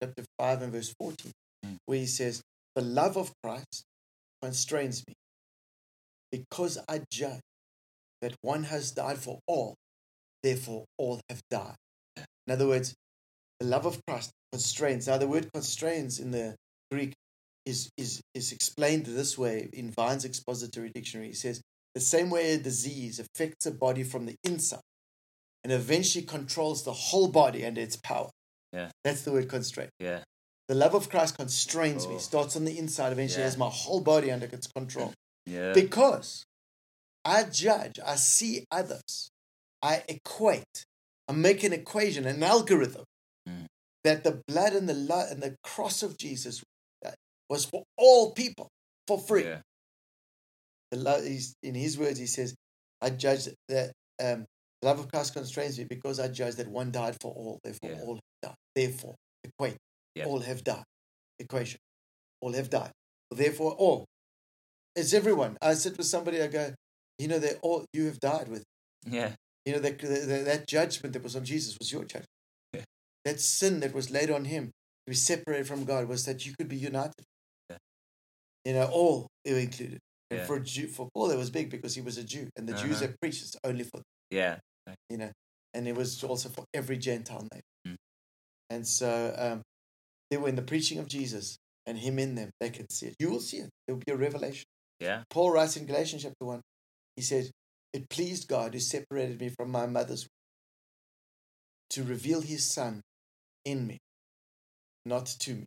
chapter 0.03 0.25
5 0.38 0.62
and 0.62 0.73
verse 0.73 0.93
14, 0.99 1.33
Mm. 1.65 1.77
where 1.87 1.99
he 1.99 2.07
says, 2.07 2.43
The 2.75 2.83
love 2.83 3.17
of 3.17 3.33
Christ 3.43 3.85
constrains 4.43 5.07
me 5.07 5.15
because 6.33 6.79
I 6.88 7.03
judge 7.11 7.41
that 8.21 8.35
one 8.41 8.65
has 8.65 8.91
died 8.91 9.19
for 9.19 9.38
all, 9.47 9.75
therefore 10.43 10.87
all 10.99 11.21
have 11.29 11.41
died. 11.51 11.77
In 12.17 12.53
other 12.53 12.67
words, 12.67 12.95
the 13.61 13.67
love 13.67 13.87
of 13.87 14.01
Christ 14.07 14.33
constrains. 14.51 15.07
Now, 15.07 15.19
the 15.19 15.29
word 15.29 15.53
constrains 15.53 16.19
in 16.19 16.33
the 16.33 16.57
Greek 16.91 17.12
is, 17.65 17.91
is, 17.97 18.21
is 18.35 18.51
explained 18.51 19.07
this 19.07 19.38
way 19.38 19.69
in 19.73 19.93
Vine's 19.93 20.25
expository 20.25 20.91
dictionary. 20.93 21.29
He 21.29 21.35
says, 21.35 21.61
the 21.95 22.01
same 22.01 22.31
way 22.31 22.55
a 22.55 22.59
disease 22.59 23.21
affects 23.21 23.67
a 23.67 23.71
body 23.71 24.03
from 24.03 24.27
the 24.27 24.35
inside 24.43 24.81
and 25.62 25.73
eventually 25.73 26.25
controls 26.25 26.83
the 26.83 26.93
whole 26.93 27.29
body 27.29 27.65
under 27.65 27.81
its 27.81 27.97
power. 27.97 28.31
Yeah. 28.72 28.90
That's 29.04 29.22
the 29.22 29.32
word 29.32 29.48
constraint. 29.48 29.90
Yeah. 30.00 30.24
The 30.68 30.74
love 30.74 30.94
of 30.94 31.08
Christ 31.11 31.37
constrains 31.37 32.06
me, 32.06 32.14
Oh. 32.14 32.18
starts 32.18 32.56
on 32.56 32.64
the 32.64 32.78
inside, 32.78 33.12
eventually 33.12 33.40
Yeah. 33.40 33.46
has 33.48 33.56
my 33.58 33.68
whole 33.68 34.00
body 34.00 34.30
under 34.30 34.46
its 34.46 34.66
control. 34.66 35.12
Yeah. 35.44 35.72
Because 35.72 36.44
I 37.24 37.44
judge, 37.44 37.98
I 38.04 38.16
see 38.16 38.64
others, 38.70 39.28
I 39.82 40.04
equate, 40.08 40.85
I 41.28 41.32
make 41.32 41.62
an 41.64 41.72
equation, 41.72 42.26
an 42.26 42.42
algorithm 42.42 43.04
Mm. 43.48 43.66
that 44.04 44.24
the 44.24 44.40
blood 44.48 44.72
and 44.74 44.88
the 44.88 44.94
lo- 44.94 45.26
and 45.28 45.42
the 45.42 45.56
cross 45.62 46.02
of 46.02 46.16
Jesus 46.16 46.62
was 47.50 47.66
for 47.66 47.85
all 47.98 48.32
people 48.32 48.68
for 49.06 49.18
free. 49.18 49.44
Yeah. 49.44 49.61
The 50.90 50.96
lo- 50.96 51.22
he's, 51.22 51.54
in 51.62 51.74
his 51.74 51.98
words, 51.98 52.18
he 52.18 52.26
says, 52.26 52.54
"I 53.02 53.11
judge 53.11 53.48
that 53.68 53.92
um, 54.20 54.46
love 54.83 54.99
of 55.01 55.09
Christ 55.09 55.33
constrains 55.35 55.79
me 55.79 55.85
because 55.85 56.18
I 56.21 56.29
judge 56.29 56.57
that 56.57 56.68
one 56.68 56.90
died 56.90 57.16
for 57.21 57.33
all, 57.33 57.59
therefore 57.62 57.90
Yeah. 57.90 58.01
all 58.03 58.14
have 58.14 58.21
died. 58.42 58.55
Therefore, 58.75 59.15
equate, 59.44 59.77
Yeah. 60.15 60.25
all 60.27 60.40
have 60.40 60.65
died. 60.65 60.85
Equation, 61.38 61.79
all 62.40 62.52
have 62.52 62.71
died. 62.71 62.92
Therefore, 63.31 63.73
all. 63.73 64.04
It's 64.94 65.13
everyone. 65.15 65.56
I 65.63 65.75
sit 65.75 65.96
with 65.96 66.06
somebody. 66.06 66.42
I 66.42 66.48
go, 66.48 66.75
you 67.19 67.29
know, 67.29 67.38
they 67.38 67.54
all 67.63 67.85
you 67.92 68.06
have 68.06 68.21
died 68.21 68.48
with. 68.48 68.63
Yeah. 69.06 69.35
You 69.65 69.73
know, 69.75 69.79
that 69.79 69.98
that, 70.00 70.44
that 70.44 70.67
judgment 70.69 71.13
that 71.15 71.23
was 71.23 71.35
on 71.37 71.44
Jesus 71.44 71.77
was 71.79 71.90
your 71.90 72.02
judgment. 72.04 72.27
Yeah. 72.75 72.85
That 73.25 73.40
sin 73.40 73.81
that 73.81 73.94
was 73.94 74.11
laid 74.11 74.31
on 74.31 74.44
him 74.44 74.67
to 74.67 75.11
be 75.11 75.15
separated 75.15 75.67
from 75.67 75.85
God 75.85 76.09
was 76.09 76.25
that 76.27 76.44
you 76.44 76.52
could 76.59 76.69
be 76.69 76.77
united. 76.77 77.25
Yeah. 77.71 77.79
You 78.65 78.73
know, 78.75 78.87
all 78.92 79.29
were 79.46 79.59
included. 79.59 79.98
And 80.31 80.40
Yeah. 80.40 80.46
for 80.46 80.56
a 80.56 80.61
Jew, 80.63 80.88
for 80.88 81.09
Paul, 81.15 81.31
it 81.31 81.37
was 81.37 81.50
big 81.50 81.71
because 81.71 81.94
he 81.94 82.00
was 82.02 82.19
a 82.19 82.25
Jew, 82.25 82.48
and 82.56 82.69
the 82.69 82.73
Jews 82.75 82.96
Uh-huh. 82.96 83.06
that 83.09 83.21
preached 83.21 83.42
it's 83.42 83.56
only 83.65 83.85
for 83.85 84.02
Yeah. 84.31 84.59
You 85.08 85.18
know, 85.18 85.30
and 85.74 85.88
it 85.88 85.96
was 85.96 86.22
also 86.24 86.48
for 86.48 86.64
every 86.74 86.98
Gentile 86.98 87.46
nation. 87.52 87.62
Mm. 87.87 87.96
And 88.70 88.87
so 88.87 89.35
um, 89.37 89.62
they 90.30 90.37
were 90.37 90.48
in 90.48 90.56
the 90.56 90.62
preaching 90.62 90.98
of 90.98 91.08
Jesus 91.08 91.56
and 91.87 91.98
Him 91.98 92.18
in 92.18 92.35
them. 92.35 92.50
They 92.60 92.70
could 92.70 92.90
see 92.92 93.06
it. 93.06 93.14
You 93.18 93.30
will 93.30 93.40
see 93.40 93.58
it. 93.58 93.70
There 93.87 93.94
will 93.94 94.02
be 94.04 94.12
a 94.12 94.16
revelation. 94.16 94.64
Yeah. 95.00 95.22
Paul 95.30 95.52
writes 95.52 95.76
in 95.76 95.87
Galatians 95.87 96.22
chapter 96.22 96.44
1, 96.44 96.60
he 97.16 97.22
says, 97.22 97.50
It 97.92 98.08
pleased 98.08 98.48
God 98.48 98.74
who 98.74 98.80
separated 98.80 99.40
me 99.40 99.50
from 99.56 99.70
my 99.70 99.87
mother's 99.87 100.22
womb 100.22 100.28
to 101.90 102.04
reveal 102.04 102.40
his 102.40 102.64
son 102.64 103.00
in 103.64 103.87
me, 103.87 103.98
not 105.04 105.26
to 105.26 105.54
me. 105.54 105.64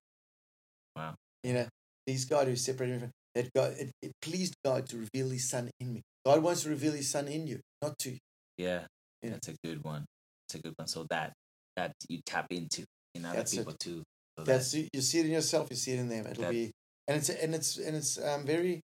Wow. 0.96 1.16
You 1.44 1.54
know, 1.54 1.68
please 2.08 2.26
God 2.26 2.48
who 2.48 2.56
separated 2.56 2.96
me 2.96 3.00
from 3.00 3.12
that 3.36 3.54
God 3.54 3.74
it, 3.78 3.92
it 4.02 4.12
pleased 4.22 4.56
God 4.64 4.88
to 4.88 4.98
reveal 4.98 5.30
His 5.30 5.48
Son 5.50 5.70
in 5.80 5.94
me. 5.94 6.02
God 6.26 6.42
wants 6.42 6.64
to 6.64 6.70
reveal 6.70 6.94
His 6.94 7.12
Son 7.12 7.28
in 7.28 7.46
you, 7.46 7.60
not 7.82 8.00
to 8.00 8.12
you. 8.12 8.18
Yeah, 8.58 8.86
Yeah. 9.26 9.32
that's 9.32 9.48
a 9.50 9.56
good 9.64 9.84
one. 9.84 10.06
It's 10.48 10.56
a 10.56 10.60
good 10.62 10.74
one. 10.78 10.88
So 10.88 11.06
that 11.10 11.34
that 11.76 11.92
you 12.10 12.20
tap 12.26 12.48
into 12.52 12.84
in 13.16 13.26
other 13.26 13.38
That's 13.38 13.54
it. 13.54 13.68
too. 13.80 14.04
So 14.38 14.44
That's 14.44 14.74
you 14.74 14.88
you 14.94 15.02
see 15.02 15.20
it 15.20 15.26
in 15.26 15.32
yourself, 15.32 15.68
you 15.70 15.76
see 15.76 15.92
it 15.94 16.00
in 16.00 16.10
them. 16.10 16.26
It'll 16.28 16.44
That- 16.44 16.52
be 16.52 16.72
and 17.08 17.18
it's 17.18 17.30
and 17.30 17.54
it's 17.56 17.78
and 17.78 17.96
it's 17.96 18.18
um 18.18 18.46
very 18.46 18.82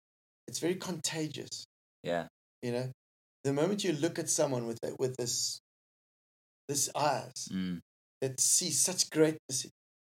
it's 0.48 0.60
very 0.60 0.76
contagious. 0.76 1.66
yeah, 2.04 2.28
You 2.64 2.72
know, 2.72 2.92
the 3.44 3.54
moment 3.54 3.84
you 3.84 3.94
look 3.94 4.18
at 4.20 4.30
someone 4.30 4.66
with 4.68 4.78
that 4.84 5.00
with 5.00 5.16
this 5.18 5.60
this 6.68 6.90
eyes 6.96 7.48
mm, 7.52 7.80
that 8.22 8.40
see 8.40 8.70
such 8.72 9.10
greatness, 9.10 9.68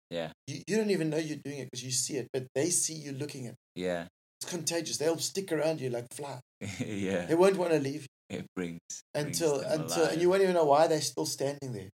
yeah, 0.09 0.31
you, 0.47 0.61
you 0.67 0.75
don't 0.77 0.89
even 0.91 1.09
know 1.09 1.17
you're 1.17 1.37
doing 1.43 1.59
it 1.59 1.69
because 1.71 1.83
you 1.83 1.91
see 1.91 2.15
it, 2.17 2.27
but 2.33 2.45
they 2.55 2.69
see 2.69 2.93
you 2.95 3.11
looking 3.13 3.47
at. 3.47 3.53
it. 3.53 3.57
yeah, 3.75 4.07
It's 4.41 4.49
contagious. 4.51 4.97
They'll 4.97 5.17
stick 5.17 5.51
around 5.51 5.81
you 5.81 5.89
like 5.89 6.07
flies. 6.13 6.41
yeah. 6.79 7.25
They 7.25 7.35
won't 7.35 7.57
want 7.57 7.71
to 7.71 7.79
leave 7.79 8.05
It 8.31 8.45
brings 8.55 8.79
until 9.13 9.59
brings 9.59 9.73
until, 9.73 10.05
and 10.05 10.21
you 10.21 10.29
won't 10.29 10.41
even 10.41 10.55
know 10.55 10.65
why 10.65 10.87
they're 10.87 11.01
still 11.01 11.25
standing 11.25 11.73
there. 11.73 11.89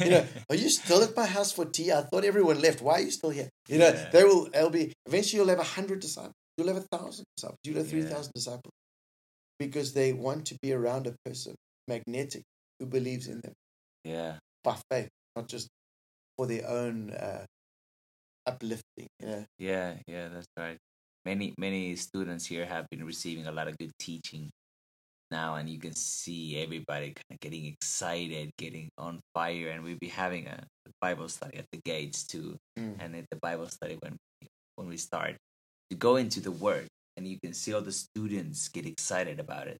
You 0.00 0.10
know, 0.10 0.26
are 0.50 0.56
you 0.56 0.68
still 0.70 1.02
at 1.02 1.16
my 1.16 1.26
house 1.26 1.52
for 1.52 1.64
tea? 1.66 1.92
I 1.92 2.02
thought 2.02 2.24
everyone 2.24 2.60
left. 2.60 2.80
Why 2.82 2.94
are 2.94 3.00
you 3.00 3.10
still 3.10 3.30
here? 3.30 3.50
You 3.68 3.78
know, 3.78 3.88
Yeah. 3.88 4.10
they 4.10 4.24
will. 4.24 4.48
They'll 4.50 4.70
be 4.70 4.92
eventually. 5.06 5.40
You'll 5.40 5.48
have 5.50 5.60
a 5.60 5.64
hundred 5.78 6.00
disciples. 6.00 6.32
You'll 6.56 6.68
have 6.68 6.78
a 6.78 6.96
thousand 6.96 7.24
disciples. 7.36 7.58
You'll 7.64 7.78
have 7.78 7.88
three 7.88 8.02
thousand 8.02 8.32
Yeah. 8.34 8.40
disciples 8.40 8.72
because 9.58 9.92
they 9.92 10.12
want 10.12 10.46
to 10.46 10.56
be 10.62 10.72
around 10.72 11.06
a 11.06 11.14
person 11.24 11.54
magnetic 11.86 12.42
who 12.80 12.86
believes 12.86 13.28
in 13.28 13.40
them 13.42 13.52
yeah, 14.04 14.38
by 14.62 14.76
faith, 14.90 15.08
not 15.36 15.48
just 15.48 15.68
for 16.36 16.46
their 16.46 16.66
own 16.68 17.10
uh, 17.10 17.44
uplifting. 18.46 19.06
You 19.20 19.26
know, 19.26 19.44
yeah, 19.58 19.94
yeah. 20.06 20.28
That's 20.28 20.46
right. 20.56 20.78
Many 21.24 21.54
many 21.58 21.96
students 21.96 22.46
here 22.46 22.66
have 22.66 22.86
been 22.90 23.04
receiving 23.04 23.46
a 23.46 23.52
lot 23.52 23.68
of 23.68 23.78
good 23.78 23.92
teaching 23.98 24.50
now, 25.34 25.56
and 25.56 25.68
you 25.68 25.78
can 25.78 25.94
see 25.94 26.62
everybody 26.62 27.08
kind 27.18 27.32
of 27.32 27.40
getting 27.40 27.66
excited, 27.66 28.50
getting 28.56 28.88
on 28.96 29.20
fire, 29.34 29.68
and 29.72 29.82
we'll 29.82 30.04
be 30.08 30.14
having 30.24 30.46
a 30.46 30.58
Bible 31.00 31.28
study 31.28 31.58
at 31.58 31.66
the 31.72 31.80
gates 31.84 32.24
too. 32.24 32.56
Mm. 32.78 32.94
and 33.00 33.16
at 33.16 33.26
the 33.30 33.38
Bible 33.48 33.68
study 33.68 33.96
when 34.02 34.14
when 34.76 34.88
we 34.88 34.96
start 34.96 35.34
to 35.90 35.96
go 35.96 36.16
into 36.16 36.40
the 36.40 36.54
Word, 36.66 36.86
and 37.16 37.26
you 37.26 37.38
can 37.42 37.52
see 37.52 37.74
all 37.74 37.80
the 37.80 37.98
students 38.06 38.68
get 38.68 38.86
excited 38.86 39.38
about 39.40 39.66
it. 39.66 39.78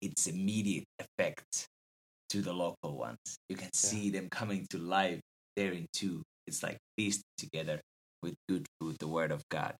It's 0.00 0.26
immediate 0.26 0.84
effect 1.04 1.66
to 2.30 2.40
the 2.40 2.52
local 2.52 2.96
ones. 2.96 3.24
You 3.48 3.56
can 3.56 3.72
see 3.72 4.10
them 4.10 4.28
coming 4.28 4.66
to 4.70 4.78
life 4.78 5.20
therein 5.56 5.86
too. 5.92 6.22
It's 6.46 6.62
like 6.62 6.78
feasting 6.96 7.36
together 7.38 7.80
with 8.22 8.34
good 8.48 8.66
food, 8.78 8.96
the 8.98 9.08
Word 9.08 9.32
of 9.32 9.42
God. 9.50 9.74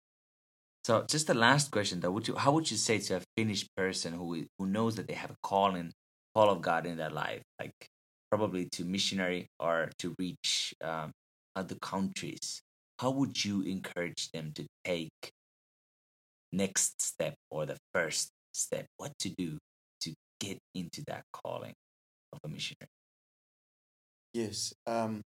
So, 0.85 1.03
just 1.09 1.27
the 1.27 1.35
last 1.35 1.71
question 1.71 2.01
though, 2.01 2.11
would 2.11 2.29
you 2.29 2.37
how 2.37 2.53
would 2.53 2.71
you 2.71 2.77
say 2.77 2.99
to 2.99 3.17
a 3.17 3.23
Finnish 3.37 3.67
person 3.75 4.13
who 4.13 4.45
who 4.59 4.67
knows 4.67 4.97
that 4.97 5.09
they 5.09 5.15
have 5.15 5.31
a 5.31 5.37
calling, 5.43 5.93
call 6.35 6.51
of 6.51 6.61
God 6.61 6.87
in 6.87 6.99
their 6.99 7.11
life, 7.11 7.43
like 7.59 7.73
probably 8.31 8.69
to 8.73 8.85
missionary 8.85 9.49
or 9.59 9.91
to 9.99 10.15
reach 10.19 10.75
um, 10.83 11.13
other 11.57 11.77
countries? 11.77 12.61
How 12.99 13.11
would 13.11 13.45
you 13.45 13.63
encourage 13.63 14.31
them 14.33 14.53
to 14.57 14.67
take 14.85 15.33
next 16.53 17.01
step 17.01 17.35
or 17.51 17.65
the 17.65 17.79
first 17.95 18.31
step? 18.53 18.87
What 18.99 19.13
to 19.21 19.31
do 19.31 19.59
to 20.03 20.13
get 20.39 20.59
into 20.75 21.03
that 21.07 21.25
calling 21.33 21.73
of 22.33 22.41
a 22.45 22.49
missionary? 22.49 22.89
Yes. 24.35 24.75
Um, 24.87 25.23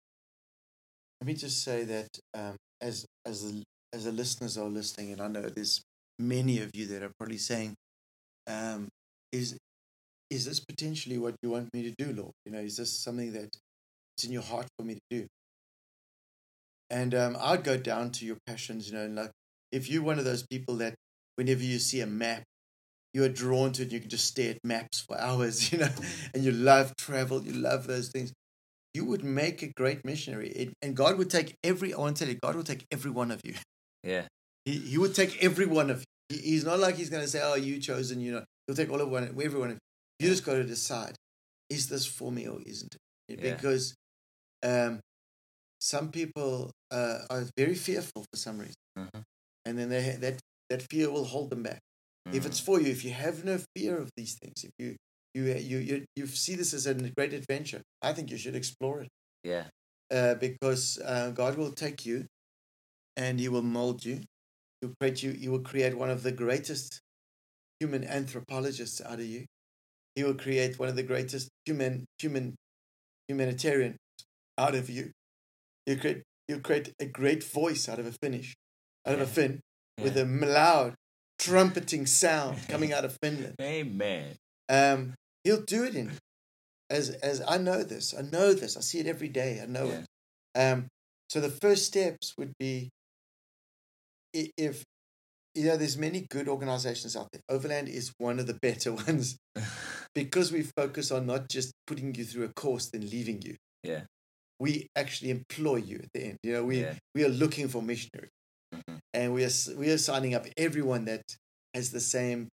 let 1.20 1.28
me 1.28 1.34
just 1.34 1.64
say 1.64 1.84
that 1.86 2.10
um, 2.36 2.55
as 2.80 3.08
as 3.26 3.64
as 3.93 4.05
the 4.05 4.11
listeners 4.11 4.57
are 4.57 4.65
listening, 4.65 5.11
and 5.11 5.21
I 5.21 5.27
know 5.27 5.41
there's 5.41 5.81
many 6.19 6.59
of 6.61 6.71
you 6.73 6.88
that 6.88 7.03
are 7.03 7.11
probably 7.17 7.38
saying, 7.38 7.75
um, 8.47 8.88
"Is 9.31 9.57
is 10.29 10.45
this 10.45 10.59
potentially 10.59 11.17
what 11.17 11.35
you 11.41 11.49
want 11.51 11.73
me 11.73 11.83
to 11.83 11.93
do, 11.97 12.13
Lord? 12.13 12.33
You 12.45 12.51
know, 12.51 12.59
is 12.59 12.77
this 12.77 12.91
something 12.91 13.31
that 13.33 13.55
it's 14.15 14.25
in 14.25 14.31
your 14.31 14.41
heart 14.41 14.67
for 14.77 14.85
me 14.85 14.95
to 14.95 15.01
do?" 15.09 15.27
And 16.89 17.13
um, 17.15 17.38
I'd 17.39 17.63
go 17.63 17.77
down 17.77 18.11
to 18.11 18.25
your 18.25 18.38
passions. 18.45 18.89
You 18.89 18.95
know, 18.95 19.05
and 19.05 19.15
like 19.15 19.31
if 19.71 19.89
you're 19.89 20.03
one 20.03 20.19
of 20.19 20.25
those 20.25 20.45
people 20.45 20.75
that 20.77 20.95
whenever 21.35 21.63
you 21.63 21.79
see 21.79 22.01
a 22.01 22.07
map, 22.07 22.43
you 23.13 23.23
are 23.23 23.29
drawn 23.29 23.71
to 23.73 23.83
it. 23.83 23.91
You 23.91 23.99
can 23.99 24.09
just 24.09 24.25
stare 24.25 24.51
at 24.51 24.59
maps 24.63 25.01
for 25.01 25.19
hours. 25.27 25.71
You 25.71 25.79
know, 25.79 25.89
and 26.33 26.43
you 26.43 26.51
love 26.51 26.95
travel. 26.97 27.41
You 27.43 27.53
love 27.53 27.88
those 27.88 28.09
things 28.09 28.33
you 28.97 29.05
would 29.05 29.23
make 29.23 29.61
a 29.61 29.67
great 29.67 30.03
missionary. 30.03 30.49
It, 30.49 30.73
and 30.81 30.95
God 30.95 31.19
would 31.19 31.29
take 31.29 31.55
every, 31.63 31.93
I 31.93 31.99
want 31.99 32.17
to 32.17 32.25
tell 32.25 32.33
you, 32.33 32.39
God 32.41 32.55
will 32.55 32.63
take 32.63 32.85
every 32.91 33.11
one 33.11 33.29
of 33.29 33.41
you. 33.43 33.53
Yeah, 34.08 34.26
He, 34.66 34.74
he 34.91 34.97
would 34.97 35.14
take 35.16 35.43
every 35.43 35.66
one 35.66 35.89
of 35.89 35.99
you. 35.99 36.38
He- 36.38 36.43
he's 36.51 36.64
not 36.66 36.80
like 36.80 36.95
he's 36.95 37.10
going 37.10 37.24
to 37.24 37.28
say, 37.30 37.41
oh, 37.43 37.55
you 37.55 37.80
chosen, 37.80 38.22
you 38.22 38.32
know. 38.32 38.43
He'll 38.66 38.76
take 38.76 38.89
all 38.91 39.01
of 39.01 39.10
one, 39.10 39.24
every 39.28 39.60
one 39.60 39.72
of 39.72 39.78
you. 39.78 39.80
You 40.28 40.30
just 40.30 40.45
got 40.45 40.53
to 40.55 40.64
decide, 40.64 41.16
is 41.70 41.88
this 41.89 42.05
for 42.05 42.32
me 42.32 42.47
or 42.47 42.60
isn't 42.66 42.95
it? 42.95 43.01
Yeah. 43.43 43.53
Because 43.55 43.93
um, 44.64 44.99
some 45.80 46.10
people 46.12 46.72
uh, 46.91 47.20
are 47.30 47.45
very 47.58 47.76
fearful 47.76 48.24
for 48.32 48.38
some 48.38 48.58
reason. 48.60 48.76
Mhm. 48.97 49.22
And 49.66 49.78
then 49.78 49.89
they, 49.89 50.18
that, 50.20 50.39
that 50.70 50.82
fear 50.89 51.12
will 51.12 51.26
hold 51.26 51.49
them 51.49 51.64
back. 51.64 51.80
If 52.34 52.43
Mm. 52.43 52.47
it's 52.47 52.60
for 52.60 52.82
you, 52.82 52.89
if 52.91 53.05
you 53.05 53.12
have 53.12 53.45
no 53.45 53.60
fear 53.76 53.97
of 53.97 54.10
these 54.18 54.36
things, 54.41 54.64
if 54.64 54.72
you, 54.80 54.95
you, 55.34 55.43
you, 55.72 55.78
you, 55.89 56.05
you 56.16 56.28
see 56.28 56.55
this 56.55 56.74
as 56.74 56.86
a 56.88 56.93
great 56.93 57.34
adventure, 57.34 57.82
I 58.01 58.12
think 58.14 58.32
you 58.32 58.38
should 58.38 58.55
explore 58.55 59.01
it 59.03 59.10
yeah, 59.43 59.68
uh, 60.12 60.36
because 60.36 60.99
uh, 60.99 61.32
God 61.32 61.58
will 61.58 61.72
take 61.72 62.05
you 62.05 62.26
and 63.18 63.39
He 63.39 63.49
will 63.49 63.61
mold 63.63 64.05
you. 64.05 64.22
He'll 64.80 64.93
create 65.01 65.22
you. 65.24 65.32
He 65.32 65.49
will 65.49 65.59
create 65.72 65.97
one 65.97 66.09
of 66.09 66.24
the 66.24 66.32
greatest 66.32 66.99
human 67.80 68.03
anthropologists 68.05 69.01
out 69.01 69.20
of 69.20 69.26
you. 69.26 69.45
He 70.15 70.24
will 70.24 70.36
create 70.36 70.80
one 70.80 70.88
of 70.89 70.95
the 70.95 71.03
greatest 71.03 71.49
human 71.65 72.05
human 72.20 72.55
humanitarian 73.28 73.97
out 74.57 74.76
of 74.76 74.89
you. 74.89 75.11
He'll 75.86 75.99
create 75.99 76.24
he'll 76.47 76.59
create 76.61 76.93
a 76.99 77.05
great 77.05 77.43
voice 77.43 77.89
out 77.89 77.99
of 77.99 78.05
a 78.05 78.11
Finnish, 78.22 78.55
out 79.05 79.15
of 79.15 79.20
a 79.22 79.24
Yeah. 79.24 79.30
Finn, 79.30 79.59
with 80.01 80.18
a 80.18 80.26
loud 80.26 80.95
trumpeting 81.39 82.05
sound 82.05 82.57
coming 82.68 82.93
out 82.93 83.05
of 83.05 83.18
Finland. 83.22 83.55
Amen. 83.61 84.36
Um, 84.70 85.13
he'll 85.43 85.61
do 85.61 85.84
it 85.84 85.95
in. 85.95 86.11
As 86.89 87.09
as 87.09 87.41
I 87.47 87.57
know 87.57 87.84
this, 87.84 88.13
I 88.18 88.22
know 88.22 88.53
this. 88.53 88.78
I 88.78 88.82
see 88.82 88.99
it 88.99 89.07
every 89.07 89.30
day. 89.30 89.59
I 89.61 89.65
know 89.65 89.88
Yeah. 89.88 89.99
it. 90.01 90.59
Um, 90.59 90.88
so 91.30 91.41
the 91.41 91.49
first 91.49 91.86
steps 91.86 92.34
would 92.38 92.53
be 92.57 92.89
if 94.34 94.84
you 95.55 95.65
know 95.65 95.78
there's 95.78 95.97
many 95.97 96.28
good 96.30 96.47
organizations 96.47 97.15
out 97.15 97.30
there. 97.32 97.41
Overland 97.49 97.88
is 97.89 98.11
one 98.19 98.39
of 98.39 98.47
the 98.47 98.53
better 98.61 98.93
ones 99.07 99.38
because 100.15 100.51
we 100.51 100.63
focus 100.63 101.11
on 101.11 101.25
not 101.25 101.49
just 101.49 101.71
putting 101.88 102.13
you 102.15 102.23
through 102.25 102.45
a 102.45 102.53
course 102.53 102.88
then 102.89 103.01
leaving 103.09 103.41
you. 103.41 103.55
Yeah. 103.84 104.01
We 104.59 104.88
actually 104.95 105.30
employ 105.32 105.78
you 105.78 105.97
at 106.03 106.09
the 106.13 106.23
end. 106.30 106.38
You 106.43 106.53
know, 106.53 106.65
we 106.65 106.82
Yeah. 106.82 106.95
we 107.15 107.23
are 107.23 107.30
looking 107.30 107.67
for 107.67 107.82
missionaries, 107.82 108.32
Mhm. 108.73 108.99
and 109.13 109.34
we 109.34 109.43
are 109.45 109.51
we 109.75 109.89
are 109.91 109.97
signing 109.97 110.34
up 110.36 110.45
everyone 110.57 111.05
that 111.05 111.23
has 111.73 111.91
the 111.91 111.99
same 112.01 112.49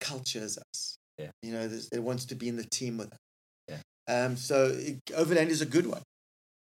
culture 0.00 0.40
as 0.42 0.58
us. 0.58 0.96
Yeah. 1.18 1.30
You 1.42 1.52
know, 1.52 1.68
that 1.68 2.02
wants 2.02 2.24
to 2.26 2.34
be 2.34 2.48
in 2.48 2.56
the 2.56 2.64
team 2.64 2.98
with 2.98 3.12
us. 3.12 3.18
Yeah. 3.68 3.80
Um. 4.08 4.36
So 4.36 4.66
it, 4.66 4.98
Overland 5.14 5.50
is 5.50 5.60
a 5.60 5.66
good 5.66 5.86
one, 5.86 6.02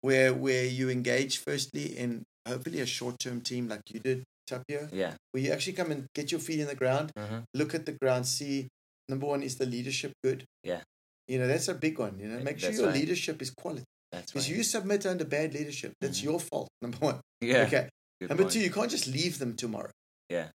where 0.01 0.33
where 0.33 0.65
you 0.65 0.89
engage 0.89 1.37
firstly 1.37 1.97
in 1.97 2.23
hopefully 2.49 2.81
a 2.81 2.85
short 2.85 3.15
term 3.19 3.41
team 3.41 3.67
like 3.69 3.81
you 3.93 3.99
did, 3.99 4.23
Tapio, 4.49 4.89
Yeah. 4.91 5.15
where 5.31 5.43
you 5.43 5.51
actually 5.51 5.73
come 5.73 5.91
and 5.91 6.05
get 6.15 6.31
your 6.31 6.41
feet 6.41 6.59
in 6.59 6.67
the 6.67 6.75
ground, 6.75 7.11
Uh-huh. 7.15 7.41
look 7.53 7.73
at 7.73 7.85
the 7.85 7.93
ground, 8.01 8.27
see 8.27 8.67
number 9.07 9.25
one 9.25 9.41
is 9.43 9.55
the 9.57 9.65
leadership 9.65 10.11
good. 10.23 10.45
Yeah. 10.63 10.81
You 11.27 11.37
know, 11.39 11.47
that's 11.47 11.67
a 11.67 11.73
big 11.75 11.99
one. 11.99 12.19
You 12.19 12.27
know, 12.27 12.39
make 12.43 12.59
sure 12.59 12.71
your 12.71 12.87
right. 12.87 12.95
leadership 12.95 13.41
is 13.41 13.51
quality. 13.51 13.85
That's 14.11 14.31
Because 14.31 14.47
right. 14.49 14.57
you 14.57 14.63
submit 14.63 15.05
under 15.05 15.25
bad 15.25 15.53
leadership, 15.53 15.93
that's 16.01 16.19
Mhm. 16.19 16.23
your 16.23 16.39
fault. 16.39 16.67
Number 16.81 16.97
one. 16.97 17.21
yeah. 17.41 17.63
Okay. 17.67 17.89
good 18.19 18.29
Number 18.29 18.43
point. 18.43 18.53
two, 18.53 18.59
you 18.61 18.71
can't 18.71 18.91
just 18.91 19.07
leave 19.07 19.37
them 19.39 19.55
tomorrow. 19.55 19.91
Yeah. 20.29 20.49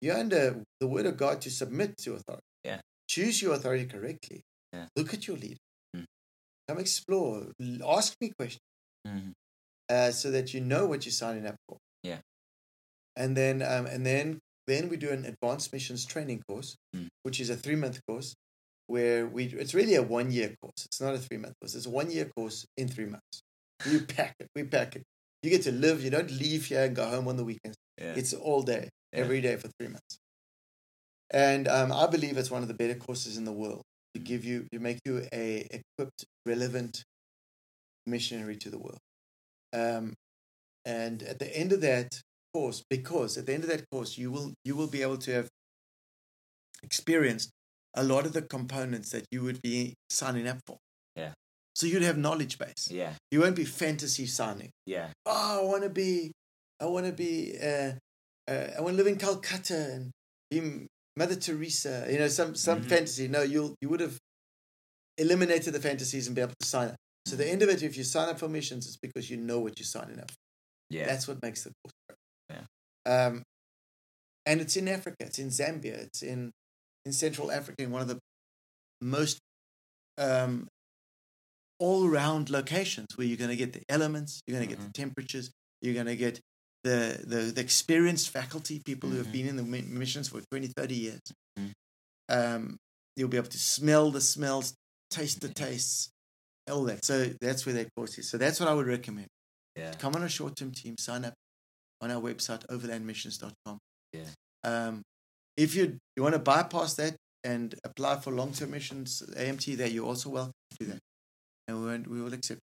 You're 0.00 0.16
under 0.18 0.62
the 0.80 0.86
word 0.88 1.06
of 1.06 1.16
God 1.16 1.40
to 1.42 1.50
submit 1.50 1.96
to 1.98 2.14
authority. 2.14 2.42
Yeah. 2.64 2.80
Choose 3.08 3.40
your 3.42 3.54
authority 3.54 3.86
correctly. 3.86 4.40
Yeah. 4.72 4.86
Look 4.96 5.14
at 5.14 5.26
your 5.28 5.36
leader. 5.36 5.60
Mm. 5.96 6.04
Come 6.68 6.78
explore. 6.80 7.52
Ask 7.86 8.14
me 8.20 8.32
questions 8.38 8.60
Mhm. 9.06 9.32
Uh, 9.90 10.10
so 10.10 10.30
that 10.30 10.54
you 10.54 10.60
know 10.60 10.86
what 10.86 11.04
you're 11.04 11.12
signing 11.12 11.46
up 11.46 11.56
for. 11.68 11.78
Yeah. 12.02 12.18
And 13.16 13.36
then, 13.36 13.62
um, 13.62 13.86
and 13.86 14.04
then, 14.04 14.38
then 14.66 14.88
we 14.88 14.96
do 14.96 15.10
an 15.10 15.24
advanced 15.26 15.72
missions 15.72 16.04
training 16.04 16.42
course, 16.48 16.76
Mm. 16.96 17.08
which 17.22 17.38
is 17.40 17.50
a 17.50 17.56
three 17.56 17.76
month 17.76 18.00
course, 18.08 18.34
where 18.86 19.26
we 19.26 19.44
it's 19.46 19.74
really 19.74 19.94
a 19.94 20.02
one 20.02 20.30
year 20.30 20.54
course. 20.62 20.84
It's 20.86 21.00
not 21.00 21.14
a 21.14 21.18
three 21.18 21.36
month 21.38 21.54
course. 21.60 21.74
It's 21.74 21.86
a 21.86 21.90
one 21.90 22.10
year 22.10 22.30
course 22.36 22.64
in 22.76 22.88
three 22.88 23.06
months. 23.06 23.42
You 23.86 24.00
pack 24.16 24.34
it. 24.40 24.48
We 24.54 24.64
pack 24.64 24.96
it. 24.96 25.02
You 25.42 25.50
get 25.50 25.62
to 25.64 25.72
live. 25.72 26.02
You 26.02 26.10
don't 26.10 26.30
leave 26.30 26.66
here 26.66 26.84
and 26.84 26.96
go 26.96 27.06
home 27.08 27.28
on 27.28 27.36
the 27.36 27.44
weekends. 27.44 27.76
Yeah. 28.00 28.14
It's 28.16 28.32
all 28.32 28.62
day, 28.62 28.88
Yeah. 29.12 29.20
every 29.20 29.40
day 29.40 29.56
for 29.56 29.68
three 29.78 29.88
months. 29.88 30.16
And 31.30 31.68
um, 31.68 31.92
I 31.92 32.06
believe 32.06 32.36
it's 32.38 32.50
one 32.50 32.62
of 32.62 32.68
the 32.68 32.74
better 32.74 32.94
courses 32.94 33.36
in 33.36 33.44
the 33.44 33.52
world 33.52 33.82
to 34.14 34.20
Mm. 34.20 34.24
give 34.24 34.44
you, 34.44 34.66
to 34.72 34.78
make 34.78 34.98
you 35.04 35.26
a 35.32 35.66
equipped, 35.70 36.24
relevant 36.46 37.02
missionary 38.06 38.56
to 38.56 38.70
the 38.70 38.78
world. 38.78 38.98
Um, 39.74 40.14
and 40.84 41.22
at 41.22 41.38
the 41.38 41.54
end 41.56 41.72
of 41.72 41.80
that, 41.80 42.20
course 42.54 42.84
because 42.88 43.36
at 43.36 43.46
the 43.46 43.52
end 43.52 43.64
of 43.64 43.68
that 43.70 43.82
course 43.90 44.16
you 44.16 44.30
will 44.30 44.52
you 44.64 44.76
will 44.76 44.86
be 44.86 45.02
able 45.02 45.18
to 45.18 45.32
have 45.32 45.48
experienced 46.84 47.50
a 47.96 48.02
lot 48.04 48.26
of 48.26 48.32
the 48.32 48.42
components 48.42 49.10
that 49.10 49.24
you 49.30 49.42
would 49.42 49.60
be 49.62 49.94
signing 50.10 50.46
up 50.46 50.58
for. 50.66 50.76
Yeah. 51.16 51.32
So 51.74 51.86
you'd 51.86 52.02
have 52.02 52.18
knowledge 52.18 52.58
base. 52.58 52.88
Yeah. 52.90 53.14
You 53.30 53.40
won't 53.40 53.56
be 53.56 53.64
fantasy 53.64 54.26
signing. 54.26 54.70
Yeah. 54.86 55.08
Oh, 55.26 55.62
I 55.62 55.64
want 55.64 55.82
to 55.82 55.90
be, 55.90 56.30
I 56.80 56.86
want 56.86 57.06
to 57.06 57.12
be, 57.12 57.56
uh, 57.60 57.92
uh, 58.48 58.68
I 58.76 58.80
want 58.80 58.96
to 58.96 59.02
live 59.02 59.06
in 59.06 59.16
Calcutta 59.16 59.92
and 59.94 60.10
be 60.50 60.86
Mother 61.16 61.36
Teresa. 61.36 62.06
You 62.10 62.18
know, 62.18 62.28
some 62.28 62.54
some 62.54 62.82
Mhm. 62.82 62.88
fantasy. 62.88 63.28
No, 63.28 63.42
you'll 63.42 63.74
you 63.80 63.88
would 63.88 64.00
have 64.00 64.18
eliminated 65.18 65.72
the 65.74 65.80
fantasies 65.80 66.26
and 66.26 66.34
be 66.36 66.42
able 66.42 66.54
to 66.60 66.66
sign 66.66 66.88
up. 66.88 66.96
So 67.26 67.36
the 67.36 67.48
end 67.48 67.62
of 67.62 67.68
it, 67.70 67.82
if 67.82 67.96
you 67.96 68.04
sign 68.04 68.28
up 68.28 68.38
for 68.38 68.48
missions, 68.48 68.86
it's 68.86 68.96
because 68.98 69.30
you 69.30 69.36
know 69.36 69.58
what 69.60 69.78
you're 69.78 69.86
signing 69.86 70.18
up. 70.20 70.30
for. 70.30 70.36
Yeah. 70.90 71.06
That's 71.06 71.26
what 71.26 71.42
makes 71.42 71.64
the 71.64 71.72
course. 71.82 72.18
Yeah. 72.50 73.26
Um, 73.26 73.42
and 74.46 74.60
it's 74.60 74.76
in 74.76 74.88
Africa. 74.88 75.16
It's 75.20 75.38
in 75.38 75.48
Zambia. 75.48 75.94
It's 76.06 76.22
in 76.22 76.50
in 77.06 77.12
Central 77.12 77.50
Africa, 77.50 77.82
in 77.82 77.90
one 77.90 78.00
of 78.02 78.08
the 78.08 78.18
most 79.02 79.38
um, 80.18 80.68
all-round 81.78 82.48
locations 82.50 83.08
where 83.16 83.26
you're 83.26 83.36
going 83.36 83.50
to 83.50 83.56
get 83.56 83.72
the 83.72 83.82
elements, 83.88 84.40
you're 84.46 84.56
going 84.56 84.68
to 84.68 84.74
get 84.74 84.82
the 84.84 84.92
temperatures, 84.92 85.50
you're 85.82 85.94
going 85.94 86.06
to 86.06 86.16
get 86.16 86.40
the, 86.82 87.20
the 87.26 87.36
the 87.54 87.60
experienced 87.60 88.30
faculty, 88.30 88.80
people 88.84 89.10
who 89.10 89.16
have 89.16 89.32
been 89.32 89.46
in 89.48 89.56
the 89.56 89.62
missions 89.62 90.28
for 90.28 90.40
20, 90.50 90.68
30 90.76 90.94
years. 90.94 91.20
Mhm. 91.58 91.72
Um, 92.28 92.76
you'll 93.16 93.28
be 93.28 93.36
able 93.36 93.48
to 93.48 93.58
smell 93.58 94.10
the 94.10 94.20
smells, 94.20 94.74
taste 95.10 95.40
the 95.40 95.48
tastes, 95.48 96.10
all 96.70 96.84
that. 96.84 97.04
So 97.04 97.26
that's 97.40 97.66
where 97.66 97.74
that 97.76 97.88
course 97.96 98.18
is. 98.18 98.30
So 98.30 98.38
that's 98.38 98.60
what 98.60 98.68
I 98.68 98.74
would 98.74 98.86
recommend 98.86 99.28
yeah. 99.76 99.92
come 99.98 100.14
on 100.14 100.22
a 100.22 100.28
short 100.28 100.56
term 100.56 100.70
team, 100.70 100.96
sign 100.98 101.24
up 101.24 101.34
on 102.00 102.10
our 102.10 102.20
website, 102.20 102.66
overlandmissions.com. 102.66 103.78
Yeah. 104.12 104.24
Um, 104.62 105.02
if 105.56 105.74
you 105.74 105.98
you 106.16 106.22
want 106.22 106.34
to 106.34 106.38
bypass 106.40 106.94
that 106.94 107.16
and 107.42 107.74
apply 107.84 108.16
for 108.20 108.32
long 108.32 108.52
term 108.52 108.70
missions, 108.70 109.22
AMT, 109.36 109.76
there 109.76 109.88
you're 109.88 110.06
also 110.06 110.30
welcome 110.30 110.52
to 110.70 110.84
do 110.84 110.92
that. 110.92 111.00
And 111.68 111.80
we, 111.80 111.86
won't- 111.86 112.08
we 112.08 112.20
will 112.20 112.34
accept. 112.34 112.60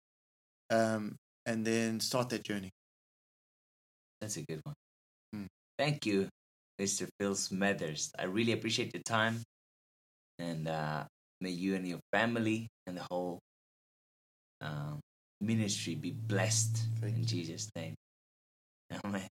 Um, 0.71 1.17
and 1.47 1.65
then 1.65 2.01
start 2.01 2.31
that 2.31 2.43
journey. 2.43 2.71
That's 4.21 4.39
a 4.39 4.43
good 4.43 4.61
one. 4.65 4.75
Mm. 5.37 5.47
Thank 5.79 6.07
you, 6.07 6.29
Mr. 6.81 7.07
Phil 7.21 7.35
Smethers. 7.35 8.11
I 8.19 8.25
really 8.25 8.53
appreciate 8.53 8.95
your 8.95 9.03
time. 9.03 9.43
And 10.39 10.67
uh, 10.67 11.05
may 11.43 11.51
you 11.51 11.75
and 11.75 11.87
your 11.87 12.01
family 12.13 12.69
and 12.87 12.97
the 12.97 13.05
whole 13.11 13.41
um, 14.63 14.99
ministry 15.41 15.97
be 15.97 16.11
blessed 16.29 16.79
Thank 17.01 17.17
in 17.17 17.21
you. 17.23 17.27
Jesus' 17.27 17.69
name. 17.77 17.95
Amen. 19.05 19.27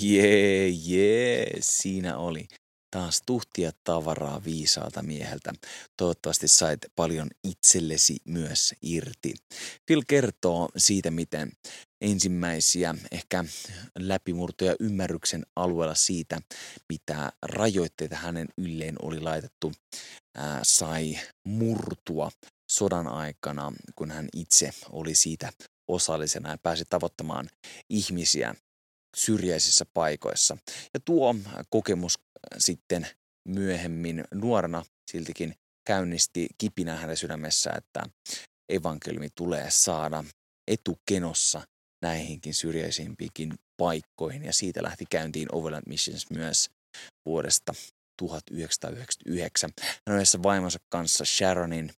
Jee, 0.00 0.68
jee, 0.68 1.56
siinä 1.60 2.18
oli 2.18 2.46
taas 2.90 3.22
tuhtia 3.26 3.72
tavaraa 3.84 4.44
viisaalta 4.44 5.02
mieheltä. 5.02 5.52
Toivottavasti 5.96 6.48
sait 6.48 6.80
paljon 6.96 7.30
itsellesi 7.48 8.16
myös 8.24 8.74
irti. 8.82 9.34
Phil 9.86 10.02
kertoo 10.08 10.68
siitä, 10.76 11.10
miten 11.10 11.52
ensimmäisiä 12.00 12.94
ehkä 13.12 13.44
läpimurtoja 13.98 14.76
ymmärryksen 14.80 15.46
alueella 15.56 15.94
siitä, 15.94 16.40
mitä 16.88 17.32
rajoitteita 17.42 18.16
hänen 18.16 18.48
ylleen 18.58 18.96
oli 19.02 19.20
laitettu, 19.20 19.72
ää, 20.36 20.60
sai 20.62 21.18
murtua 21.48 22.30
sodan 22.78 23.08
aikana, 23.08 23.72
kun 23.94 24.10
hän 24.10 24.28
itse 24.36 24.70
oli 24.90 25.14
siitä 25.14 25.52
osallisena 25.88 26.50
ja 26.50 26.58
pääsi 26.58 26.84
tavoittamaan 26.90 27.48
ihmisiä 27.90 28.54
syrjäisissä 29.16 29.84
paikoissa. 29.94 30.56
Ja 30.94 31.00
tuo 31.04 31.34
kokemus 31.70 32.14
äh, 32.18 32.58
sitten 32.58 33.06
myöhemmin 33.48 34.24
nuorena 34.34 34.84
siltikin 35.10 35.54
käynnisti 35.86 36.46
kipinä 36.58 36.96
hänen 36.96 37.16
sydämessä, 37.16 37.70
että 37.70 38.02
evankeliumi 38.68 39.28
tulee 39.34 39.70
saada 39.70 40.24
etukenossa 40.68 41.62
näihinkin 42.02 42.54
syrjäisimpiinkin 42.54 43.54
paikkoihin. 43.76 44.44
Ja 44.44 44.52
siitä 44.52 44.82
lähti 44.82 45.04
käyntiin 45.10 45.54
Overland 45.54 45.84
Missions 45.86 46.30
myös 46.30 46.70
vuodesta 47.26 47.74
1999. 48.18 49.70
Hän 49.80 49.96
on 50.08 50.14
yhdessä 50.14 50.42
vaimonsa 50.42 50.78
kanssa 50.88 51.24
Sharonin 51.24 51.90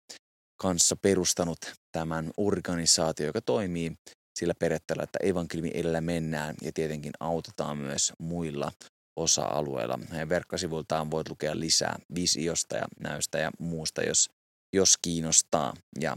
kanssa 0.57 0.97
perustanut 0.97 1.59
tämän 1.93 2.31
organisaatio, 2.37 3.27
joka 3.27 3.41
toimii 3.41 3.93
sillä 4.39 4.55
periaatteella, 4.59 5.03
että 5.03 5.19
evankeliumi 5.23 5.71
edellä 5.75 6.01
mennään 6.01 6.55
ja 6.63 6.73
tietenkin 6.73 7.13
autetaan 7.21 7.79
myös 7.79 8.13
muilla 8.19 8.73
osa-alueilla. 9.17 9.99
Heidän 10.11 10.29
verkkosivuiltaan 10.29 11.11
voit 11.11 11.29
lukea 11.29 11.61
lisää 11.61 11.99
visiosta 12.15 12.77
ja 12.77 12.85
näystä 13.01 13.39
ja 13.39 13.51
muusta, 13.59 14.03
jos, 14.03 14.31
jos 14.75 14.97
kiinnostaa. 15.03 15.75
Ja 16.01 16.17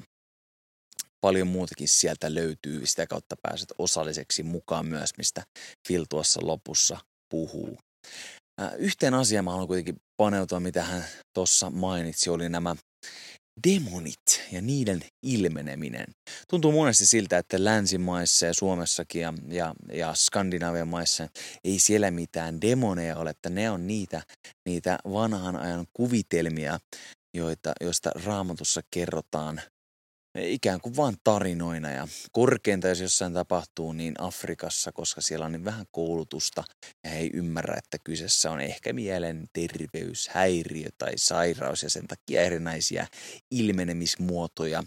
paljon 1.21 1.47
muutakin 1.47 1.87
sieltä 1.87 2.33
löytyy. 2.35 2.85
Sitä 2.85 3.07
kautta 3.07 3.35
pääset 3.41 3.73
osalliseksi 3.77 4.43
mukaan 4.43 4.85
myös, 4.85 5.09
mistä 5.17 5.43
Phil 5.87 6.05
tuossa 6.09 6.39
lopussa 6.43 6.97
puhuu. 7.31 7.77
Ää, 8.59 8.71
Yhteen 8.75 9.13
asiaan 9.13 9.45
mä 9.45 9.51
haluan 9.51 9.67
kuitenkin 9.67 10.01
paneutua, 10.17 10.59
mitä 10.59 10.83
hän 10.83 11.05
tuossa 11.33 11.69
mainitsi, 11.69 12.29
oli 12.29 12.49
nämä 12.49 12.75
demonit 13.67 14.41
ja 14.51 14.61
niiden 14.61 15.01
ilmeneminen. 15.23 16.05
Tuntuu 16.49 16.71
monesti 16.71 17.05
siltä, 17.05 17.37
että 17.37 17.63
länsimaissa 17.63 18.45
ja 18.45 18.53
Suomessakin 18.53 19.21
ja, 19.21 19.33
ja, 19.47 19.73
ja 19.93 20.13
Skandinavian 20.13 20.87
maissa 20.87 21.27
ei 21.63 21.79
siellä 21.79 22.11
mitään 22.11 22.61
demoneja 22.61 23.17
ole, 23.17 23.29
että 23.29 23.49
ne 23.49 23.69
on 23.69 23.87
niitä, 23.87 24.21
niitä 24.65 24.97
vanhan 25.11 25.55
ajan 25.55 25.85
kuvitelmia, 25.93 26.79
joita, 27.33 27.73
joista 27.81 28.11
raamatussa 28.25 28.81
kerrotaan 28.91 29.61
ikään 30.35 30.81
kuin 30.81 30.95
vain 30.95 31.15
tarinoina. 31.23 31.91
Ja 31.91 32.07
korkeinta, 32.31 32.87
jos 32.87 32.99
jossain 32.99 33.33
tapahtuu, 33.33 33.93
niin 33.93 34.13
Afrikassa, 34.17 34.91
koska 34.91 35.21
siellä 35.21 35.45
on 35.45 35.51
niin 35.51 35.65
vähän 35.65 35.85
koulutusta 35.91 36.63
ja 37.03 37.09
he 37.09 37.17
ei 37.19 37.29
ymmärrä, 37.33 37.75
että 37.77 37.97
kyseessä 38.03 38.51
on 38.51 38.61
ehkä 38.61 38.93
mielenterveyshäiriö 38.93 40.89
tai 40.97 41.13
sairaus 41.15 41.83
ja 41.83 41.89
sen 41.89 42.07
takia 42.07 42.41
erinäisiä 42.41 43.07
ilmenemismuotoja 43.51 44.83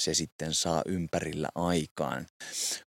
se 0.00 0.14
sitten 0.14 0.54
saa 0.54 0.82
ympärillä 0.86 1.48
aikaan. 1.54 2.26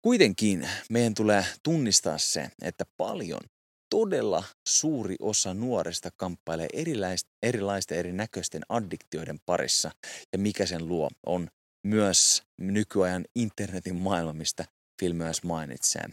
Kuitenkin 0.01 0.69
meidän 0.89 1.13
tulee 1.13 1.45
tunnistaa 1.63 2.17
se, 2.17 2.49
että 2.61 2.85
paljon 2.97 3.41
todella 3.89 4.43
suuri 4.67 5.15
osa 5.19 5.53
nuorista 5.53 6.09
kamppailee 6.17 6.67
erilaisten, 6.73 7.31
erilaisten 7.43 7.97
erinäköisten 7.97 8.61
addiktioiden 8.69 9.39
parissa. 9.45 9.91
Ja 10.33 10.39
mikä 10.39 10.65
sen 10.65 10.87
luo? 10.87 11.09
On 11.25 11.47
myös 11.85 12.43
nykyajan 12.57 13.25
internetin 13.35 13.95
maailma, 13.95 14.33
mistä 14.33 14.65
Phil 14.99 15.13
myös 15.13 15.43
mainitsee. 15.43 16.03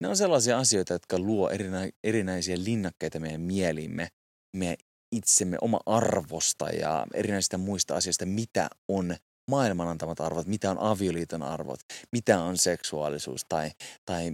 Ne 0.00 0.08
on 0.08 0.16
sellaisia 0.16 0.58
asioita, 0.58 0.92
jotka 0.92 1.18
luo 1.18 1.50
erinä, 1.50 1.88
erinäisiä 2.04 2.56
linnakkeita 2.64 3.20
meidän 3.20 3.40
mieliimme, 3.40 4.08
meidän 4.56 4.76
itsemme 5.12 5.56
oma 5.60 5.80
arvosta 5.86 6.68
ja 6.68 7.06
erinäisistä 7.14 7.58
muista 7.58 7.94
asioista, 7.94 8.26
mitä 8.26 8.70
on 8.88 9.16
maailman 9.50 9.88
antamat 9.88 10.20
arvot, 10.20 10.46
mitä 10.46 10.70
on 10.70 10.78
avioliiton 10.78 11.42
arvot, 11.42 11.80
mitä 12.12 12.40
on 12.40 12.58
seksuaalisuus 12.58 13.44
tai, 13.48 13.70
tai 14.04 14.32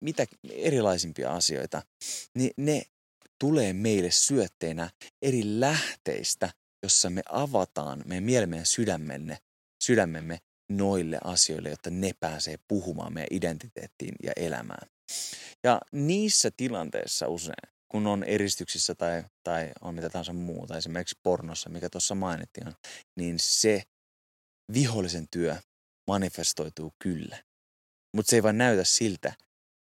mitä 0.00 0.26
erilaisimpia 0.50 1.32
asioita, 1.32 1.82
niin 2.34 2.50
ne 2.56 2.82
tulee 3.38 3.72
meille 3.72 4.10
syötteinä 4.10 4.90
eri 5.22 5.42
lähteistä, 5.44 6.50
jossa 6.82 7.10
me 7.10 7.22
avataan 7.30 8.02
meidän 8.06 8.24
mielemme 8.24 8.56
ja 8.56 8.64
sydämenne, 8.64 9.38
sydämemme 9.82 10.38
noille 10.68 11.18
asioille, 11.24 11.70
jotta 11.70 11.90
ne 11.90 12.10
pääsee 12.20 12.56
puhumaan 12.68 13.14
meidän 13.14 13.28
identiteettiin 13.30 14.14
ja 14.22 14.32
elämään. 14.36 14.88
Ja 15.64 15.80
niissä 15.92 16.50
tilanteissa 16.56 17.28
usein, 17.28 17.72
kun 17.88 18.06
on 18.06 18.24
eristyksissä 18.24 18.94
tai, 18.94 19.24
tai 19.42 19.70
on 19.80 19.94
mitä 19.94 20.10
tahansa 20.10 20.32
muuta, 20.32 20.76
esimerkiksi 20.76 21.18
pornossa, 21.22 21.70
mikä 21.70 21.90
tuossa 21.90 22.14
mainittiin, 22.14 22.66
niin 23.16 23.38
se 23.38 23.82
vihollisen 24.72 25.26
työ 25.30 25.56
manifestoituu 26.06 26.92
kyllä. 26.98 27.42
Mutta 28.16 28.30
se 28.30 28.36
ei 28.36 28.42
vaan 28.42 28.58
näytä 28.58 28.84
siltä, 28.84 29.32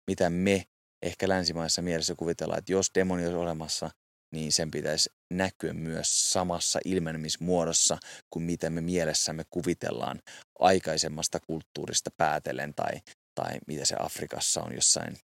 mitä 0.08 0.30
me 0.30 0.66
ehkä 1.02 1.30
länsimaissa 1.30 1.82
mielessä 1.82 2.16
kuvitellaan, 2.16 2.60
että 2.60 2.72
jos 2.72 2.92
demoni 2.96 3.24
olisi 3.24 3.38
olemassa, 3.38 3.92
niin 4.34 4.52
sen 4.52 4.72
pitäisi 4.72 5.10
näkyä 5.34 5.74
myös 5.74 6.32
samassa 6.32 6.80
ilmenemismuodossa 6.86 7.98
kuin 8.30 8.44
mitä 8.44 8.70
me 8.70 8.82
mielessämme 8.82 9.44
kuvitellaan 9.50 10.20
aikaisemmasta 10.60 11.40
kulttuurista 11.40 12.10
päätellen 12.18 12.74
tai, 12.74 12.92
tai 13.36 13.60
mitä 13.68 13.86
se 13.86 13.96
Afrikassa 14.00 14.62
on 14.62 14.76
jossain, 14.76 15.18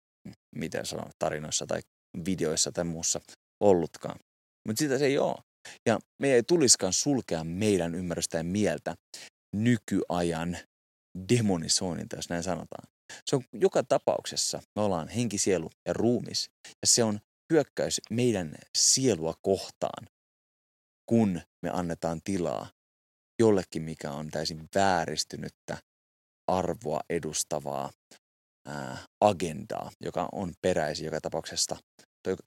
miten 0.56 0.86
sanon, 0.86 1.12
tarinoissa 1.20 1.66
tai 1.68 1.82
videoissa 2.26 2.72
tai 2.72 2.84
muussa 2.84 3.22
ollutkaan. 3.60 4.20
Mutta 4.68 4.80
sitä 4.80 4.97
se 4.97 5.06
ei 5.06 5.18
ole. 5.18 5.36
Ja 5.86 5.99
me 6.22 6.34
ei 6.34 6.43
tuliskaan 6.43 6.93
sulkea 6.93 7.43
meidän 7.43 7.95
ymmärrystä 7.95 8.38
ja 8.38 8.43
mieltä 8.43 8.95
nykyajan 9.56 10.58
demonisoinnilta, 11.30 12.16
jos 12.16 12.30
näin 12.30 12.43
sanotaan. 12.43 12.88
Se 13.26 13.36
on 13.36 13.43
joka 13.53 13.84
tapauksessa, 13.84 14.62
me 14.76 14.82
ollaan 14.82 15.08
henki, 15.08 15.38
sielu 15.38 15.70
ja 15.88 15.93
ruumis. 15.93 16.49
Ja 16.68 16.88
se 16.88 17.03
on 17.03 17.20
hyökkäys 17.54 18.02
meidän 18.10 18.56
sielua 18.78 19.34
kohtaan, 19.41 20.08
kun 21.06 21.41
me 21.62 21.70
annetaan 21.74 22.22
tilaa 22.24 22.70
jollekin, 23.39 23.82
mikä 23.82 24.12
on 24.12 24.30
täysin 24.30 24.70
vääristynyttä 24.76 25.78
arvoa 26.48 27.00
edustavaa 27.10 27.91
ää, 28.68 28.98
agendaa, 29.22 29.91
joka 30.02 30.30
on 30.32 30.54
peräisin 30.62 31.06
joka 31.06 31.22
tapauksessa, 31.22 31.78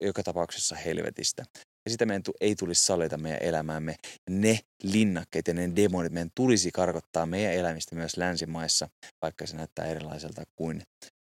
joka 0.01 0.23
tapauksessa 0.23 0.77
helvetistä. 0.77 1.45
Ja 1.85 1.91
sitä 1.91 2.07
meidän 2.07 2.23
ei 2.41 2.55
tulisi 2.55 2.87
sallita 2.87 3.19
meidän 3.19 3.43
elämäämme. 3.43 3.97
Ne 4.31 4.59
linnakkeet 4.83 5.49
ja 5.49 5.55
ne 5.55 5.71
demonit 5.77 6.13
meidän 6.13 6.31
tulisi 6.35 6.71
karkottaa 6.71 7.27
meidän 7.27 7.53
elämistä 7.55 7.97
myös 7.97 8.17
länsimaissa, 8.17 8.89
vaikka 9.23 9.47
se 9.47 9.57
näyttää 9.57 9.87
erilaiselta 9.87 10.43
kuin 10.57 10.83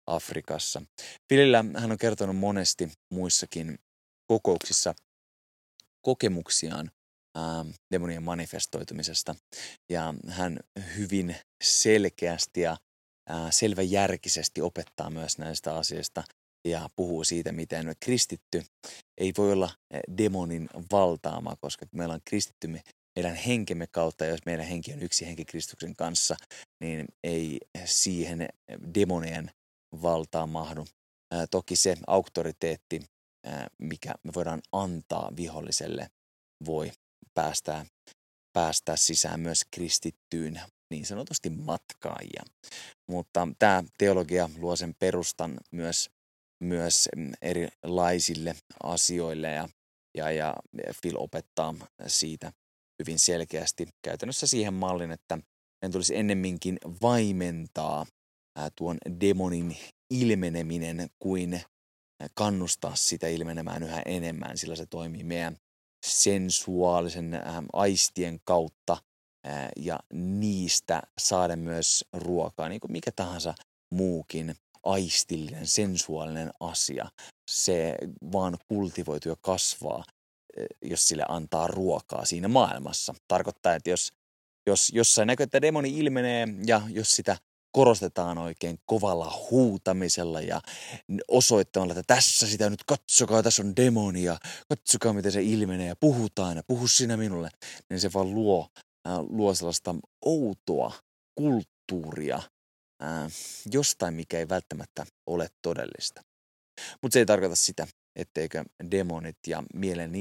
Afrikassa. 0.08 0.82
Filillä 1.30 1.66
hän 1.78 1.92
on 1.92 1.98
kertonut 1.98 2.38
monesti 2.38 2.92
muissakin 3.10 3.80
kokouksissa 4.28 4.96
kokemuksiaan 6.02 6.92
ää, 7.36 7.66
demonien 7.92 8.24
manifestoitumisesta. 8.24 9.36
Ja 9.90 10.14
hän 10.28 10.60
hyvin 10.98 11.36
selkeästi 11.64 12.62
ja 12.62 12.78
ää, 13.30 13.52
selväjärkisesti 13.52 14.62
opettaa 14.62 15.10
myös 15.10 15.38
näistä 15.38 15.76
asioista 15.76 16.24
ja 16.68 16.90
puhuu 16.96 17.24
siitä, 17.24 17.52
miten 17.52 17.94
kristitty 18.00 18.64
ei 19.18 19.34
voi 19.38 19.52
olla 19.52 19.70
demonin 20.18 20.70
valtaama, 20.92 21.56
koska 21.62 21.86
meillä 21.92 22.14
on 22.14 22.22
kristitty 22.26 22.68
meidän 23.16 23.36
henkemme 23.36 23.88
kautta, 23.88 24.26
jos 24.26 24.40
meidän 24.46 24.66
henki 24.66 24.94
on 24.94 25.04
yksi 25.04 25.26
henki 25.26 25.46
Kristuksen 25.46 25.96
kanssa, 25.96 26.36
niin 26.80 27.06
ei 27.24 27.60
siihen 27.86 28.48
demonien 28.96 29.52
valtaa 30.02 30.48
mahdu. 30.48 30.86
Ää, 31.32 31.48
toki 31.48 31.76
se 31.76 31.98
auktoriteetti, 32.08 33.02
ää, 33.46 33.68
mikä 33.78 34.14
me 34.24 34.32
voidaan 34.36 34.62
antaa 34.72 35.32
viholliselle, 35.36 36.10
voi 36.66 36.92
päästää, 37.34 37.86
päästää 38.54 38.96
sisään 38.96 39.40
myös 39.40 39.62
kristittyyn 39.72 40.62
niin 40.90 41.06
sanotusti 41.06 41.50
matkaajia. 41.50 42.44
Mutta 43.10 43.48
tämä 43.60 43.84
teologia 43.98 44.50
luo 44.58 44.76
sen 44.76 44.96
perustan 45.00 45.58
myös, 45.72 46.10
myös 46.64 47.10
erilaisille 47.42 48.56
asioille 48.84 49.52
ja, 49.52 49.70
ja, 50.18 50.32
ja 50.32 50.56
Phil 51.02 51.16
opettaa 51.18 51.76
siitä 52.08 52.54
hyvin 53.00 53.20
selkeästi 53.20 53.88
käytännössä 54.02 54.48
siihen 54.48 54.74
mallin, 54.74 55.12
että 55.12 55.36
meidän 55.82 55.92
tulisi 55.92 56.16
ennemminkin 56.16 56.78
vaimentaa 57.02 58.06
tuon 58.76 58.98
demonin 59.22 59.78
ilmeneminen 60.10 61.10
kuin 61.20 61.62
kannustaa 62.34 62.96
sitä 62.96 63.28
ilmenemään 63.28 63.84
yhä 63.84 64.02
enemmän, 64.06 64.58
sillä 64.58 64.76
se 64.76 64.86
toimii 64.86 65.24
meidän 65.24 65.58
sensuaalisen 66.06 67.42
aistien 67.74 68.40
kautta 68.44 68.98
ja 69.78 70.00
niistä 70.14 71.02
saada 71.18 71.56
myös 71.56 72.06
ruokaa, 72.14 72.70
niin 72.70 72.82
kuin 72.82 72.92
mikä 72.92 73.12
tahansa 73.12 73.54
muukin 73.92 74.56
aistillinen, 74.84 75.68
sensuaalinen 75.68 76.52
asia. 76.60 77.10
Se 77.52 77.96
vaan 78.32 78.58
kultivoituu 78.68 79.32
ja 79.32 79.36
kasvaa, 79.42 80.04
jos 80.82 81.08
sille 81.08 81.24
antaa 81.28 81.68
ruokaa 81.68 82.26
siinä 82.26 82.48
maailmassa. 82.48 83.14
Tarkoittaa, 83.28 83.76
että 83.76 83.90
jos, 83.90 84.14
jos 84.68 84.92
jossain 84.94 85.28
näkyy, 85.28 85.44
että 85.44 85.62
demoni 85.62 85.90
ilmenee 86.00 86.48
ja 86.66 86.82
jos 86.90 87.12
sitä 87.12 87.38
korostetaan 87.74 88.38
oikein 88.38 88.78
kovalla 88.86 89.48
huutamisella 89.52 90.42
ja 90.42 90.62
osoittamalla, 91.28 91.94
että 91.94 92.16
tässä 92.16 92.48
sitä 92.48 92.70
nyt 92.70 92.84
katsokaa, 92.84 93.44
tässä 93.44 93.64
on 93.64 93.76
demonia, 93.76 94.38
katsokaa 94.70 95.14
miten 95.14 95.32
se 95.32 95.44
ilmenee 95.44 95.88
ja 95.88 95.96
puhutaan 95.96 96.58
ja 96.58 96.64
puhu 96.68 96.88
sinä 96.88 97.18
minulle, 97.18 97.50
niin 97.90 98.00
se 98.00 98.14
vaan 98.14 98.34
luo, 98.34 98.68
äh, 99.08 99.20
luo 99.20 99.54
sellaista 99.54 99.96
outoa 100.26 100.94
kulttuuria 101.36 102.36
äh, 103.04 103.32
jostain, 103.72 104.14
mikä 104.14 104.40
ei 104.40 104.50
välttämättä 104.50 105.06
ole 105.28 105.48
todellista. 105.62 106.22
Mutta 107.02 107.14
se 107.14 107.20
ei 107.20 107.26
tarkoita 107.26 107.56
sitä, 107.56 107.88
etteikö 108.16 108.64
demonit 108.92 109.38
ja 109.48 109.64
mielen 109.74 110.12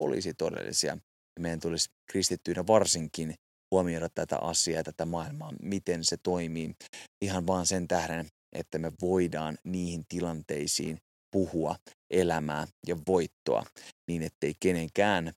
olisi 0.00 0.34
todellisia. 0.34 0.98
Meidän 1.40 1.60
tulisi 1.60 1.90
kristittyinä 2.10 2.66
varsinkin 2.66 3.34
huomioida 3.70 4.08
tätä 4.14 4.38
asiaa, 4.38 4.82
tätä 4.82 5.04
maailmaa, 5.04 5.52
miten 5.62 6.04
se 6.04 6.16
toimii, 6.22 6.74
ihan 7.22 7.46
vaan 7.46 7.66
sen 7.66 7.88
tähden, 7.88 8.26
että 8.52 8.78
me 8.78 8.92
voidaan 9.00 9.58
niihin 9.64 10.04
tilanteisiin 10.08 10.98
puhua 11.30 11.76
elämää 12.10 12.66
ja 12.86 12.96
voittoa 13.08 13.66
niin, 14.08 14.22
ettei 14.22 14.54
kenenkään 14.60 15.32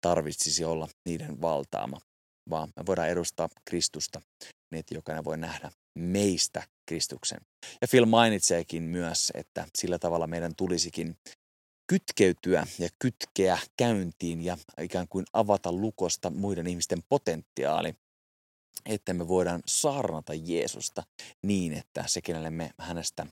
tarvitsisi 0.00 0.64
olla 0.64 0.88
niiden 1.08 1.40
valtaama, 1.40 2.00
vaan 2.50 2.68
me 2.76 2.86
voidaan 2.86 3.08
edustaa 3.08 3.48
Kristusta 3.68 4.20
niin, 4.70 4.80
että 4.80 4.94
jokainen 4.94 5.24
voi 5.24 5.38
nähdä 5.38 5.70
meistä 5.98 6.62
Kristuksen. 6.88 7.40
Ja 7.80 7.88
Phil 7.90 8.06
mainitseekin 8.06 8.82
myös, 8.82 9.32
että 9.34 9.66
sillä 9.78 9.98
tavalla 9.98 10.26
meidän 10.26 10.52
tulisikin 10.56 11.16
kytkeytyä 11.86 12.66
ja 12.78 12.88
kytkeä 12.98 13.58
käyntiin 13.76 14.44
ja 14.44 14.58
ikään 14.80 15.08
kuin 15.08 15.24
avata 15.32 15.72
lukosta 15.72 16.30
muiden 16.30 16.66
ihmisten 16.66 17.02
potentiaali, 17.08 17.94
että 18.86 19.14
me 19.14 19.28
voidaan 19.28 19.62
saarnata 19.66 20.34
Jeesusta 20.34 21.02
niin, 21.42 21.72
että 21.72 22.04
se, 22.06 22.20
kenelle 22.20 22.50
me 22.50 22.70
hänestä 22.78 23.26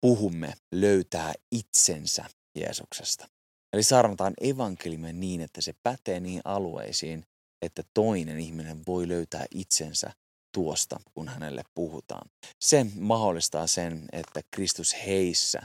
puhumme, 0.00 0.54
löytää 0.72 1.32
itsensä 1.52 2.24
Jeesuksesta. 2.58 3.28
Eli 3.72 3.82
saarnataan 3.82 4.34
evankeliumia 4.40 5.12
niin, 5.12 5.40
että 5.40 5.60
se 5.60 5.74
pätee 5.82 6.20
niihin 6.20 6.42
alueisiin, 6.44 7.24
että 7.62 7.82
toinen 7.94 8.40
ihminen 8.40 8.82
voi 8.86 9.08
löytää 9.08 9.46
itsensä 9.54 10.10
tuosta, 10.54 11.00
kun 11.14 11.28
hänelle 11.28 11.62
puhutaan. 11.74 12.30
Se 12.60 12.86
mahdollistaa 12.98 13.66
sen, 13.66 14.04
että 14.12 14.40
Kristus 14.50 14.94
heissä 15.06 15.62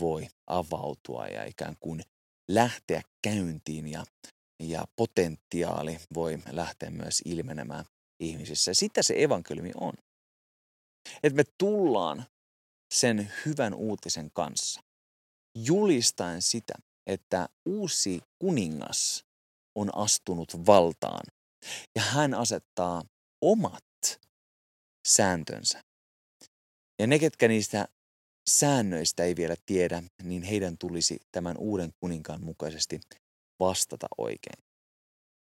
voi 0.00 0.28
avautua 0.46 1.26
ja 1.26 1.44
ikään 1.44 1.76
kuin 1.80 2.02
lähteä 2.50 3.02
käyntiin 3.22 3.88
ja, 3.88 4.04
ja 4.62 4.84
potentiaali 4.96 5.98
voi 6.14 6.38
lähteä 6.50 6.90
myös 6.90 7.22
ilmenemään 7.24 7.84
ihmisissä. 8.20 8.74
Sitä 8.74 9.02
se 9.02 9.14
evankeliumi 9.18 9.72
on. 9.80 9.92
Että 11.22 11.36
me 11.36 11.44
tullaan 11.58 12.26
sen 12.94 13.32
hyvän 13.46 13.74
uutisen 13.74 14.30
kanssa 14.34 14.80
julistaen 15.56 16.42
sitä, 16.42 16.74
että 17.06 17.48
uusi 17.66 18.20
kuningas 18.38 19.24
on 19.74 19.96
astunut 19.96 20.66
valtaan 20.66 21.26
ja 21.96 22.02
hän 22.02 22.34
asettaa 22.34 23.02
omat 23.42 23.84
sääntönsä. 25.08 25.82
Ja 26.98 27.06
ne, 27.06 27.18
ketkä 27.18 27.48
niistä 27.48 27.88
säännöistä 28.50 29.24
ei 29.24 29.36
vielä 29.36 29.54
tiedä, 29.66 30.02
niin 30.22 30.42
heidän 30.42 30.78
tulisi 30.78 31.20
tämän 31.32 31.56
uuden 31.58 31.90
kuninkaan 32.00 32.44
mukaisesti 32.44 33.00
vastata 33.60 34.06
oikein. 34.18 34.64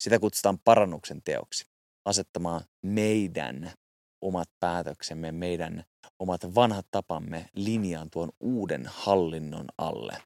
Sitä 0.03 0.19
kutsutaan 0.19 0.59
parannuksen 0.63 1.21
teoksi, 1.23 1.65
asettamaan 2.05 2.61
meidän 2.85 3.71
omat 4.23 4.49
päätöksemme, 4.59 5.31
meidän 5.31 5.83
omat 6.19 6.55
vanhat 6.55 6.85
tapamme 6.91 7.49
linjaan 7.55 8.09
tuon 8.09 8.29
uuden 8.39 8.85
hallinnon 8.85 9.65
alle, 9.77 10.21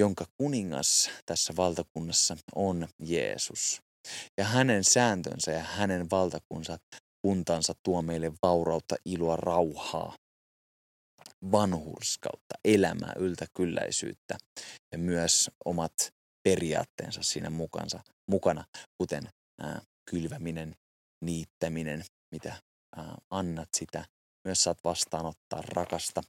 jonka 0.00 0.24
kuningas 0.40 1.10
tässä 1.26 1.56
valtakunnassa 1.56 2.36
on 2.54 2.88
Jeesus. 2.98 3.80
Ja 4.38 4.44
hänen 4.44 4.84
sääntönsä 4.84 5.52
ja 5.52 5.62
hänen 5.62 6.10
valtakunsa 6.10 6.78
kuntansa 7.26 7.72
tuo 7.82 8.02
meille 8.02 8.32
vaurautta, 8.42 8.96
iloa, 9.04 9.36
rauhaa, 9.36 10.14
vanhurskautta, 11.52 12.54
elämää, 12.64 13.12
yltäkylläisyyttä 13.16 14.38
ja 14.92 14.98
myös 14.98 15.50
omat 15.64 16.12
periaatteensa 16.42 17.22
siinä 17.22 17.50
mukansa, 17.50 18.00
mukana, 18.30 18.64
kuten 18.98 19.28
ää, 19.60 19.80
kylväminen, 20.10 20.76
niittäminen, 21.24 22.04
mitä 22.32 22.54
ää, 22.96 23.14
annat 23.30 23.68
sitä. 23.76 24.04
Myös 24.44 24.62
saat 24.64 24.78
vastaanottaa 24.84 25.62
rakasta 25.62 26.22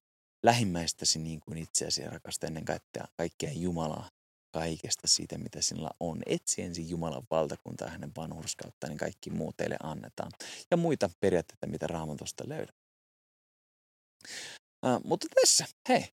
lähimmäistäsi 0.44 1.20
niin 1.20 1.40
kuin 1.40 1.58
itseäsi 1.58 2.06
rakasta 2.06 2.48
ennen 2.48 2.66
kaikkea, 2.66 3.06
kaikkea 3.18 3.52
Jumalaa 3.54 4.10
kaikesta 4.52 5.08
siitä, 5.08 5.38
mitä 5.38 5.62
sinulla 5.62 5.92
on. 6.00 6.22
Etsi 6.26 6.62
ensin 6.62 6.90
Jumalan 6.90 7.24
valtakuntaa 7.32 7.88
ja 7.88 7.92
hänen 7.92 8.12
vanhurskautta, 8.18 8.88
niin 8.88 8.98
kaikki 8.98 9.30
muu 9.30 9.54
teille 9.58 9.78
annetaan. 9.84 10.32
Ja 10.72 10.78
muita 10.78 11.10
periaatteita, 11.20 11.68
mitä 11.68 11.88
Raamatusta 11.88 12.44
löydät. 12.48 12.76
Uh, 14.86 15.02
mutta 15.04 15.28
tässä, 15.36 15.66
hei, 15.90 16.06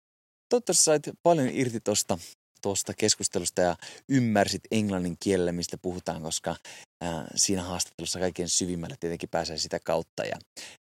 toivottavasti 0.49 0.85
sait 0.85 1.03
paljon 1.23 1.49
irti 1.53 1.81
tuosta 1.81 2.19
tosta 2.63 2.95
keskustelusta 2.95 3.61
ja 3.61 3.77
ymmärsit 4.09 4.63
englannin 4.71 5.17
kielellä, 5.21 5.53
mistä 5.53 5.79
puhutaan, 5.79 6.23
koska 6.23 6.51
uh, 6.51 7.25
siinä 7.35 7.63
haastattelussa 7.63 8.19
kaiken 8.19 8.49
syvimmälle 8.49 8.97
tietenkin 9.01 9.29
pääsee 9.29 9.59
sitä 9.59 9.81
kautta. 9.81 10.25
Ja 10.25 10.39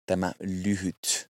tämä 0.06 0.32
lyhyt 0.40 1.30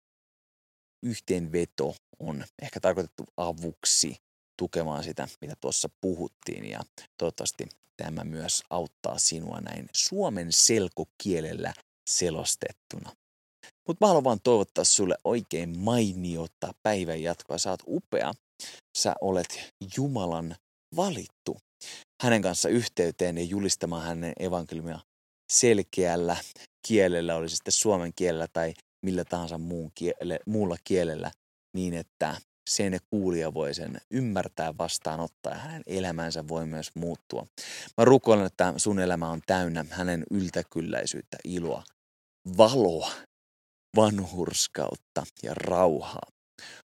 yhteenveto 1.02 1.94
on 2.18 2.44
ehkä 2.62 2.80
tarkoitettu 2.80 3.24
avuksi 3.36 4.16
tukemaan 4.58 5.04
sitä, 5.04 5.28
mitä 5.40 5.54
tuossa 5.60 5.88
puhuttiin. 6.00 6.70
Ja 6.70 6.80
toivottavasti 7.18 7.68
tämä 7.96 8.24
myös 8.24 8.62
auttaa 8.70 9.18
sinua 9.18 9.60
näin 9.60 9.88
suomen 9.92 10.52
selkokielellä 10.52 11.72
selostettuna. 12.08 13.16
Mutta 13.88 14.04
mä 14.04 14.08
haluan 14.08 14.24
vaan 14.24 14.40
toivottaa 14.42 14.84
sulle 14.84 15.16
oikein 15.24 15.78
mainiota 15.78 16.74
päivän 16.82 17.22
jatkoa. 17.22 17.58
Sä 17.58 17.70
oot 17.70 17.82
upea. 17.86 18.34
Sä 18.98 19.14
olet 19.20 19.72
Jumalan 19.96 20.56
valittu 20.96 21.56
hänen 22.22 22.42
kanssa 22.42 22.68
yhteyteen 22.68 23.38
ja 23.38 23.44
julistamaan 23.44 24.02
hänen 24.02 24.32
evankeliumia 24.40 24.98
selkeällä 25.52 26.36
kielellä, 26.88 27.36
oli 27.36 27.48
se 27.48 27.56
sitten 27.56 27.72
suomen 27.72 28.12
kielellä 28.16 28.46
tai 28.52 28.74
millä 29.06 29.24
tahansa 29.24 29.58
muun 29.58 29.90
kiele, 29.94 30.40
muulla 30.46 30.76
kielellä, 30.84 31.30
niin 31.76 31.94
että 31.94 32.40
sen 32.70 32.98
kuulija 33.10 33.54
voi 33.54 33.74
sen 33.74 34.00
ymmärtää, 34.10 34.78
vastaanottaa 34.78 35.52
ja 35.52 35.58
hänen 35.58 35.82
elämänsä 35.86 36.48
voi 36.48 36.66
myös 36.66 36.90
muuttua. 36.94 37.46
Mä 37.96 38.04
rukoilen, 38.04 38.46
että 38.46 38.74
sun 38.76 38.98
elämä 38.98 39.30
on 39.30 39.40
täynnä 39.46 39.84
hänen 39.90 40.24
yltäkylläisyyttä, 40.30 41.36
iloa, 41.44 41.82
valoa, 42.56 43.10
vanhurskautta 43.96 45.22
ja 45.42 45.54
rauhaa. 45.54 46.28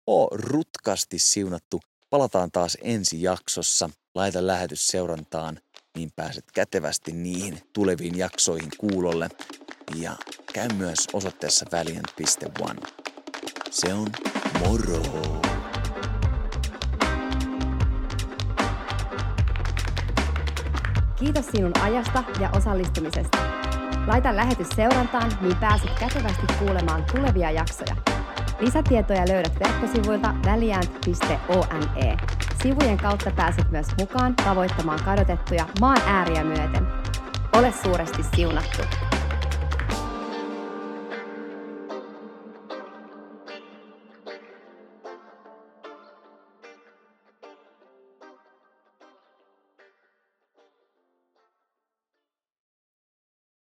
Oo 0.06 0.28
rutkasti 0.32 1.18
siunattu. 1.18 1.80
Palataan 2.10 2.50
taas 2.50 2.78
ensi 2.82 3.22
jaksossa. 3.22 3.90
Laita 4.14 4.46
lähetys 4.46 4.86
seurantaan, 4.86 5.60
niin 5.96 6.10
pääset 6.16 6.44
kätevästi 6.54 7.12
niihin 7.12 7.60
tuleviin 7.72 8.18
jaksoihin 8.18 8.70
kuulolle. 8.78 9.28
Ja 9.94 10.16
käy 10.52 10.68
myös 10.68 11.08
osoitteessa 11.12 11.66
valiant.one. 11.72 12.80
Se 13.70 13.94
on 13.94 14.08
moro! 14.58 15.02
Kiitos 21.18 21.46
sinun 21.46 21.80
ajasta 21.80 22.24
ja 22.40 22.50
osallistumisesta. 22.50 23.55
Laita 24.06 24.36
lähetys 24.36 24.68
seurantaan, 24.68 25.32
niin 25.40 25.56
pääset 25.56 25.90
kätevästi 26.00 26.46
kuulemaan 26.58 27.04
tulevia 27.12 27.50
jaksoja. 27.50 27.96
Lisätietoja 28.60 29.28
löydät 29.28 29.52
verkkosivuilta 29.64 30.34
väliäänt.one. 30.44 32.16
Sivujen 32.62 32.96
kautta 32.96 33.30
pääset 33.30 33.70
myös 33.70 33.86
mukaan 34.00 34.36
tavoittamaan 34.36 35.00
kadotettuja 35.04 35.66
maan 35.80 36.00
ääriä 36.06 36.44
myöten. 36.44 36.86
Ole 37.52 37.72
suuresti 37.82 38.22
siunattu! 38.22 38.82